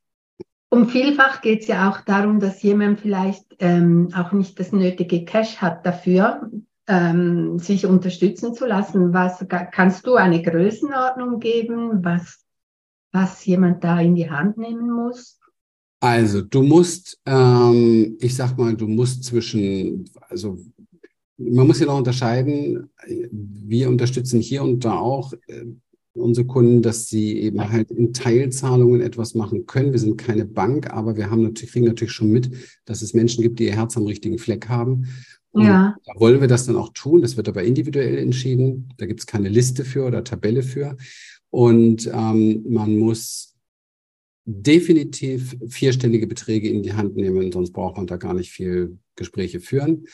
um 0.69 0.89
vielfach 0.89 1.41
geht 1.41 1.62
es 1.62 1.67
ja 1.67 1.89
auch 1.89 2.02
darum, 2.02 2.39
dass 2.39 2.62
jemand 2.62 3.00
vielleicht 3.00 3.45
ähm, 3.60 4.10
auch 4.13 4.34
nicht 4.34 4.60
das 4.60 4.71
nötige 4.74 5.24
Cash 5.24 5.58
hat 5.58 5.86
dafür, 5.86 6.50
ähm, 6.88 7.60
sich 7.60 7.86
unterstützen 7.86 8.54
zu 8.54 8.65
lassen. 8.65 9.13
Was 9.13 9.45
kannst 9.71 10.06
du 10.06 10.15
eine 10.15 10.41
Größenordnung 10.41 11.39
geben, 11.39 12.04
was, 12.04 12.43
was 13.13 13.45
jemand 13.45 13.84
da 13.84 14.00
in 14.02 14.15
die 14.15 14.30
Hand 14.30 14.58
nehmen 14.58 14.91
muss? 14.91 15.39
Also 16.02 16.41
du 16.41 16.62
musst, 16.62 17.19
ähm, 17.26 18.17
ich 18.19 18.36
sag 18.36 18.58
mal, 18.58 18.76
du 18.76 18.88
musst 18.88 19.24
zwischen, 19.24 20.10
also 20.28 20.58
man 21.38 21.67
muss 21.67 21.80
ja 21.80 21.86
noch 21.86 21.98
unterscheiden, 21.98 22.91
wir 23.32 23.89
unterstützen 23.89 24.39
hier 24.39 24.62
und 24.62 24.84
da 24.84 25.00
auch 25.00 25.34
äh, 25.48 25.65
unsere 26.15 26.47
Kunden, 26.47 26.82
dass 26.82 27.08
sie 27.08 27.39
eben 27.39 27.71
halt 27.71 27.91
in 27.91 28.13
Teilzahlungen 28.13 29.01
etwas 29.01 29.36
machen 29.36 29.65
können. 29.65 29.91
Wir 29.91 29.99
sind 29.99 30.17
keine 30.17 30.45
Bank, 30.45 30.91
aber 30.91 31.17
wir 31.17 31.30
haben 31.30 31.43
natürlich, 31.43 31.71
kriegen 31.71 31.86
natürlich 31.86 32.13
schon 32.13 32.32
mit, 32.32 32.51
dass 32.86 33.01
es 33.01 33.13
Menschen 33.13 33.41
gibt, 33.41 33.60
die 33.60 33.65
ihr 33.65 33.75
Herz 33.75 33.97
am 33.97 34.06
richtigen 34.06 34.38
Fleck 34.38 34.69
haben. 34.69 35.08
Und 35.51 35.65
ja. 35.65 35.95
da 36.06 36.19
wollen 36.19 36.41
wir 36.41 36.47
das 36.47 36.65
dann 36.65 36.75
auch 36.75 36.89
tun. 36.93 37.21
Das 37.21 37.38
wird 37.38 37.47
aber 37.47 37.63
individuell 37.63 38.17
entschieden. 38.17 38.89
Da 38.97 39.06
gibt 39.06 39.21
es 39.21 39.25
keine 39.25 39.49
Liste 39.49 39.86
für 39.86 40.06
oder 40.06 40.23
Tabelle 40.23 40.63
für. 40.63 40.97
Und 41.49 42.10
ähm, 42.13 42.65
man 42.67 42.97
muss 42.97 43.56
definitiv 44.45 45.56
vierstellige 45.67 46.28
Beträge 46.28 46.69
in 46.69 46.84
die 46.84 46.93
Hand 46.93 47.15
nehmen, 47.15 47.51
sonst 47.51 47.71
braucht 47.71 47.97
man 47.97 48.06
da 48.08 48.17
gar 48.17 48.34
nicht 48.34 48.51
viel 48.51 48.97
Gespräche 49.15 49.60
führen 49.60 50.06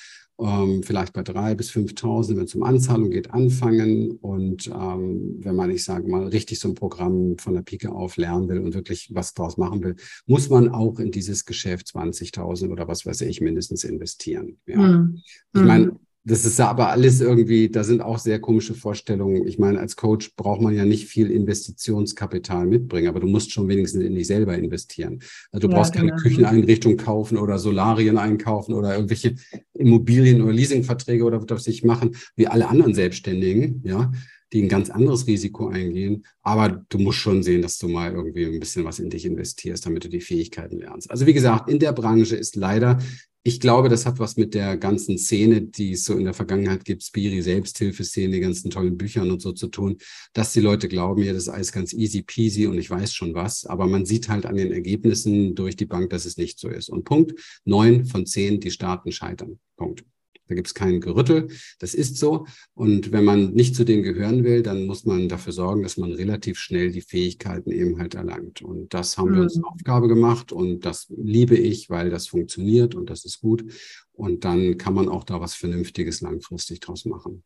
ähm, 0.42 0.84
vielleicht 0.84 1.14
bei 1.14 1.24
drei 1.24 1.56
bis 1.56 1.72
5.000, 1.72 2.36
wenn 2.36 2.46
es 2.46 2.56
um 2.56 2.64
Anzahlung 2.64 3.12
geht, 3.12 3.32
anfangen. 3.32 4.12
Und 4.22 4.68
ähm, 4.68 5.38
wenn 5.40 5.56
man, 5.56 5.70
ich 5.72 5.84
sage 5.84 6.08
mal, 6.08 6.28
richtig 6.28 6.60
so 6.60 6.70
ein 6.70 6.76
Programm 6.76 7.38
von 7.38 7.54
der 7.54 7.62
Pike 7.62 7.92
auf 7.92 8.18
lernen 8.18 8.50
will 8.50 8.60
und 8.60 8.74
wirklich 8.74 9.10
was 9.14 9.34
draus 9.34 9.58
machen 9.58 9.84
will, 9.84 9.96
muss 10.26 10.50
man 10.50 10.70
auch 10.70 11.00
in 11.00 11.12
dieses 11.12 11.46
Geschäft 11.46 11.88
20.000 11.88 12.72
oder 12.72 12.88
was 12.88 13.06
weiß 13.06 13.22
ich 13.22 13.42
mindestens 13.42 13.84
investieren. 13.84 14.58
Ja. 14.66 14.78
Mhm. 14.78 15.22
Ich 15.54 15.62
meine, 15.62 15.86
hm. 15.86 16.00
Das 16.24 16.46
ist 16.46 16.60
aber 16.60 16.90
alles 16.90 17.20
irgendwie, 17.20 17.70
da 17.70 17.84
sind 17.84 18.02
auch 18.02 18.20
sehr 18.20 18.40
komische 18.40 18.76
Vorstellungen. 18.76 19.48
Ich 19.48 19.58
meine, 19.58 19.80
als 19.80 19.96
Coach 19.96 20.36
braucht 20.36 20.62
man 20.62 20.76
ja 20.76 20.86
nicht 20.86 21.08
viel 21.08 21.32
Investitionskapital 21.32 22.68
mitbringen, 22.68 23.08
aber 23.08 23.20
du 23.20 23.28
musst 23.28 23.52
schon 23.52 23.68
wenigstens 23.68 24.04
in 24.04 24.14
dich 24.14 24.28
selber 24.28 24.56
investieren. 24.56 25.20
Also 25.52 25.68
du 25.68 25.74
ja, 25.74 25.80
brauchst 25.80 25.94
genau. 25.94 26.10
keine 26.10 26.22
Kücheneinrichtung 26.22 26.98
kaufen 26.98 27.40
oder 27.40 27.58
Solarien 27.58 28.20
einkaufen 28.20 28.76
oder 28.76 28.94
irgendwelche 28.94 29.34
Immobilien 29.74 30.44
oder 30.44 30.54
Leasingverträge 30.54 31.24
oder 31.24 31.44
was 31.50 31.66
ich 31.66 31.84
machen, 31.84 32.16
wie 32.36 32.48
alle 32.48 32.70
anderen 32.70 32.94
Selbstständigen, 32.94 33.82
ja, 33.84 34.12
die 34.54 34.62
ein 34.62 34.70
ganz 34.70 34.92
anderes 34.92 35.26
Risiko 35.26 35.70
eingehen. 35.70 36.26
Aber 36.44 36.86
du 36.90 37.00
musst 37.00 37.20
schon 37.20 37.42
sehen, 37.42 37.64
dass 37.64 37.80
du 37.80 37.88
mal 37.88 38.12
irgendwie 38.12 38.46
ein 38.46 38.60
bisschen 38.60 38.86
was 38.86 39.00
in 39.00 39.10
dich 39.10 39.26
investierst, 39.26 39.86
damit 39.88 40.04
du 40.04 40.10
die 40.10 40.22
Fähigkeiten 40.22 40.78
lernst. 40.78 41.10
Also 41.10 41.26
wie 41.26 41.34
gesagt, 41.34 41.68
in 41.68 41.80
der 41.80 41.94
Branche 41.94 42.36
ist 42.36 42.56
leider 42.56 43.00
ich 43.44 43.60
glaube, 43.60 43.90
das 43.90 44.06
hat 44.06 44.20
was 44.20 44.38
mit 44.38 44.54
der 44.54 44.78
ganzen 44.78 45.18
Szene, 45.18 45.62
die 45.62 45.94
es 45.94 46.04
so 46.04 46.16
in 46.16 46.26
der 46.26 46.34
Vergangenheit 46.34 46.86
gibt, 46.86 47.04
Spiri, 47.04 47.42
Selbsthilfeszene, 47.42 48.34
die 48.36 48.40
ganzen 48.40 48.70
tollen 48.70 48.98
Büchern 48.98 49.32
und 49.32 49.42
so 49.42 49.52
zu 49.52 49.68
tun, 49.68 49.98
dass 50.34 50.54
die 50.54 50.60
Leute 50.60 50.88
glauben, 50.88 51.24
ja, 51.24 51.34
das 51.34 51.44
ist 51.44 51.50
alles 51.50 51.72
ganz 51.72 51.92
easy 51.94 52.22
peasy 52.22 52.68
und 52.68 52.78
ich 52.78 52.90
weiß 52.90 53.14
schon 53.14 53.34
was. 53.34 53.66
Aber 53.66 53.88
man 53.88 54.06
sieht 54.06 54.30
halt 54.30 54.46
an 54.46 54.58
den 54.58 54.72
Ergebnissen 54.72 55.56
durch 55.56 55.76
die 55.76 55.88
Bank, 55.88 56.12
dass 56.12 56.26
es 56.26 56.38
nicht 56.38 56.60
so 56.60 56.70
ist. 56.70 56.90
Und 56.90 57.04
Punkt, 57.04 57.34
neun 57.66 58.06
von 58.06 58.26
zehn, 58.28 58.60
die 58.60 58.72
Staaten 58.72 59.12
scheitern. 59.12 59.60
Punkt. 59.76 60.04
Da 60.52 60.56
gibt 60.56 60.68
es 60.68 60.74
kein 60.74 61.00
Gerüttel. 61.00 61.48
Das 61.80 61.94
ist 61.94 62.18
so. 62.18 62.46
Und 62.74 63.14
wenn 63.14 63.24
man 63.24 63.54
nicht 63.54 63.74
zu 63.74 63.86
denen 63.86 64.04
gehören 64.04 64.44
will, 64.44 64.64
dann 64.64 64.86
muss 64.86 65.06
man 65.06 65.30
dafür 65.30 65.54
sorgen, 65.54 65.82
dass 65.82 65.96
man 65.96 66.12
relativ 66.12 66.60
schnell 66.60 66.92
die 66.92 67.00
Fähigkeiten 67.00 67.72
eben 67.72 68.00
halt 68.00 68.16
erlangt. 68.16 68.62
Und 68.62 68.94
das 68.94 69.18
haben 69.18 69.30
mhm. 69.30 69.36
wir 69.36 69.42
uns 69.44 69.56
eine 69.56 69.66
Aufgabe 69.66 70.10
gemacht 70.10 70.52
und 70.52 70.82
das 70.82 71.08
liebe 71.16 71.56
ich, 71.56 71.90
weil 71.90 72.10
das 72.10 72.28
funktioniert 72.28 72.96
und 72.96 73.10
das 73.10 73.24
ist 73.24 73.40
gut. 73.40 73.64
Und 74.12 74.44
dann 74.44 74.78
kann 74.78 74.94
man 74.94 75.08
auch 75.08 75.24
da 75.24 75.40
was 75.40 75.54
Vernünftiges 75.54 76.20
langfristig 76.20 76.82
draus 76.82 77.06
machen. 77.06 77.44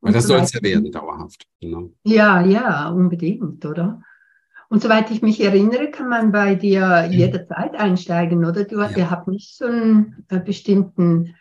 Weil 0.00 0.12
das 0.12 0.28
soll 0.28 0.38
es 0.38 0.52
ja 0.52 0.62
werden, 0.62 0.92
dauerhaft. 0.92 1.48
Genau. 1.60 1.92
Ja, 2.04 2.46
ja, 2.46 2.88
unbedingt, 2.90 3.66
oder? 3.66 4.00
Und 4.72 4.80
soweit 4.80 5.10
ich 5.10 5.20
mich 5.20 5.38
erinnere, 5.44 5.90
kann 5.90 6.08
man 6.08 6.32
bei 6.32 6.54
dir 6.54 7.04
mhm. 7.06 7.12
jederzeit 7.12 7.74
einsteigen, 7.74 8.46
oder? 8.46 8.64
Du, 8.64 8.80
ja. 8.80 8.88
Ihr 8.96 9.10
habt 9.10 9.28
nicht 9.28 9.54
so 9.54 9.66
einen 9.66 10.24
äh, 10.30 10.40
bestimmten 10.40 11.34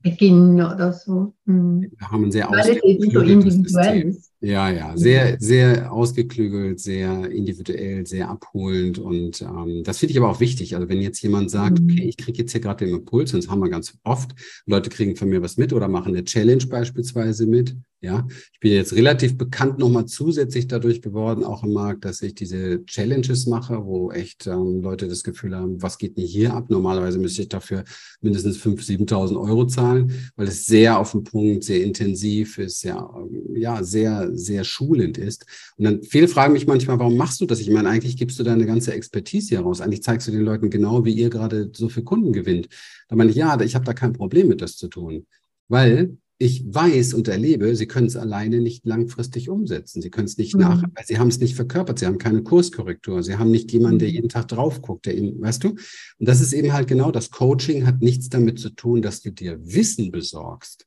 Beginn 0.00 0.54
oder 0.54 0.94
so. 0.94 1.34
Hm. 1.44 1.92
Wir 1.94 2.10
haben 2.10 2.24
ein 2.24 2.32
sehr 2.32 2.48
ausgeklügeltes 2.48 3.54
so 3.54 3.62
System. 3.64 4.16
Ja, 4.42 4.70
ja, 4.70 4.96
sehr, 4.96 5.38
sehr 5.38 5.92
ausgeklügelt, 5.92 6.80
sehr 6.80 7.30
individuell, 7.30 8.06
sehr 8.06 8.30
abholend. 8.30 8.98
Und 8.98 9.42
ähm, 9.42 9.82
das 9.84 9.98
finde 9.98 10.12
ich 10.12 10.18
aber 10.18 10.30
auch 10.30 10.40
wichtig. 10.40 10.74
Also 10.74 10.88
wenn 10.88 11.02
jetzt 11.02 11.20
jemand 11.22 11.50
sagt, 11.50 11.78
mhm. 11.78 11.90
okay, 11.90 12.08
ich 12.08 12.16
kriege 12.16 12.38
jetzt 12.38 12.52
hier 12.52 12.62
gerade 12.62 12.86
den 12.86 12.94
Impuls, 12.94 13.34
und 13.34 13.44
das 13.44 13.50
haben 13.50 13.60
wir 13.60 13.68
ganz 13.68 13.98
oft, 14.02 14.30
Leute 14.64 14.88
kriegen 14.88 15.14
von 15.14 15.28
mir 15.28 15.42
was 15.42 15.58
mit 15.58 15.74
oder 15.74 15.88
machen 15.88 16.14
eine 16.14 16.24
Challenge 16.24 16.64
beispielsweise 16.66 17.46
mit. 17.46 17.76
Ja, 18.02 18.26
ich 18.54 18.60
bin 18.60 18.72
jetzt 18.72 18.94
relativ 18.94 19.36
bekannt 19.36 19.78
nochmal 19.78 20.06
zusätzlich 20.06 20.66
dadurch 20.66 21.02
geworden, 21.02 21.44
auch 21.44 21.64
im 21.64 21.74
Markt, 21.74 22.06
dass 22.06 22.22
ich 22.22 22.34
diese 22.34 22.82
Challenges 22.86 23.46
mache, 23.46 23.84
wo 23.84 24.10
echt 24.10 24.46
ähm, 24.46 24.80
Leute 24.80 25.06
das 25.06 25.22
Gefühl 25.22 25.54
haben, 25.54 25.82
was 25.82 25.98
geht 25.98 26.16
denn 26.16 26.24
hier 26.24 26.54
ab? 26.54 26.70
Normalerweise 26.70 27.18
müsste 27.18 27.42
ich 27.42 27.50
dafür 27.50 27.84
mindestens 28.22 28.56
5.000, 28.56 29.06
7.000 29.06 29.38
Euro 29.38 29.66
zahlen, 29.66 30.14
weil 30.34 30.48
es 30.48 30.64
sehr 30.64 30.98
auf 30.98 31.12
den 31.12 31.24
Punkt, 31.24 31.62
sehr 31.62 31.84
intensiv 31.84 32.56
ist, 32.56 32.80
sehr, 32.80 33.06
ja, 33.54 33.84
sehr, 33.84 34.29
sehr 34.36 34.64
schulend 34.64 35.18
ist. 35.18 35.46
Und 35.76 35.84
dann 35.84 36.02
viele 36.02 36.28
fragen 36.28 36.52
mich 36.52 36.66
manchmal, 36.66 36.98
warum 36.98 37.16
machst 37.16 37.40
du 37.40 37.46
das? 37.46 37.60
Ich 37.60 37.70
meine, 37.70 37.88
eigentlich 37.88 38.16
gibst 38.16 38.38
du 38.38 38.42
deine 38.42 38.66
ganze 38.66 38.92
Expertise 38.92 39.50
hier 39.50 39.60
raus. 39.60 39.80
Eigentlich 39.80 40.02
zeigst 40.02 40.28
du 40.28 40.32
den 40.32 40.42
Leuten 40.42 40.70
genau, 40.70 41.04
wie 41.04 41.12
ihr 41.12 41.30
gerade 41.30 41.70
so 41.74 41.88
viele 41.88 42.04
Kunden 42.04 42.32
gewinnt. 42.32 42.68
Da 43.08 43.16
meine 43.16 43.30
ich, 43.30 43.36
ja, 43.36 43.60
ich 43.60 43.74
habe 43.74 43.84
da 43.84 43.92
kein 43.92 44.12
Problem 44.12 44.48
mit, 44.48 44.60
das 44.62 44.76
zu 44.76 44.88
tun. 44.88 45.26
Weil 45.68 46.16
ich 46.42 46.64
weiß 46.66 47.12
und 47.12 47.28
erlebe, 47.28 47.76
sie 47.76 47.86
können 47.86 48.06
es 48.06 48.16
alleine 48.16 48.60
nicht 48.60 48.86
langfristig 48.86 49.50
umsetzen. 49.50 50.00
Sie 50.00 50.08
können 50.08 50.26
es 50.26 50.38
nicht 50.38 50.54
mhm. 50.54 50.60
nach, 50.62 50.82
weil 50.82 51.04
sie 51.04 51.18
haben 51.18 51.28
es 51.28 51.38
nicht 51.38 51.54
verkörpert. 51.54 51.98
Sie 51.98 52.06
haben 52.06 52.16
keine 52.16 52.42
Kurskorrektur. 52.42 53.22
Sie 53.22 53.36
haben 53.36 53.50
nicht 53.50 53.70
jemanden, 53.72 53.98
der 53.98 54.08
mhm. 54.08 54.14
jeden 54.14 54.28
Tag 54.30 54.48
drauf 54.48 54.80
guckt, 54.80 55.04
der 55.04 55.18
ihnen, 55.18 55.38
weißt 55.38 55.62
du? 55.64 55.68
Und 55.70 55.78
das 56.18 56.40
ist 56.40 56.54
eben 56.54 56.72
halt 56.72 56.88
genau 56.88 57.10
das. 57.10 57.30
Coaching 57.30 57.86
hat 57.86 58.00
nichts 58.00 58.30
damit 58.30 58.58
zu 58.58 58.70
tun, 58.70 59.02
dass 59.02 59.20
du 59.20 59.30
dir 59.30 59.58
Wissen 59.62 60.10
besorgst 60.10 60.86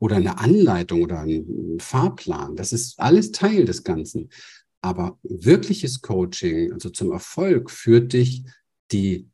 oder 0.00 0.16
eine 0.16 0.38
Anleitung 0.38 1.02
oder 1.02 1.20
einen 1.20 1.78
Fahrplan. 1.80 2.56
Das 2.56 2.72
ist 2.72 2.98
alles 2.98 3.32
Teil 3.32 3.64
des 3.64 3.84
Ganzen. 3.84 4.30
Aber 4.80 5.18
wirkliches 5.22 6.02
Coaching, 6.02 6.72
also 6.72 6.90
zum 6.90 7.12
Erfolg, 7.12 7.70
führt 7.70 8.12
dich 8.12 8.44
die, 8.92 9.28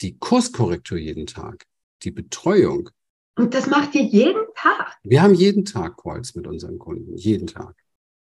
die 0.00 0.18
Kurskorrektur 0.18 0.98
jeden 0.98 1.26
Tag, 1.26 1.64
die 2.02 2.10
Betreuung, 2.10 2.90
und 3.38 3.52
das 3.52 3.66
macht 3.66 3.94
ihr 3.94 4.02
jeden 4.02 4.46
Tag? 4.54 4.96
Wir 5.02 5.22
haben 5.22 5.34
jeden 5.34 5.64
Tag 5.64 5.98
Calls 5.98 6.34
mit 6.34 6.46
unseren 6.46 6.78
Kunden, 6.78 7.16
jeden 7.16 7.46
Tag. 7.46 7.74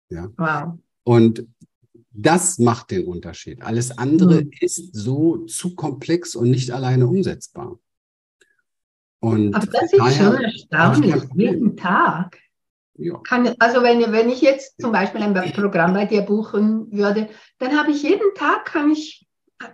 Ja. 0.08 0.30
Wow. 0.36 0.78
Und 1.02 1.46
das 2.12 2.58
macht 2.58 2.90
den 2.92 3.06
Unterschied. 3.06 3.62
Alles 3.62 3.96
andere 3.98 4.44
mhm. 4.44 4.50
ist 4.60 4.94
so 4.94 5.38
zu 5.46 5.74
komplex 5.74 6.36
und 6.36 6.50
nicht 6.50 6.70
alleine 6.70 7.06
umsetzbar. 7.06 7.78
Und 9.20 9.54
Aber 9.54 9.66
das 9.66 9.92
ist 9.92 10.16
schon 10.16 10.36
erstaunlich, 10.42 11.14
jeden 11.34 11.76
Tag. 11.76 12.38
Ja. 12.94 13.18
Kann, 13.26 13.54
also 13.58 13.82
wenn, 13.82 14.12
wenn 14.12 14.28
ich 14.28 14.40
jetzt 14.40 14.80
zum 14.80 14.92
Beispiel 14.92 15.22
ein 15.22 15.34
Programm 15.52 15.94
bei 15.94 16.04
dir 16.04 16.22
buchen 16.22 16.90
würde, 16.92 17.28
dann 17.58 17.78
habe 17.78 17.92
ich 17.92 18.02
jeden 18.02 18.34
Tag, 18.34 18.66
kann 18.66 18.90
ich 18.90 19.26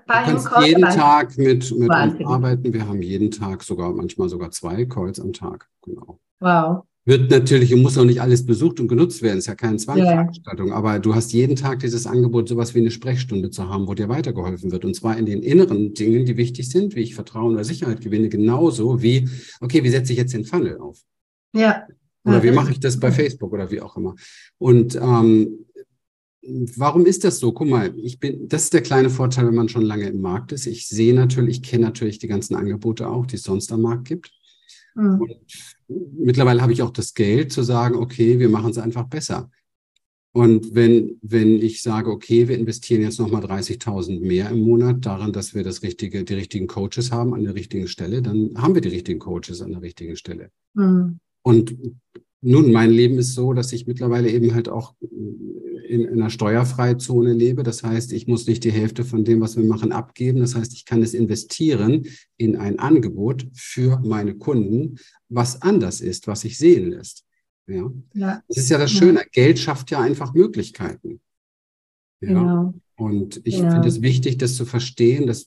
bei 0.07 0.25
du 0.25 0.33
kannst 0.33 0.51
jeden 0.65 0.83
Tag 0.83 1.37
mit, 1.39 1.71
mit 1.77 1.91
uns 1.91 2.25
arbeiten. 2.25 2.73
Wir 2.73 2.89
haben 2.89 3.03
jeden 3.03 3.31
Tag 3.31 3.63
sogar, 3.63 3.93
manchmal 3.93 4.29
sogar 4.29 4.51
zwei 4.51 4.85
Calls 4.85 5.21
am 5.21 5.33
Tag. 5.33 5.69
Genau. 5.83 6.19
Wow. 6.41 6.85
Wird 7.07 7.31
natürlich 7.31 7.73
und 7.73 7.83
muss 7.83 7.97
auch 7.97 8.05
nicht 8.05 8.21
alles 8.21 8.45
besucht 8.45 8.81
und 8.81 8.89
genutzt 8.89 9.23
werden, 9.23 9.39
ist 9.39 9.47
ja 9.47 9.55
keine 9.55 9.77
Zwangsveranstaltung, 9.77 10.69
yeah. 10.69 10.77
aber 10.77 10.99
du 10.99 11.15
hast 11.15 11.33
jeden 11.33 11.55
Tag 11.55 11.79
dieses 11.79 12.05
Angebot, 12.05 12.49
sowas 12.49 12.75
wie 12.75 12.81
eine 12.81 12.91
Sprechstunde 12.91 13.51
zu 13.51 13.69
haben, 13.69 13.87
wo 13.87 13.95
dir 13.95 14.09
weitergeholfen 14.09 14.73
wird. 14.73 14.85
Und 14.85 14.95
zwar 14.95 15.17
in 15.17 15.25
den 15.25 15.45
inneren 15.45 15.95
Dingen, 15.95 16.27
die 16.27 16.37
wichtig 16.37 16.69
sind, 16.69 16.97
wie 16.97 17.01
ich 17.01 17.15
Vertrauen 17.15 17.55
oder 17.55 17.63
Sicherheit 17.63 18.01
gewinne, 18.01 18.29
genauso 18.29 19.03
wie, 19.03 19.29
okay, 19.61 19.85
wie 19.85 19.89
setze 19.89 20.13
ich 20.13 20.19
jetzt 20.19 20.35
den 20.35 20.45
Funnel 20.45 20.79
auf? 20.79 21.01
Ja. 21.55 21.87
Oder 22.25 22.43
wie 22.43 22.51
mache 22.51 22.73
ich 22.73 22.81
das 22.81 22.99
bei 22.99 23.13
Facebook 23.13 23.53
oder 23.53 23.71
wie 23.71 23.81
auch 23.81 23.97
immer. 23.97 24.17
Und 24.59 24.97
ähm, 24.97 25.65
warum 26.77 27.07
ist 27.07 27.23
das 27.23 27.39
so? 27.39 27.53
Guck 27.53 27.69
mal, 27.69 27.95
ich 27.97 28.19
bin, 28.19 28.49
das 28.49 28.65
ist 28.65 28.75
der 28.75 28.83
kleine 28.83 29.11
Vorteil, 29.11 29.47
wenn 29.47 29.55
man 29.55 29.69
schon 29.69 29.83
lange 29.83 30.09
im 30.09 30.21
Markt 30.21 30.51
ist. 30.51 30.67
Ich 30.67 30.89
sehe 30.89 31.15
natürlich, 31.15 31.59
ich 31.59 31.63
kenne 31.63 31.85
natürlich 31.85 32.19
die 32.19 32.27
ganzen 32.27 32.57
Angebote 32.57 33.09
auch, 33.09 33.27
die 33.27 33.37
es 33.37 33.45
sonst 33.45 33.71
am 33.71 33.83
Markt 33.83 34.07
gibt. 34.07 34.33
Mhm. 34.97 35.21
Und 35.21 35.76
mittlerweile 35.89 36.63
habe 36.63 36.73
ich 36.73 36.83
auch 36.83 36.91
das 36.91 37.15
Geld 37.15 37.53
zu 37.53 37.63
sagen, 37.63 37.97
okay, 37.97 38.39
wir 38.39 38.49
machen 38.49 38.71
es 38.71 38.79
einfach 38.79 39.05
besser. 39.05 39.51
Und 40.33 40.75
wenn, 40.75 41.19
wenn 41.23 41.63
ich 41.63 41.81
sage, 41.81 42.11
okay, 42.11 42.47
wir 42.47 42.59
investieren 42.59 43.01
jetzt 43.01 43.19
nochmal 43.19 43.43
30.000 43.43 44.21
mehr 44.21 44.51
im 44.51 44.61
Monat 44.61 45.07
daran, 45.07 45.33
dass 45.33 45.55
wir 45.55 45.65
das 45.65 45.83
richtige, 45.83 46.25
die 46.25 46.35
richtigen 46.35 46.67
Coaches 46.67 47.11
haben 47.11 47.33
an 47.33 47.45
der 47.45 47.55
richtigen 47.55 47.89
Stelle, 47.89 48.21
dann 48.21 48.51
haben 48.57 48.75
wir 48.75 48.83
die 48.83 48.91
richtigen 48.91 49.19
Coaches 49.19 49.63
an 49.63 49.71
der 49.71 49.81
richtigen 49.81 50.15
Stelle. 50.15 50.51
Mhm. 50.75 51.21
Und 51.43 51.77
nun, 52.43 52.71
mein 52.71 52.91
Leben 52.91 53.19
ist 53.19 53.35
so, 53.35 53.55
dass 53.55 53.73
ich 53.73 53.87
mittlerweile 53.87 54.31
eben 54.31 54.55
halt 54.55 54.69
auch 54.69 54.95
in, 55.87 56.03
in 56.03 56.21
einer 56.21 56.31
Steuerfreizone 56.31 57.33
lebe. 57.33 57.63
Das 57.63 57.83
heißt, 57.83 58.13
ich 58.13 58.27
muss 58.27 58.47
nicht 58.47 58.65
die 58.65 58.73
Hälfte 58.73 59.05
von 59.05 59.25
dem, 59.25 59.41
was 59.41 59.57
wir 59.57 59.65
machen, 59.65 59.93
abgeben. 59.93 60.41
Das 60.41 60.55
heißt, 60.55 60.73
ich 60.75 60.85
kann 60.85 61.03
es 61.03 61.15
investieren 61.15 62.07
in 62.37 62.57
ein 62.57 62.79
Angebot 62.79 63.47
für 63.55 63.99
meine 64.01 64.37
Kunden, 64.37 64.99
was 65.29 65.63
anders 65.63 66.01
ist, 66.01 66.27
was 66.27 66.43
sich 66.43 66.59
sehen 66.59 66.91
lässt. 66.91 67.25
Ja. 67.67 67.91
ja. 68.15 68.43
Das 68.49 68.59
ist 68.59 68.71
ja 68.71 68.79
das 68.79 68.91
Schöne. 68.91 69.21
Ja. 69.21 69.27
Geld 69.33 69.59
schafft 69.59 69.91
ja 69.91 70.01
einfach 70.01 70.35
Möglichkeiten. 70.35 71.21
Ja. 72.21 72.29
Genau. 72.29 72.75
Und 72.99 73.43
ich 73.45 73.59
ja. 73.59 73.71
finde 73.71 73.89
es 73.89 74.01
wichtig, 74.01 74.39
das 74.39 74.57
zu 74.57 74.65
verstehen. 74.65 75.27
Das 75.27 75.47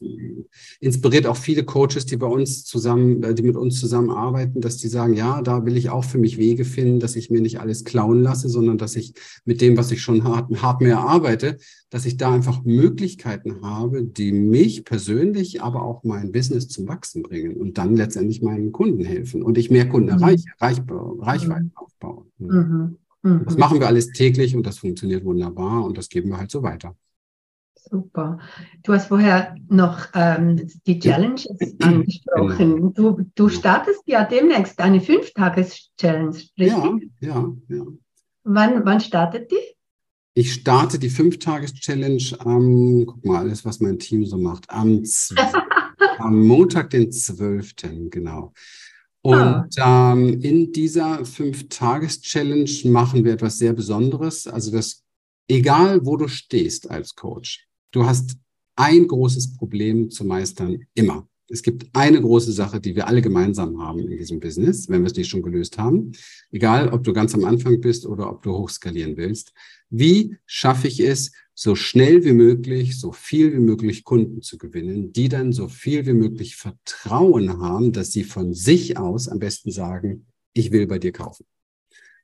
inspiriert 0.79 1.25
auch 1.25 1.35
viele 1.35 1.63
Coaches, 1.63 2.05
die 2.05 2.17
bei 2.17 2.27
uns 2.27 2.63
zusammen, 2.63 3.23
äh, 3.23 3.33
die 3.33 3.41
mit 3.41 3.55
uns 3.55 3.79
zusammenarbeiten, 3.79 4.61
dass 4.61 4.77
die 4.77 4.87
sagen, 4.87 5.15
ja, 5.15 5.41
da 5.41 5.65
will 5.65 5.75
ich 5.75 5.89
auch 5.89 6.03
für 6.03 6.19
mich 6.19 6.37
Wege 6.37 6.63
finden, 6.63 6.99
dass 6.99 7.15
ich 7.15 7.31
mir 7.31 7.41
nicht 7.41 7.59
alles 7.59 7.85
klauen 7.85 8.21
lasse, 8.21 8.49
sondern 8.49 8.77
dass 8.77 8.95
ich 8.95 9.13
mit 9.45 9.61
dem, 9.61 9.77
was 9.77 9.91
ich 9.91 10.01
schon 10.01 10.23
hart, 10.23 10.61
hart 10.61 10.81
mehr 10.81 10.99
arbeite, 10.99 11.57
dass 11.89 12.05
ich 12.05 12.17
da 12.17 12.31
einfach 12.31 12.63
Möglichkeiten 12.65 13.63
habe, 13.63 14.03
die 14.03 14.31
mich 14.31 14.85
persönlich, 14.85 15.63
aber 15.63 15.81
auch 15.81 16.03
mein 16.03 16.31
Business 16.31 16.67
zum 16.67 16.87
Wachsen 16.87 17.23
bringen 17.23 17.57
und 17.57 17.79
dann 17.79 17.95
letztendlich 17.95 18.43
meinen 18.43 18.71
Kunden 18.71 19.03
helfen 19.03 19.41
und 19.41 19.57
ich 19.57 19.71
mehr 19.71 19.89
Kunden 19.89 20.13
mhm. 20.13 20.21
erreiche, 20.21 20.45
Reich, 20.59 20.77
Reichweiten 20.87 21.65
mhm. 21.65 21.77
aufbaue. 21.77 22.25
Mhm. 22.37 22.97
mhm. 23.23 23.41
Das 23.45 23.57
machen 23.57 23.79
wir 23.79 23.87
alles 23.87 24.11
täglich 24.11 24.55
und 24.55 24.67
das 24.67 24.77
funktioniert 24.77 25.25
wunderbar 25.25 25.83
und 25.83 25.97
das 25.97 26.09
geben 26.09 26.29
wir 26.29 26.37
halt 26.37 26.51
so 26.51 26.61
weiter. 26.61 26.95
Super. 27.91 28.39
Du 28.83 28.93
hast 28.93 29.07
vorher 29.07 29.55
noch 29.67 30.07
ähm, 30.13 30.69
die 30.85 30.99
Challenges 30.99 31.47
angesprochen. 31.81 32.93
Genau. 32.93 33.13
Du, 33.13 33.25
du 33.35 33.49
startest 33.49 34.03
ja 34.05 34.23
demnächst 34.25 34.79
eine 34.79 35.01
Fünftages-Challenge, 35.01 36.35
richtig? 36.57 36.57
Ja, 36.57 36.97
ja, 37.21 37.53
ja. 37.67 37.83
Wann, 38.43 38.85
wann 38.85 38.99
startet 38.99 39.51
die? 39.51 39.75
Ich 40.35 40.53
starte 40.53 40.99
die 40.99 41.09
Fünftages-Challenge 41.09 42.23
am, 42.39 43.05
guck 43.05 43.25
mal, 43.25 43.39
alles, 43.39 43.65
was 43.65 43.79
mein 43.79 43.97
Team 43.97 44.25
so 44.25 44.37
macht, 44.37 44.69
am, 44.69 45.03
am 46.19 46.47
Montag, 46.47 46.91
den 46.91 47.11
12. 47.11 47.73
genau. 48.09 48.53
Und 49.21 49.79
ah. 49.79 50.13
ähm, 50.13 50.39
in 50.41 50.71
dieser 50.71 51.25
Fünf-Tages-Challenge 51.25 52.71
machen 52.85 53.25
wir 53.25 53.33
etwas 53.33 53.57
sehr 53.57 53.73
Besonderes. 53.73 54.47
Also 54.47 54.71
das, 54.71 55.03
egal 55.47 56.05
wo 56.05 56.15
du 56.15 56.27
stehst 56.27 56.89
als 56.89 57.15
Coach, 57.15 57.68
Du 57.91 58.05
hast 58.05 58.37
ein 58.75 59.07
großes 59.07 59.57
Problem 59.57 60.09
zu 60.09 60.25
meistern 60.25 60.85
immer. 60.93 61.27
Es 61.51 61.63
gibt 61.63 61.87
eine 61.93 62.21
große 62.21 62.51
Sache, 62.51 62.79
die 62.79 62.95
wir 62.95 63.07
alle 63.07 63.21
gemeinsam 63.21 63.81
haben 63.81 64.07
in 64.07 64.17
diesem 64.17 64.39
Business, 64.39 64.87
wenn 64.87 65.01
wir 65.01 65.07
es 65.07 65.15
nicht 65.15 65.29
schon 65.29 65.41
gelöst 65.41 65.79
haben. 65.79 66.11
Egal, 66.51 66.89
ob 66.89 67.03
du 67.03 67.11
ganz 67.11 67.33
am 67.33 67.43
Anfang 67.43 67.81
bist 67.81 68.05
oder 68.05 68.29
ob 68.29 68.43
du 68.43 68.51
hochskalieren 68.53 69.17
willst. 69.17 69.53
Wie 69.89 70.37
schaffe 70.45 70.87
ich 70.87 70.99
es, 70.99 71.31
so 71.55 71.75
schnell 71.75 72.23
wie 72.23 72.31
möglich, 72.31 72.99
so 72.99 73.11
viel 73.11 73.51
wie 73.51 73.59
möglich 73.59 74.03
Kunden 74.05 74.41
zu 74.41 74.57
gewinnen, 74.57 75.11
die 75.11 75.27
dann 75.27 75.51
so 75.51 75.67
viel 75.67 76.05
wie 76.05 76.13
möglich 76.13 76.55
Vertrauen 76.55 77.59
haben, 77.59 77.91
dass 77.91 78.11
sie 78.11 78.23
von 78.23 78.53
sich 78.53 78.97
aus 78.97 79.27
am 79.27 79.39
besten 79.39 79.71
sagen, 79.71 80.27
ich 80.53 80.71
will 80.71 80.87
bei 80.87 80.99
dir 80.99 81.11
kaufen. 81.11 81.45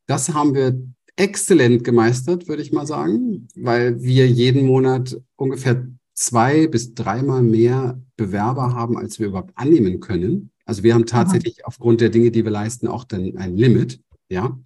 Das 0.05 0.34
haben 0.34 0.53
wir 0.53 0.80
exzellent 1.16 1.84
gemeistert, 1.84 2.47
würde 2.47 2.61
ich 2.61 2.72
mal 2.72 2.86
sagen, 2.86 3.47
weil 3.55 4.01
wir 4.01 4.28
jeden 4.28 4.66
Monat 4.66 5.20
ungefähr 5.36 5.88
zwei 6.13 6.68
bis 6.68 6.93
dreimal 6.93 7.41
mehr 7.41 8.01
Bewerber 8.18 8.74
haben, 8.74 8.97
als 8.97 9.20
wir 9.20 9.28
überhaupt 9.28 9.53
annehmen 9.55 9.99
können. 9.99 10.51
Also 10.66 10.84
wir 10.84 10.93
haben 10.93 11.05
tatsächlich 11.05 11.59
Aha. 11.59 11.68
aufgrund 11.68 12.01
der 12.01 12.09
Dinge, 12.09 12.32
die 12.32 12.43
wir 12.43 12.51
leisten, 12.51 12.88
auch 12.88 13.03
dann 13.03 13.38
ein 13.38 13.55
Limit, 13.55 14.01
ja, 14.30 14.57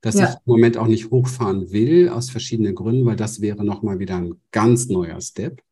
dass 0.00 0.16
ja. 0.16 0.24
ich 0.24 0.34
im 0.34 0.52
Moment 0.52 0.76
auch 0.76 0.86
nicht 0.86 1.10
hochfahren 1.10 1.70
will 1.72 2.08
aus 2.08 2.30
verschiedenen 2.30 2.74
Gründen, 2.74 3.06
weil 3.06 3.16
das 3.16 3.40
wäre 3.40 3.64
nochmal 3.64 3.98
wieder 3.98 4.16
ein 4.16 4.34
ganz 4.50 4.88
neuer 4.88 5.20
Step. 5.20 5.62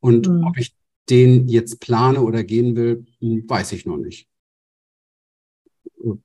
Und 0.00 0.28
mhm. 0.28 0.44
ob 0.44 0.58
ich 0.58 0.74
den 1.10 1.48
jetzt 1.48 1.80
plane 1.80 2.20
oder 2.20 2.44
gehen 2.44 2.76
will, 2.76 3.06
hm, 3.20 3.44
weiß 3.48 3.72
ich 3.72 3.86
noch 3.86 3.96
nicht 3.96 4.28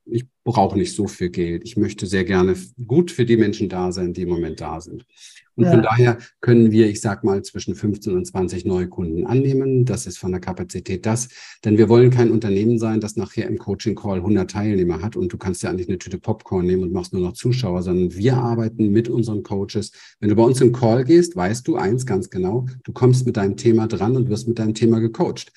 ich 0.06 0.26
brauche 0.48 0.78
nicht 0.78 0.96
so 0.96 1.08
viel 1.08 1.30
Geld. 1.30 1.64
Ich 1.66 1.76
möchte 1.76 2.08
sehr 2.08 2.24
gerne 2.24 2.56
gut 2.88 3.12
für 3.12 3.26
die 3.26 3.36
Menschen 3.36 3.68
da 3.68 3.92
sein, 3.92 4.14
die 4.14 4.22
im 4.22 4.30
Moment 4.30 4.62
da 4.62 4.80
sind. 4.80 5.06
Und 5.56 5.66
ja. 5.66 5.72
von 5.72 5.82
daher 5.82 6.20
können 6.40 6.72
wir, 6.72 6.88
ich 6.88 7.02
sag 7.02 7.26
mal, 7.26 7.42
zwischen 7.42 7.76
15 7.76 8.14
und 8.14 8.26
20 8.26 8.64
neue 8.64 8.88
Kunden 8.88 9.28
annehmen. 9.28 9.84
Das 9.84 10.08
ist 10.08 10.18
von 10.18 10.32
der 10.32 10.40
Kapazität 10.40 11.06
das. 11.06 11.28
Denn 11.66 11.78
wir 11.78 11.90
wollen 11.90 12.12
kein 12.12 12.32
Unternehmen 12.32 12.80
sein, 12.80 13.02
das 13.02 13.18
nachher 13.18 13.48
im 13.48 13.58
Coaching 13.58 13.96
Call 13.96 14.20
100 14.20 14.50
Teilnehmer 14.50 15.02
hat 15.02 15.18
und 15.18 15.34
du 15.34 15.38
kannst 15.38 15.64
ja 15.64 15.70
eigentlich 15.70 15.90
eine 15.90 15.98
Tüte 15.98 16.18
Popcorn 16.18 16.66
nehmen 16.66 16.84
und 16.84 16.94
machst 16.94 17.12
nur 17.12 17.24
noch 17.24 17.34
Zuschauer, 17.34 17.84
sondern 17.84 18.16
wir 18.16 18.38
arbeiten 18.38 18.90
mit 18.90 19.10
unseren 19.10 19.44
Coaches. 19.44 19.92
Wenn 20.22 20.30
du 20.30 20.36
bei 20.36 20.44
uns 20.44 20.62
im 20.62 20.72
Call 20.72 21.04
gehst, 21.04 21.36
weißt 21.36 21.68
du 21.68 21.76
eins 21.76 22.06
ganz 22.06 22.30
genau, 22.30 22.68
du 22.86 22.94
kommst 22.94 23.26
mit 23.26 23.36
deinem 23.36 23.58
Thema 23.58 23.88
dran 23.88 24.16
und 24.16 24.30
wirst 24.30 24.48
mit 24.48 24.60
deinem 24.60 24.76
Thema 24.76 25.00
gecoacht. 25.00 25.52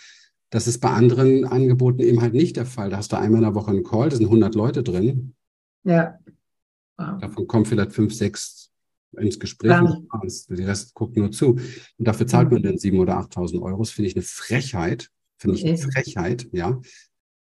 Das 0.50 0.66
ist 0.66 0.78
bei 0.78 0.90
anderen 0.90 1.44
Angeboten 1.44 2.00
eben 2.00 2.20
halt 2.20 2.34
nicht 2.34 2.56
der 2.56 2.66
Fall. 2.66 2.90
Da 2.90 2.96
hast 2.96 3.12
du 3.12 3.16
einmal 3.16 3.38
in 3.38 3.44
der 3.44 3.54
Woche 3.54 3.70
einen 3.70 3.84
Call, 3.84 4.08
da 4.08 4.16
sind 4.16 4.26
100 4.26 4.54
Leute 4.54 4.82
drin. 4.82 5.34
Ja. 5.84 6.18
Wow. 6.98 7.20
Davon 7.20 7.46
kommen 7.46 7.64
vielleicht 7.64 7.92
fünf, 7.92 8.12
sechs 8.12 8.70
ins 9.16 9.38
Gespräch. 9.38 9.70
Ja. 9.70 10.00
Die 10.48 10.62
Rest 10.62 10.94
guckt 10.94 11.16
nur 11.16 11.30
zu. 11.30 11.52
Und 11.52 11.64
dafür 11.98 12.26
zahlt 12.26 12.50
man 12.50 12.62
dann 12.62 12.76
7.000 12.76 13.00
oder 13.00 13.18
8.000 13.20 13.62
Euro. 13.62 13.78
Das 13.78 13.90
finde 13.90 14.08
ich 14.08 14.16
eine 14.16 14.22
Frechheit. 14.22 15.08
Finde 15.38 15.56
ich 15.56 15.66
eine 15.66 15.78
Frechheit, 15.78 16.48
ja. 16.52 16.80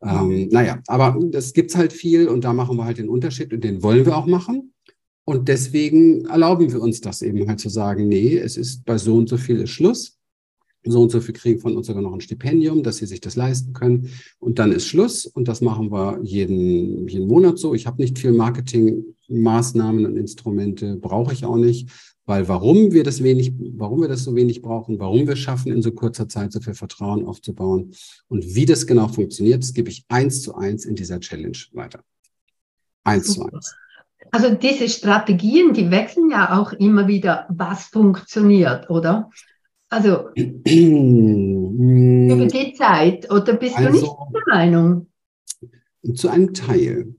Ähm, 0.03 0.49
naja, 0.51 0.81
aber 0.87 1.19
das 1.31 1.55
gibt 1.55 1.71
es 1.71 1.77
halt 1.77 1.93
viel 1.93 2.29
und 2.29 2.45
da 2.45 2.53
machen 2.53 2.77
wir 2.77 2.85
halt 2.85 2.99
den 2.99 3.09
Unterschied 3.09 3.53
und 3.53 3.65
den 3.65 3.83
wollen 3.83 4.05
wir 4.05 4.17
auch 4.17 4.27
machen. 4.27 4.75
Und 5.25 5.49
deswegen 5.49 6.27
erlauben 6.27 6.71
wir 6.71 6.81
uns 6.81 7.01
das 7.01 7.23
eben 7.23 7.49
halt 7.49 7.59
zu 7.59 7.69
sagen, 7.69 8.07
nee, 8.07 8.37
es 8.37 8.57
ist 8.57 8.85
bei 8.85 8.99
so 8.99 9.17
und 9.17 9.29
so 9.29 9.37
viel 9.37 9.61
ist 9.63 9.71
Schluss. 9.71 10.19
So 10.91 11.03
und 11.03 11.11
so 11.11 11.21
viel 11.21 11.35
kriegen 11.35 11.61
von 11.61 11.77
uns 11.77 11.87
sogar 11.87 12.03
noch 12.03 12.13
ein 12.13 12.21
Stipendium, 12.21 12.83
dass 12.83 12.99
sie 12.99 13.07
sich 13.07 13.21
das 13.21 13.37
leisten 13.37 13.73
können. 13.73 14.11
Und 14.39 14.59
dann 14.59 14.73
ist 14.73 14.87
Schluss. 14.87 15.27
Und 15.27 15.49
das 15.49 15.61
machen 15.61 15.91
wir 15.91 16.21
jeden, 16.23 17.09
jeden 17.09 17.29
Monat 17.29 17.59
so. 17.59 17.75
Ich 17.75 17.87
habe 17.87 18.01
nicht 18.01 18.19
viel 18.19 18.33
Marketingmaßnahmen 18.33 20.07
und 20.07 20.17
Instrumente, 20.17 20.97
brauche 20.97 21.33
ich 21.33 21.45
auch 21.45 21.57
nicht. 21.57 21.91
Weil 22.27 22.49
warum 22.49 22.91
wir 22.91 23.05
das 23.05 23.23
wenig, 23.23 23.53
warum 23.77 24.01
wir 24.01 24.09
das 24.09 24.25
so 24.25 24.35
wenig 24.35 24.61
brauchen, 24.61 24.99
warum 24.99 25.29
wir 25.29 25.37
schaffen, 25.37 25.71
in 25.71 25.81
so 25.81 25.93
kurzer 25.93 26.29
Zeit 26.29 26.53
so 26.53 26.61
viel 26.61 26.75
Vertrauen 26.75 27.25
aufzubauen 27.25 27.93
und 28.27 28.55
wie 28.57 28.67
das 28.67 28.87
genau 28.89 29.07
funktioniert, 29.07 29.63
das 29.63 29.75
gebe 29.75 29.91
ich 29.91 30.05
eins 30.09 30.43
zu 30.43 30.57
eins 30.57 30.85
in 30.85 30.97
dieser 30.97 31.21
Challenge 31.21 31.57
weiter. 31.73 32.01
Eins 33.05 33.35
zu 33.35 33.45
eins. 33.45 33.77
Also 34.33 34.55
diese 34.55 34.89
Strategien, 34.89 35.73
die 35.73 35.91
wechseln 35.93 36.31
ja 36.31 36.59
auch 36.59 36.73
immer 36.73 37.07
wieder, 37.07 37.47
was 37.49 37.87
funktioniert, 37.87 38.91
oder? 38.91 39.31
Also 39.89 40.31
über 40.35 40.47
die 42.47 42.75
Zeit, 42.77 43.31
oder 43.31 43.55
bist 43.55 43.77
also, 43.77 43.89
du 43.89 43.95
nicht 43.95 44.05
also 44.05 44.33
der 44.33 44.43
Meinung? 44.55 45.09
Zu 46.15 46.29
einem 46.29 46.53
Teil. 46.55 47.15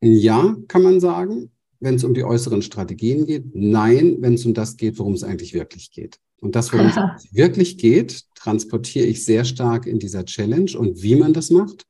Ja, 0.00 0.56
kann 0.68 0.82
man 0.82 1.00
sagen 1.00 1.52
wenn 1.82 1.96
es 1.96 2.04
um 2.04 2.14
die 2.14 2.24
äußeren 2.24 2.62
Strategien 2.62 3.26
geht. 3.26 3.54
Nein, 3.54 4.18
wenn 4.20 4.34
es 4.34 4.46
um 4.46 4.54
das 4.54 4.76
geht, 4.76 4.98
worum 4.98 5.14
es 5.14 5.24
eigentlich 5.24 5.52
wirklich 5.52 5.90
geht. 5.90 6.18
Und 6.40 6.54
das, 6.54 6.72
worum 6.72 6.86
es 6.86 6.94
wirklich 7.32 7.76
geht, 7.76 8.22
transportiere 8.36 9.06
ich 9.06 9.24
sehr 9.24 9.44
stark 9.44 9.86
in 9.86 9.98
dieser 9.98 10.24
Challenge 10.24 10.78
und 10.78 11.02
wie 11.02 11.16
man 11.16 11.32
das 11.32 11.50
macht. 11.50 11.84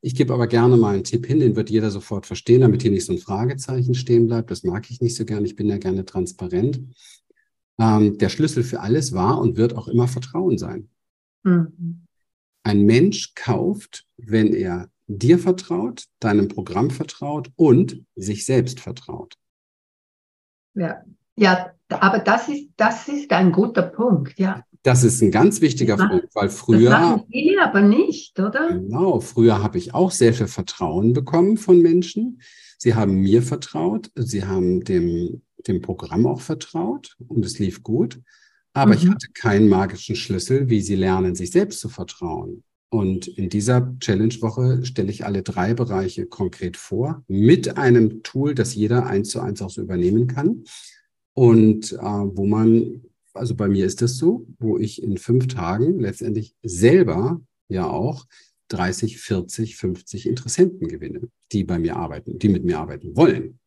Ich 0.00 0.14
gebe 0.14 0.32
aber 0.32 0.46
gerne 0.46 0.76
mal 0.76 0.94
einen 0.94 1.04
Tipp 1.04 1.26
hin, 1.26 1.40
den 1.40 1.56
wird 1.56 1.68
jeder 1.68 1.90
sofort 1.90 2.26
verstehen, 2.26 2.60
damit 2.60 2.82
hier 2.82 2.92
nicht 2.92 3.06
so 3.06 3.12
ein 3.12 3.18
Fragezeichen 3.18 3.94
stehen 3.94 4.28
bleibt. 4.28 4.50
Das 4.52 4.62
mag 4.62 4.88
ich 4.88 5.00
nicht 5.00 5.16
so 5.16 5.24
gern. 5.24 5.44
Ich 5.44 5.56
bin 5.56 5.68
ja 5.68 5.78
gerne 5.78 6.04
transparent. 6.04 6.80
Ähm, 7.78 8.18
der 8.18 8.28
Schlüssel 8.28 8.62
für 8.62 8.80
alles 8.80 9.12
war 9.12 9.38
und 9.40 9.56
wird 9.56 9.76
auch 9.76 9.88
immer 9.88 10.08
Vertrauen 10.08 10.58
sein. 10.58 10.88
Mhm. 11.42 12.06
Ein 12.62 12.82
Mensch 12.82 13.34
kauft, 13.34 14.06
wenn 14.16 14.54
er 14.54 14.88
dir 15.06 15.38
vertraut, 15.38 16.04
deinem 16.20 16.48
Programm 16.48 16.90
vertraut 16.90 17.50
und 17.56 18.04
sich 18.16 18.46
selbst 18.46 18.80
vertraut. 18.80 19.34
Ja, 20.74 21.02
ja 21.36 21.72
aber 21.88 22.18
das 22.18 22.48
ist, 22.48 22.68
das 22.76 23.08
ist 23.08 23.30
ein 23.32 23.52
guter 23.52 23.82
Punkt, 23.82 24.38
ja. 24.38 24.64
Das 24.82 25.02
ist 25.02 25.22
ein 25.22 25.30
ganz 25.30 25.60
wichtiger 25.60 25.96
das 25.96 26.08
Punkt, 26.08 26.34
weil 26.34 26.50
früher. 26.50 26.90
Das 26.90 27.00
machen 27.00 27.26
viele 27.30 27.64
aber 27.64 27.80
nicht, 27.80 28.38
oder? 28.38 28.68
Genau, 28.68 29.20
früher 29.20 29.62
habe 29.62 29.78
ich 29.78 29.94
auch 29.94 30.10
sehr 30.10 30.34
viel 30.34 30.46
Vertrauen 30.46 31.14
bekommen 31.14 31.56
von 31.56 31.80
Menschen. 31.80 32.40
Sie 32.76 32.94
haben 32.94 33.14
mir 33.14 33.42
vertraut, 33.42 34.10
sie 34.14 34.44
haben 34.44 34.84
dem, 34.84 35.42
dem 35.68 35.80
Programm 35.80 36.26
auch 36.26 36.40
vertraut 36.40 37.16
und 37.28 37.44
es 37.44 37.58
lief 37.58 37.82
gut. 37.82 38.20
Aber 38.72 38.92
mhm. 38.92 38.98
ich 38.98 39.08
hatte 39.08 39.28
keinen 39.34 39.68
magischen 39.68 40.16
Schlüssel, 40.16 40.68
wie 40.68 40.80
sie 40.80 40.96
lernen, 40.96 41.34
sich 41.34 41.50
selbst 41.50 41.80
zu 41.80 41.88
vertrauen. 41.88 42.64
Und 42.90 43.26
in 43.26 43.48
dieser 43.48 43.92
Challenge-Woche 43.98 44.84
stelle 44.84 45.10
ich 45.10 45.24
alle 45.24 45.42
drei 45.42 45.74
Bereiche 45.74 46.26
konkret 46.26 46.76
vor, 46.76 47.24
mit 47.26 47.76
einem 47.76 48.22
Tool, 48.22 48.54
das 48.54 48.74
jeder 48.74 49.06
eins 49.06 49.30
zu 49.30 49.40
eins 49.40 49.62
auch 49.62 49.70
so 49.70 49.82
übernehmen 49.82 50.28
kann. 50.28 50.62
Und 51.32 51.92
äh, 51.92 51.96
wo 51.96 52.46
man, 52.46 53.02
also 53.32 53.56
bei 53.56 53.68
mir 53.68 53.86
ist 53.86 54.00
das 54.00 54.16
so, 54.16 54.46
wo 54.60 54.78
ich 54.78 55.02
in 55.02 55.18
fünf 55.18 55.48
Tagen 55.48 55.98
letztendlich 55.98 56.54
selber 56.62 57.40
ja 57.68 57.88
auch 57.88 58.26
30, 58.68 59.18
40, 59.18 59.76
50 59.76 60.28
Interessenten 60.28 60.88
gewinne, 60.88 61.22
die 61.52 61.64
bei 61.64 61.78
mir 61.78 61.96
arbeiten, 61.96 62.38
die 62.38 62.48
mit 62.48 62.64
mir 62.64 62.78
arbeiten 62.78 63.16
wollen. 63.16 63.58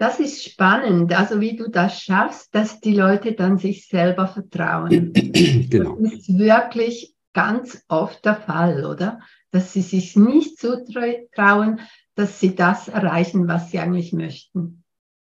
Das 0.00 0.18
ist 0.18 0.42
spannend, 0.42 1.12
also 1.12 1.42
wie 1.42 1.56
du 1.56 1.68
das 1.68 2.00
schaffst, 2.00 2.54
dass 2.54 2.80
die 2.80 2.94
Leute 2.94 3.34
dann 3.34 3.58
sich 3.58 3.86
selber 3.86 4.28
vertrauen. 4.28 5.12
genau. 5.68 5.98
Das 6.00 6.14
ist 6.14 6.38
wirklich 6.38 7.14
ganz 7.34 7.84
oft 7.86 8.24
der 8.24 8.36
Fall, 8.36 8.86
oder? 8.86 9.20
Dass 9.50 9.74
sie 9.74 9.82
sich 9.82 10.16
nicht 10.16 10.58
zutrauen, 10.58 11.80
dass 12.14 12.40
sie 12.40 12.54
das 12.54 12.88
erreichen, 12.88 13.46
was 13.46 13.70
sie 13.70 13.78
eigentlich 13.78 14.14
möchten. 14.14 14.84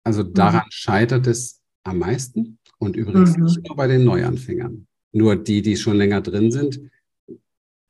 Also 0.02 0.22
daran 0.22 0.62
mhm. 0.64 0.70
scheitert 0.70 1.26
es 1.26 1.60
am 1.82 1.98
meisten 1.98 2.58
und 2.78 2.96
übrigens 2.96 3.36
mhm. 3.36 3.44
nicht 3.44 3.68
nur 3.68 3.76
bei 3.76 3.86
den 3.86 4.04
Neuanfängern. 4.04 4.86
Nur 5.12 5.36
die, 5.36 5.60
die 5.60 5.76
schon 5.76 5.98
länger 5.98 6.22
drin 6.22 6.50
sind, 6.50 6.80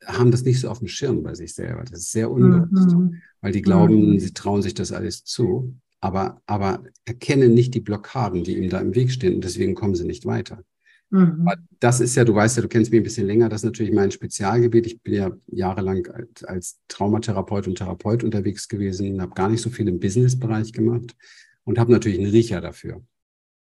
haben 0.03 0.29
das 0.29 0.43
nicht 0.43 0.59
so 0.59 0.67
auf 0.67 0.79
dem 0.79 0.89
Schirm 0.89 1.23
bei 1.23 1.35
sich 1.35 1.53
selber. 1.53 1.85
Das 1.85 1.99
ist 1.99 2.11
sehr 2.11 2.29
unbewusst, 2.29 2.93
mhm. 2.93 3.21
weil 3.39 3.53
die 3.53 3.61
glauben, 3.61 4.11
mhm. 4.11 4.19
sie 4.19 4.33
trauen 4.33 4.61
sich 4.61 4.73
das 4.73 4.91
alles 4.91 5.23
zu, 5.23 5.73
aber, 6.05 6.39
aber 6.45 6.83
erkennen 7.05 7.55
nicht 7.55 7.73
die 7.73 7.79
Blockaden, 7.79 8.43
die 8.43 8.57
ihm 8.57 8.69
da 8.69 8.79
im 8.79 8.93
Weg 8.93 9.11
stehen 9.11 9.33
und 9.33 9.43
deswegen 9.43 9.73
kommen 9.73 9.95
sie 9.95 10.05
nicht 10.05 10.25
weiter. 10.25 10.63
Mhm. 11.09 11.49
Das 11.79 11.99
ist 11.99 12.15
ja, 12.15 12.23
du 12.23 12.35
weißt 12.35 12.57
ja, 12.57 12.61
du 12.61 12.67
kennst 12.67 12.91
mich 12.91 12.99
ein 12.99 13.03
bisschen 13.03 13.25
länger, 13.25 13.49
das 13.49 13.61
ist 13.61 13.65
natürlich 13.65 13.91
mein 13.91 14.11
Spezialgebiet. 14.11 14.85
Ich 14.85 15.01
bin 15.01 15.15
ja 15.15 15.31
jahrelang 15.47 16.07
als 16.45 16.79
Traumatherapeut 16.89 17.67
und 17.67 17.79
Therapeut 17.79 18.23
unterwegs 18.23 18.67
gewesen, 18.67 19.19
habe 19.19 19.33
gar 19.33 19.49
nicht 19.49 19.61
so 19.61 19.71
viel 19.71 19.87
im 19.87 19.99
Businessbereich 19.99 20.73
gemacht 20.73 21.15
und 21.63 21.79
habe 21.79 21.91
natürlich 21.91 22.19
einen 22.19 22.29
Riecher 22.29 22.61
dafür. 22.61 23.01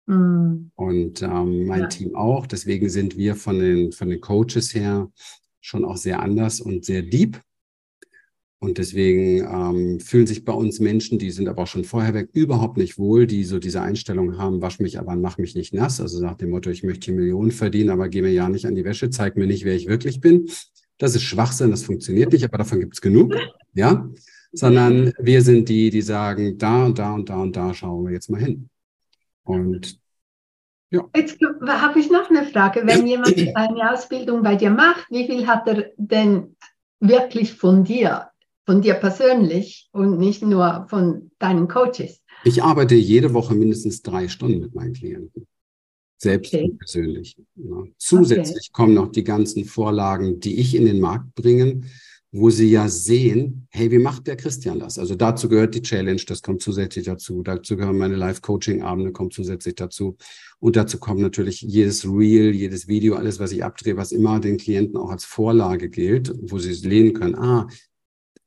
Mhm. 0.07 0.72
Und 0.74 1.22
ähm, 1.22 1.66
mein 1.66 1.82
ja. 1.82 1.87
Team 1.87 2.16
auch. 2.16 2.49
Deswegen 2.49 2.89
sind 2.89 3.16
wir 3.16 3.37
von 3.37 3.61
den, 3.61 3.93
von 3.93 4.09
den 4.09 4.20
Coaches 4.20 4.74
her 4.74 5.09
schon 5.61 5.85
auch 5.85 5.97
sehr 5.97 6.20
anders 6.20 6.61
und 6.61 6.85
sehr 6.85 7.03
deep. 7.03 7.41
Und 8.64 8.78
deswegen 8.78 9.44
ähm, 9.44 10.00
fühlen 10.00 10.26
sich 10.26 10.44
bei 10.44 10.52
uns 10.54 10.80
Menschen, 10.80 11.18
die 11.18 11.30
sind 11.30 11.48
aber 11.48 11.64
auch 11.64 11.66
schon 11.66 11.84
vorher 11.84 12.14
weg, 12.14 12.30
überhaupt 12.32 12.78
nicht 12.78 12.98
wohl, 12.98 13.26
die 13.26 13.44
so 13.44 13.58
diese 13.58 13.82
Einstellung 13.82 14.38
haben, 14.38 14.62
wasch 14.62 14.80
mich 14.80 14.98
aber, 14.98 15.16
mach 15.16 15.36
mich 15.36 15.54
nicht 15.54 15.74
nass. 15.74 16.00
Also 16.00 16.24
nach 16.24 16.36
dem 16.36 16.48
Motto, 16.48 16.70
ich 16.70 16.82
möchte 16.82 17.06
hier 17.06 17.14
Millionen 17.14 17.50
verdienen, 17.50 17.90
aber 17.90 18.08
geh 18.08 18.22
mir 18.22 18.32
ja 18.32 18.48
nicht 18.48 18.64
an 18.64 18.74
die 18.74 18.84
Wäsche, 18.84 19.10
zeig 19.10 19.36
mir 19.36 19.46
nicht, 19.46 19.66
wer 19.66 19.74
ich 19.74 19.86
wirklich 19.86 20.22
bin. 20.22 20.48
Das 20.96 21.14
ist 21.14 21.24
Schwachsinn, 21.24 21.72
das 21.72 21.82
funktioniert 21.82 22.32
nicht, 22.32 22.42
aber 22.44 22.56
davon 22.56 22.80
gibt 22.80 22.94
es 22.94 23.02
genug. 23.02 23.34
Ja, 23.74 24.08
sondern 24.52 25.12
wir 25.18 25.42
sind 25.42 25.68
die, 25.68 25.90
die 25.90 26.02
sagen, 26.02 26.56
da 26.56 26.86
und 26.86 26.98
da 26.98 27.12
und 27.12 27.28
da 27.28 27.42
und 27.42 27.54
da 27.54 27.74
schauen 27.74 28.06
wir 28.06 28.12
jetzt 28.12 28.30
mal 28.30 28.40
hin. 28.40 28.70
Und 29.42 29.98
ja. 30.90 31.04
Jetzt 31.14 31.38
habe 31.66 31.98
ich 31.98 32.10
noch 32.10 32.30
eine 32.30 32.44
Frage. 32.46 32.82
Wenn 32.86 33.06
jemand 33.06 33.36
eine 33.56 33.92
Ausbildung 33.92 34.42
bei 34.42 34.56
dir 34.56 34.70
macht, 34.70 35.04
wie 35.10 35.26
viel 35.26 35.46
hat 35.46 35.68
er 35.68 35.90
denn 35.98 36.56
wirklich 37.00 37.52
von 37.52 37.84
dir 37.84 38.30
von 38.66 38.82
dir 38.82 38.94
persönlich 38.94 39.88
und 39.92 40.18
nicht 40.18 40.42
nur 40.42 40.86
von 40.88 41.30
deinen 41.38 41.68
Coaches? 41.68 42.20
Ich 42.44 42.62
arbeite 42.62 42.94
jede 42.94 43.32
Woche 43.34 43.54
mindestens 43.54 44.02
drei 44.02 44.28
Stunden 44.28 44.60
mit 44.60 44.74
meinen 44.74 44.92
Klienten. 44.92 45.46
Selbst 46.18 46.54
okay. 46.54 46.70
und 46.70 46.78
persönlich. 46.78 47.36
Ja. 47.56 47.84
Zusätzlich 47.98 48.70
okay. 48.70 48.72
kommen 48.72 48.94
noch 48.94 49.10
die 49.10 49.24
ganzen 49.24 49.64
Vorlagen, 49.64 50.40
die 50.40 50.58
ich 50.58 50.74
in 50.74 50.84
den 50.84 51.00
Markt 51.00 51.34
bringe, 51.34 51.82
wo 52.32 52.50
sie 52.50 52.68
ja 52.68 52.88
sehen, 52.88 53.68
hey, 53.70 53.90
wie 53.92 53.98
macht 53.98 54.26
der 54.26 54.36
Christian 54.36 54.80
das? 54.80 54.98
Also 54.98 55.14
dazu 55.14 55.48
gehört 55.48 55.74
die 55.74 55.82
Challenge, 55.82 56.20
das 56.26 56.42
kommt 56.42 56.62
zusätzlich 56.62 57.04
dazu. 57.04 57.42
Dazu 57.42 57.76
gehören 57.76 57.96
meine 57.96 58.16
Live-Coaching-Abende, 58.16 59.12
kommt 59.12 59.34
zusätzlich 59.34 59.76
dazu. 59.76 60.16
Und 60.58 60.74
dazu 60.74 60.98
kommt 60.98 61.20
natürlich 61.20 61.60
jedes 61.60 62.04
Reel, 62.04 62.52
jedes 62.52 62.88
Video, 62.88 63.14
alles, 63.14 63.38
was 63.38 63.52
ich 63.52 63.62
abdrehe, 63.62 63.96
was 63.96 64.10
immer 64.10 64.40
den 64.40 64.56
Klienten 64.56 64.96
auch 64.96 65.10
als 65.10 65.24
Vorlage 65.24 65.88
gilt, 65.88 66.34
wo 66.42 66.58
sie 66.58 66.72
es 66.72 66.84
lehnen 66.84 67.12
können. 67.12 67.36
Ah, 67.36 67.68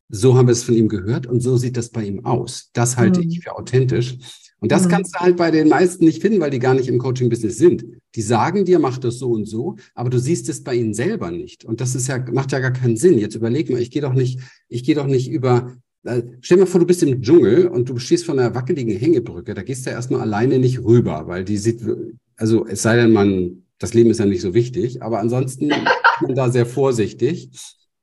so 0.09 0.37
haben 0.37 0.47
wir 0.47 0.53
es 0.53 0.63
von 0.63 0.75
ihm 0.75 0.87
gehört 0.87 1.27
und 1.27 1.41
so 1.41 1.57
sieht 1.57 1.77
das 1.77 1.89
bei 1.89 2.03
ihm 2.03 2.25
aus. 2.25 2.69
Das 2.73 2.97
halte 2.97 3.21
mhm. 3.21 3.29
ich 3.29 3.39
für 3.41 3.55
authentisch. 3.57 4.17
Und 4.59 4.71
das 4.71 4.85
mhm. 4.85 4.89
kannst 4.89 5.15
du 5.15 5.19
halt 5.19 5.37
bei 5.37 5.51
den 5.51 5.69
meisten 5.69 6.05
nicht 6.05 6.21
finden, 6.21 6.39
weil 6.39 6.49
die 6.49 6.59
gar 6.59 6.73
nicht 6.73 6.87
im 6.87 6.97
Coaching-Business 6.97 7.57
sind. 7.57 7.85
Die 8.15 8.21
sagen 8.21 8.65
dir, 8.65 8.79
mach 8.79 8.97
das 8.97 9.19
so 9.19 9.29
und 9.31 9.45
so, 9.45 9.75
aber 9.93 10.09
du 10.09 10.19
siehst 10.19 10.49
es 10.49 10.63
bei 10.63 10.75
ihnen 10.75 10.93
selber 10.93 11.31
nicht. 11.31 11.63
Und 11.63 11.79
das 11.79 11.93
ist 11.93 12.07
ja, 12.07 12.17
macht 12.31 12.51
ja 12.51 12.59
gar 12.59 12.71
keinen 12.71 12.97
Sinn. 12.97 13.19
Jetzt 13.19 13.35
überleg 13.35 13.69
mal, 13.69 13.81
ich 13.81 13.91
gehe 13.91 14.01
doch 14.01 14.13
nicht, 14.13 14.39
ich 14.67 14.83
gehe 14.83 14.95
doch 14.95 15.05
nicht 15.05 15.29
über, 15.29 15.75
äh, 16.03 16.23
stell 16.41 16.57
dir 16.57 16.63
mal 16.63 16.67
vor, 16.67 16.79
du 16.79 16.87
bist 16.87 17.03
im 17.03 17.21
Dschungel 17.21 17.67
und 17.67 17.89
du 17.89 17.99
stehst 17.99 18.25
von 18.25 18.39
einer 18.39 18.55
wackeligen 18.55 18.97
Hängebrücke. 18.97 19.53
Da 19.53 19.61
gehst 19.61 19.85
du 19.85 19.91
ja 19.91 19.95
erstmal 19.95 20.21
alleine 20.21 20.57
nicht 20.57 20.83
rüber, 20.83 21.27
weil 21.27 21.43
die 21.45 21.57
sieht, 21.57 21.81
also 22.35 22.65
es 22.65 22.81
sei 22.81 22.95
denn, 22.95 23.11
man, 23.11 23.63
das 23.77 23.93
Leben 23.93 24.09
ist 24.09 24.19
ja 24.19 24.25
nicht 24.25 24.41
so 24.41 24.55
wichtig, 24.55 25.03
aber 25.03 25.19
ansonsten 25.19 25.69
ist 25.69 26.21
man 26.21 26.33
da 26.33 26.49
sehr 26.49 26.65
vorsichtig. 26.65 27.51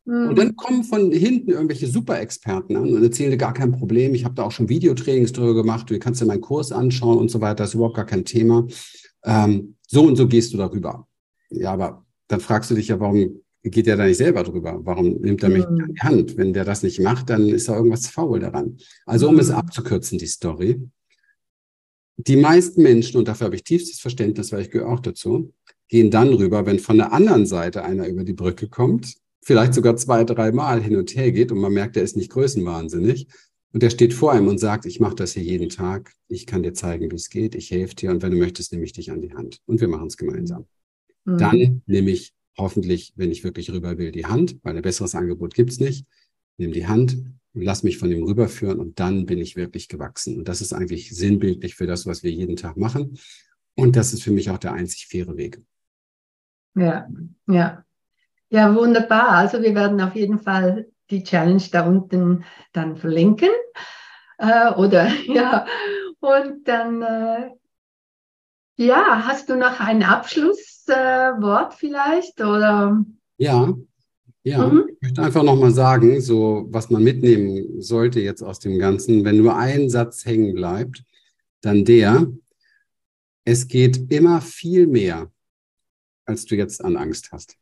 Mhm. 0.04 0.28
Und 0.28 0.38
dann 0.38 0.56
kommen 0.56 0.84
von 0.84 1.12
hinten 1.12 1.50
irgendwelche 1.50 1.86
Super-Experten 1.86 2.76
an 2.76 2.92
und 2.92 3.02
erzählen 3.02 3.30
dir 3.30 3.36
gar 3.36 3.54
kein 3.54 3.72
Problem. 3.72 4.14
Ich 4.14 4.24
habe 4.24 4.34
da 4.34 4.42
auch 4.42 4.52
schon 4.52 4.68
Videotrainings 4.68 5.32
drüber 5.32 5.54
gemacht. 5.54 5.88
Du 5.88 5.98
kannst 5.98 6.20
dir 6.20 6.26
meinen 6.26 6.40
Kurs 6.40 6.72
anschauen 6.72 7.18
und 7.18 7.30
so 7.30 7.40
weiter. 7.40 7.56
Das 7.56 7.70
ist 7.70 7.74
überhaupt 7.74 7.96
gar 7.96 8.06
kein 8.06 8.24
Thema. 8.24 8.66
Ähm, 9.24 9.76
so 9.86 10.02
und 10.02 10.16
so 10.16 10.28
gehst 10.28 10.52
du 10.52 10.58
darüber. 10.58 11.08
Ja, 11.50 11.72
aber 11.72 12.04
dann 12.28 12.40
fragst 12.40 12.70
du 12.70 12.74
dich 12.74 12.88
ja, 12.88 13.00
warum 13.00 13.40
geht 13.62 13.86
der 13.86 13.96
da 13.96 14.04
nicht 14.04 14.18
selber 14.18 14.42
drüber? 14.42 14.80
Warum 14.82 15.20
nimmt 15.20 15.42
er 15.42 15.48
mich 15.48 15.66
mhm. 15.66 15.80
an 15.80 15.94
die 15.94 16.00
Hand? 16.00 16.36
Wenn 16.36 16.52
der 16.52 16.64
das 16.64 16.82
nicht 16.82 17.00
macht, 17.00 17.30
dann 17.30 17.48
ist 17.48 17.68
da 17.68 17.76
irgendwas 17.76 18.08
faul 18.08 18.40
daran. 18.40 18.76
Also 19.06 19.28
um 19.28 19.34
mhm. 19.34 19.40
es 19.40 19.50
abzukürzen, 19.50 20.18
die 20.18 20.26
Story. 20.26 20.82
Die 22.16 22.36
meisten 22.36 22.82
Menschen, 22.82 23.16
und 23.16 23.26
dafür 23.26 23.46
habe 23.46 23.56
ich 23.56 23.64
tiefstes 23.64 24.00
Verständnis, 24.00 24.52
weil 24.52 24.62
ich 24.62 24.70
gehöre 24.70 24.88
auch 24.88 25.00
dazu, 25.00 25.52
gehen 25.88 26.10
dann 26.10 26.28
rüber, 26.28 26.64
wenn 26.66 26.78
von 26.78 26.96
der 26.96 27.12
anderen 27.12 27.46
Seite 27.46 27.84
einer 27.84 28.06
über 28.06 28.22
die 28.22 28.34
Brücke 28.34 28.68
kommt 28.68 29.16
vielleicht 29.44 29.74
sogar 29.74 29.96
zwei, 29.96 30.24
dreimal 30.24 30.82
hin 30.82 30.96
und 30.96 31.14
her 31.14 31.30
geht 31.30 31.52
und 31.52 31.58
man 31.58 31.72
merkt, 31.72 31.96
er 31.96 32.02
ist 32.02 32.16
nicht 32.16 32.30
größenwahnsinnig. 32.30 33.28
Und 33.72 33.82
er 33.82 33.90
steht 33.90 34.14
vor 34.14 34.36
ihm 34.36 34.46
und 34.46 34.58
sagt, 34.58 34.86
ich 34.86 35.00
mache 35.00 35.16
das 35.16 35.32
hier 35.32 35.42
jeden 35.42 35.68
Tag, 35.68 36.12
ich 36.28 36.46
kann 36.46 36.62
dir 36.62 36.74
zeigen, 36.74 37.10
wie 37.10 37.16
es 37.16 37.28
geht, 37.28 37.56
ich 37.56 37.72
helfe 37.72 37.96
dir 37.96 38.12
und 38.12 38.22
wenn 38.22 38.30
du 38.30 38.38
möchtest, 38.38 38.72
nehme 38.72 38.84
ich 38.84 38.92
dich 38.92 39.10
an 39.10 39.20
die 39.20 39.34
Hand 39.34 39.60
und 39.66 39.80
wir 39.80 39.88
machen 39.88 40.06
es 40.06 40.16
gemeinsam. 40.16 40.66
Mhm. 41.24 41.38
Dann 41.38 41.82
nehme 41.86 42.10
ich 42.10 42.34
hoffentlich, 42.56 43.12
wenn 43.16 43.32
ich 43.32 43.42
wirklich 43.42 43.72
rüber 43.72 43.98
will, 43.98 44.12
die 44.12 44.26
Hand, 44.26 44.58
weil 44.62 44.76
ein 44.76 44.82
besseres 44.82 45.16
Angebot 45.16 45.54
gibt's 45.54 45.80
nicht. 45.80 46.06
Nehme 46.56 46.72
die 46.72 46.86
Hand 46.86 47.16
und 47.52 47.62
lass 47.62 47.82
mich 47.82 47.98
von 47.98 48.10
dem 48.10 48.22
rüberführen 48.22 48.78
und 48.78 49.00
dann 49.00 49.26
bin 49.26 49.40
ich 49.40 49.56
wirklich 49.56 49.88
gewachsen. 49.88 50.38
Und 50.38 50.46
das 50.46 50.60
ist 50.60 50.72
eigentlich 50.72 51.10
sinnbildlich 51.10 51.74
für 51.74 51.88
das, 51.88 52.06
was 52.06 52.22
wir 52.22 52.30
jeden 52.30 52.54
Tag 52.54 52.76
machen. 52.76 53.18
Und 53.74 53.96
das 53.96 54.12
ist 54.12 54.22
für 54.22 54.30
mich 54.30 54.50
auch 54.50 54.58
der 54.58 54.72
einzig 54.72 55.08
faire 55.08 55.36
Weg. 55.36 55.60
Ja, 56.76 57.08
ja. 57.48 57.84
Ja, 58.54 58.72
wunderbar. 58.72 59.30
Also 59.30 59.60
wir 59.62 59.74
werden 59.74 60.00
auf 60.00 60.14
jeden 60.14 60.38
Fall 60.38 60.86
die 61.10 61.24
Challenge 61.24 61.64
da 61.72 61.88
unten 61.88 62.44
dann 62.72 62.96
verlinken. 62.96 63.48
Äh, 64.38 64.70
oder 64.74 65.08
ja, 65.26 65.66
und 66.20 66.62
dann 66.68 67.02
äh, 67.02 67.50
ja, 68.76 69.26
hast 69.26 69.48
du 69.48 69.56
noch 69.56 69.80
ein 69.80 70.04
Abschlusswort 70.04 71.74
vielleicht? 71.74 72.40
Oder? 72.40 73.04
Ja, 73.38 73.74
ja. 74.44 74.68
Mhm. 74.68 74.84
Ich 74.88 75.02
möchte 75.02 75.22
einfach 75.22 75.42
nochmal 75.42 75.72
sagen, 75.72 76.20
so 76.20 76.68
was 76.70 76.90
man 76.90 77.02
mitnehmen 77.02 77.82
sollte 77.82 78.20
jetzt 78.20 78.42
aus 78.42 78.60
dem 78.60 78.78
Ganzen, 78.78 79.24
wenn 79.24 79.38
nur 79.38 79.56
ein 79.56 79.90
Satz 79.90 80.24
hängen 80.26 80.54
bleibt, 80.54 81.02
dann 81.60 81.84
der, 81.84 82.28
es 83.44 83.66
geht 83.66 84.12
immer 84.12 84.40
viel 84.40 84.86
mehr, 84.86 85.28
als 86.24 86.44
du 86.44 86.54
jetzt 86.54 86.84
an 86.84 86.96
Angst 86.96 87.32
hast. 87.32 87.58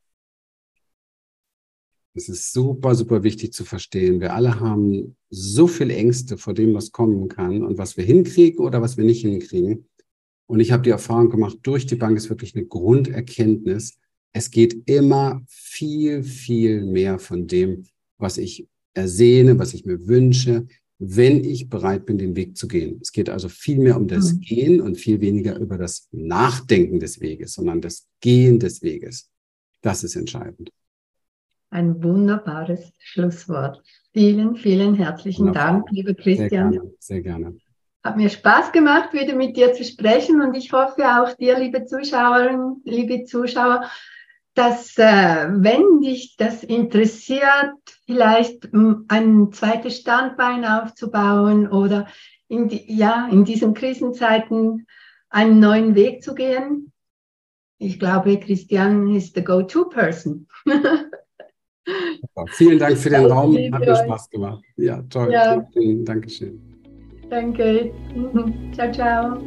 Es 2.15 2.29
ist 2.29 2.53
super, 2.53 2.95
super 2.95 3.23
wichtig 3.23 3.53
zu 3.53 3.65
verstehen. 3.65 4.21
Wir 4.21 4.35
alle 4.35 4.61
haben 4.61 5.17
so 5.31 5.67
viel 5.67 5.91
Ängste 5.91 6.37
vor 6.37 6.53
dem, 6.53 6.75
was 6.75 6.93
kommen 6.93 7.29
kann 7.29 7.63
und 7.63 7.79
was 7.79 7.97
wir 7.97 8.05
hinkriegen 8.05 8.61
oder 8.61 8.83
was 8.83 8.97
wir 8.97 9.05
nicht 9.05 9.23
hinkriegen. 9.23 9.87
Und 10.47 10.61
ich 10.61 10.73
habe 10.73 10.83
die 10.83 10.91
Erfahrung 10.91 11.31
gemacht, 11.31 11.59
durch 11.63 11.87
die 11.87 11.97
Bank 11.97 12.17
ist 12.17 12.29
wirklich 12.29 12.55
eine 12.55 12.67
Grunderkenntnis. 12.67 13.99
Es 14.35 14.51
geht 14.51 14.83
immer 14.87 15.43
viel, 15.49 16.23
viel 16.23 16.85
mehr 16.85 17.19
von 17.19 17.47
dem, 17.47 17.85
was 18.19 18.37
ich 18.37 18.69
ersehne, 18.93 19.59
was 19.59 19.73
ich 19.73 19.87
mir 19.87 20.07
wünsche, 20.07 20.67
wenn 20.99 21.43
ich 21.43 21.71
bereit 21.71 22.05
bin, 22.05 22.19
den 22.19 22.37
Weg 22.37 22.57
zu 22.57 22.69
gehen. 22.69 22.99
Es 23.01 23.13
geht 23.13 23.31
also 23.31 23.49
viel 23.49 23.79
mehr 23.79 23.97
um 23.97 24.07
das 24.07 24.35
mhm. 24.35 24.41
Gehen 24.41 24.81
und 24.81 24.99
viel 24.99 25.21
weniger 25.21 25.59
über 25.59 25.79
das 25.79 26.09
Nachdenken 26.13 27.01
des 27.01 27.21
Weges, 27.21 27.55
sondern 27.55 27.81
das 27.81 28.07
Gehen 28.21 28.59
des 28.59 28.83
Weges. 28.83 29.31
Das 29.81 30.05
ist 30.05 30.15
entscheidend. 30.15 30.71
Ein 31.73 32.05
wunderbares 32.05 32.93
Schlusswort. 32.99 33.83
Vielen, 34.13 34.57
vielen 34.57 34.95
herzlichen 34.95 35.47
Wunderbar. 35.47 35.73
Dank, 35.73 35.91
lieber 35.91 36.13
Christian. 36.13 36.51
Sehr 36.51 36.81
gerne. 36.81 36.95
Sehr 36.99 37.21
gerne. 37.23 37.57
Hat 38.05 38.19
mir 38.19 38.29
Spaß 38.29 38.73
gemacht, 38.73 39.15
wieder 39.15 39.35
mit 39.35 39.57
dir 39.57 39.73
zu 39.73 39.83
sprechen 39.83 40.43
und 40.43 40.55
ich 40.55 40.71
hoffe 40.73 41.03
auch 41.03 41.35
dir, 41.35 41.59
liebe 41.59 41.87
Zuschauerinnen, 41.87 42.83
liebe 42.85 43.25
Zuschauer, 43.25 43.91
dass 44.53 44.99
äh, 44.99 45.49
wenn 45.49 46.03
dich 46.03 46.37
das 46.37 46.63
interessiert, 46.63 47.73
vielleicht 48.05 48.69
ein 48.75 49.51
zweites 49.53 49.97
Standbein 49.97 50.67
aufzubauen 50.67 51.69
oder 51.69 52.07
in, 52.49 52.69
die, 52.69 52.85
ja, 52.95 53.29
in 53.31 53.47
diesen 53.47 53.73
Krisenzeiten 53.73 54.87
einen 55.31 55.59
neuen 55.59 55.95
Weg 55.95 56.23
zu 56.23 56.35
gehen. 56.35 56.93
Ich 57.79 57.99
glaube, 57.99 58.39
Christian 58.39 59.15
ist 59.15 59.35
the 59.37 59.43
go-to-person. 59.43 60.49
Vielen 62.53 62.79
Dank 62.79 62.97
für 62.97 63.11
den 63.11 63.27
Raum, 63.27 63.57
hat 63.73 63.81
mir 63.81 63.97
Spaß 63.97 64.31
gemacht. 64.31 64.63
Ja, 64.77 65.03
toll. 65.11 65.33
Ja. 65.33 65.65
Dankeschön. 66.05 66.61
Danke. 67.33 67.91
Ciao, 68.75 68.93
ciao. 68.93 69.39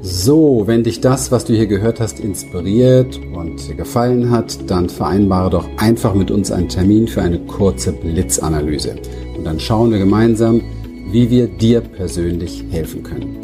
So, 0.00 0.66
wenn 0.66 0.82
dich 0.82 1.02
das, 1.02 1.30
was 1.30 1.44
du 1.44 1.52
hier 1.52 1.66
gehört 1.66 2.00
hast, 2.00 2.18
inspiriert 2.18 3.20
und 3.34 3.68
dir 3.68 3.74
gefallen 3.74 4.30
hat, 4.30 4.70
dann 4.70 4.88
vereinbare 4.88 5.50
doch 5.50 5.68
einfach 5.76 6.14
mit 6.14 6.30
uns 6.30 6.50
einen 6.50 6.70
Termin 6.70 7.06
für 7.06 7.20
eine 7.20 7.38
kurze 7.40 7.92
Blitzanalyse. 7.92 8.96
Und 9.36 9.44
dann 9.44 9.60
schauen 9.60 9.90
wir 9.90 9.98
gemeinsam, 9.98 10.62
wie 11.10 11.28
wir 11.28 11.46
dir 11.46 11.82
persönlich 11.82 12.64
helfen 12.70 13.02
können. 13.02 13.43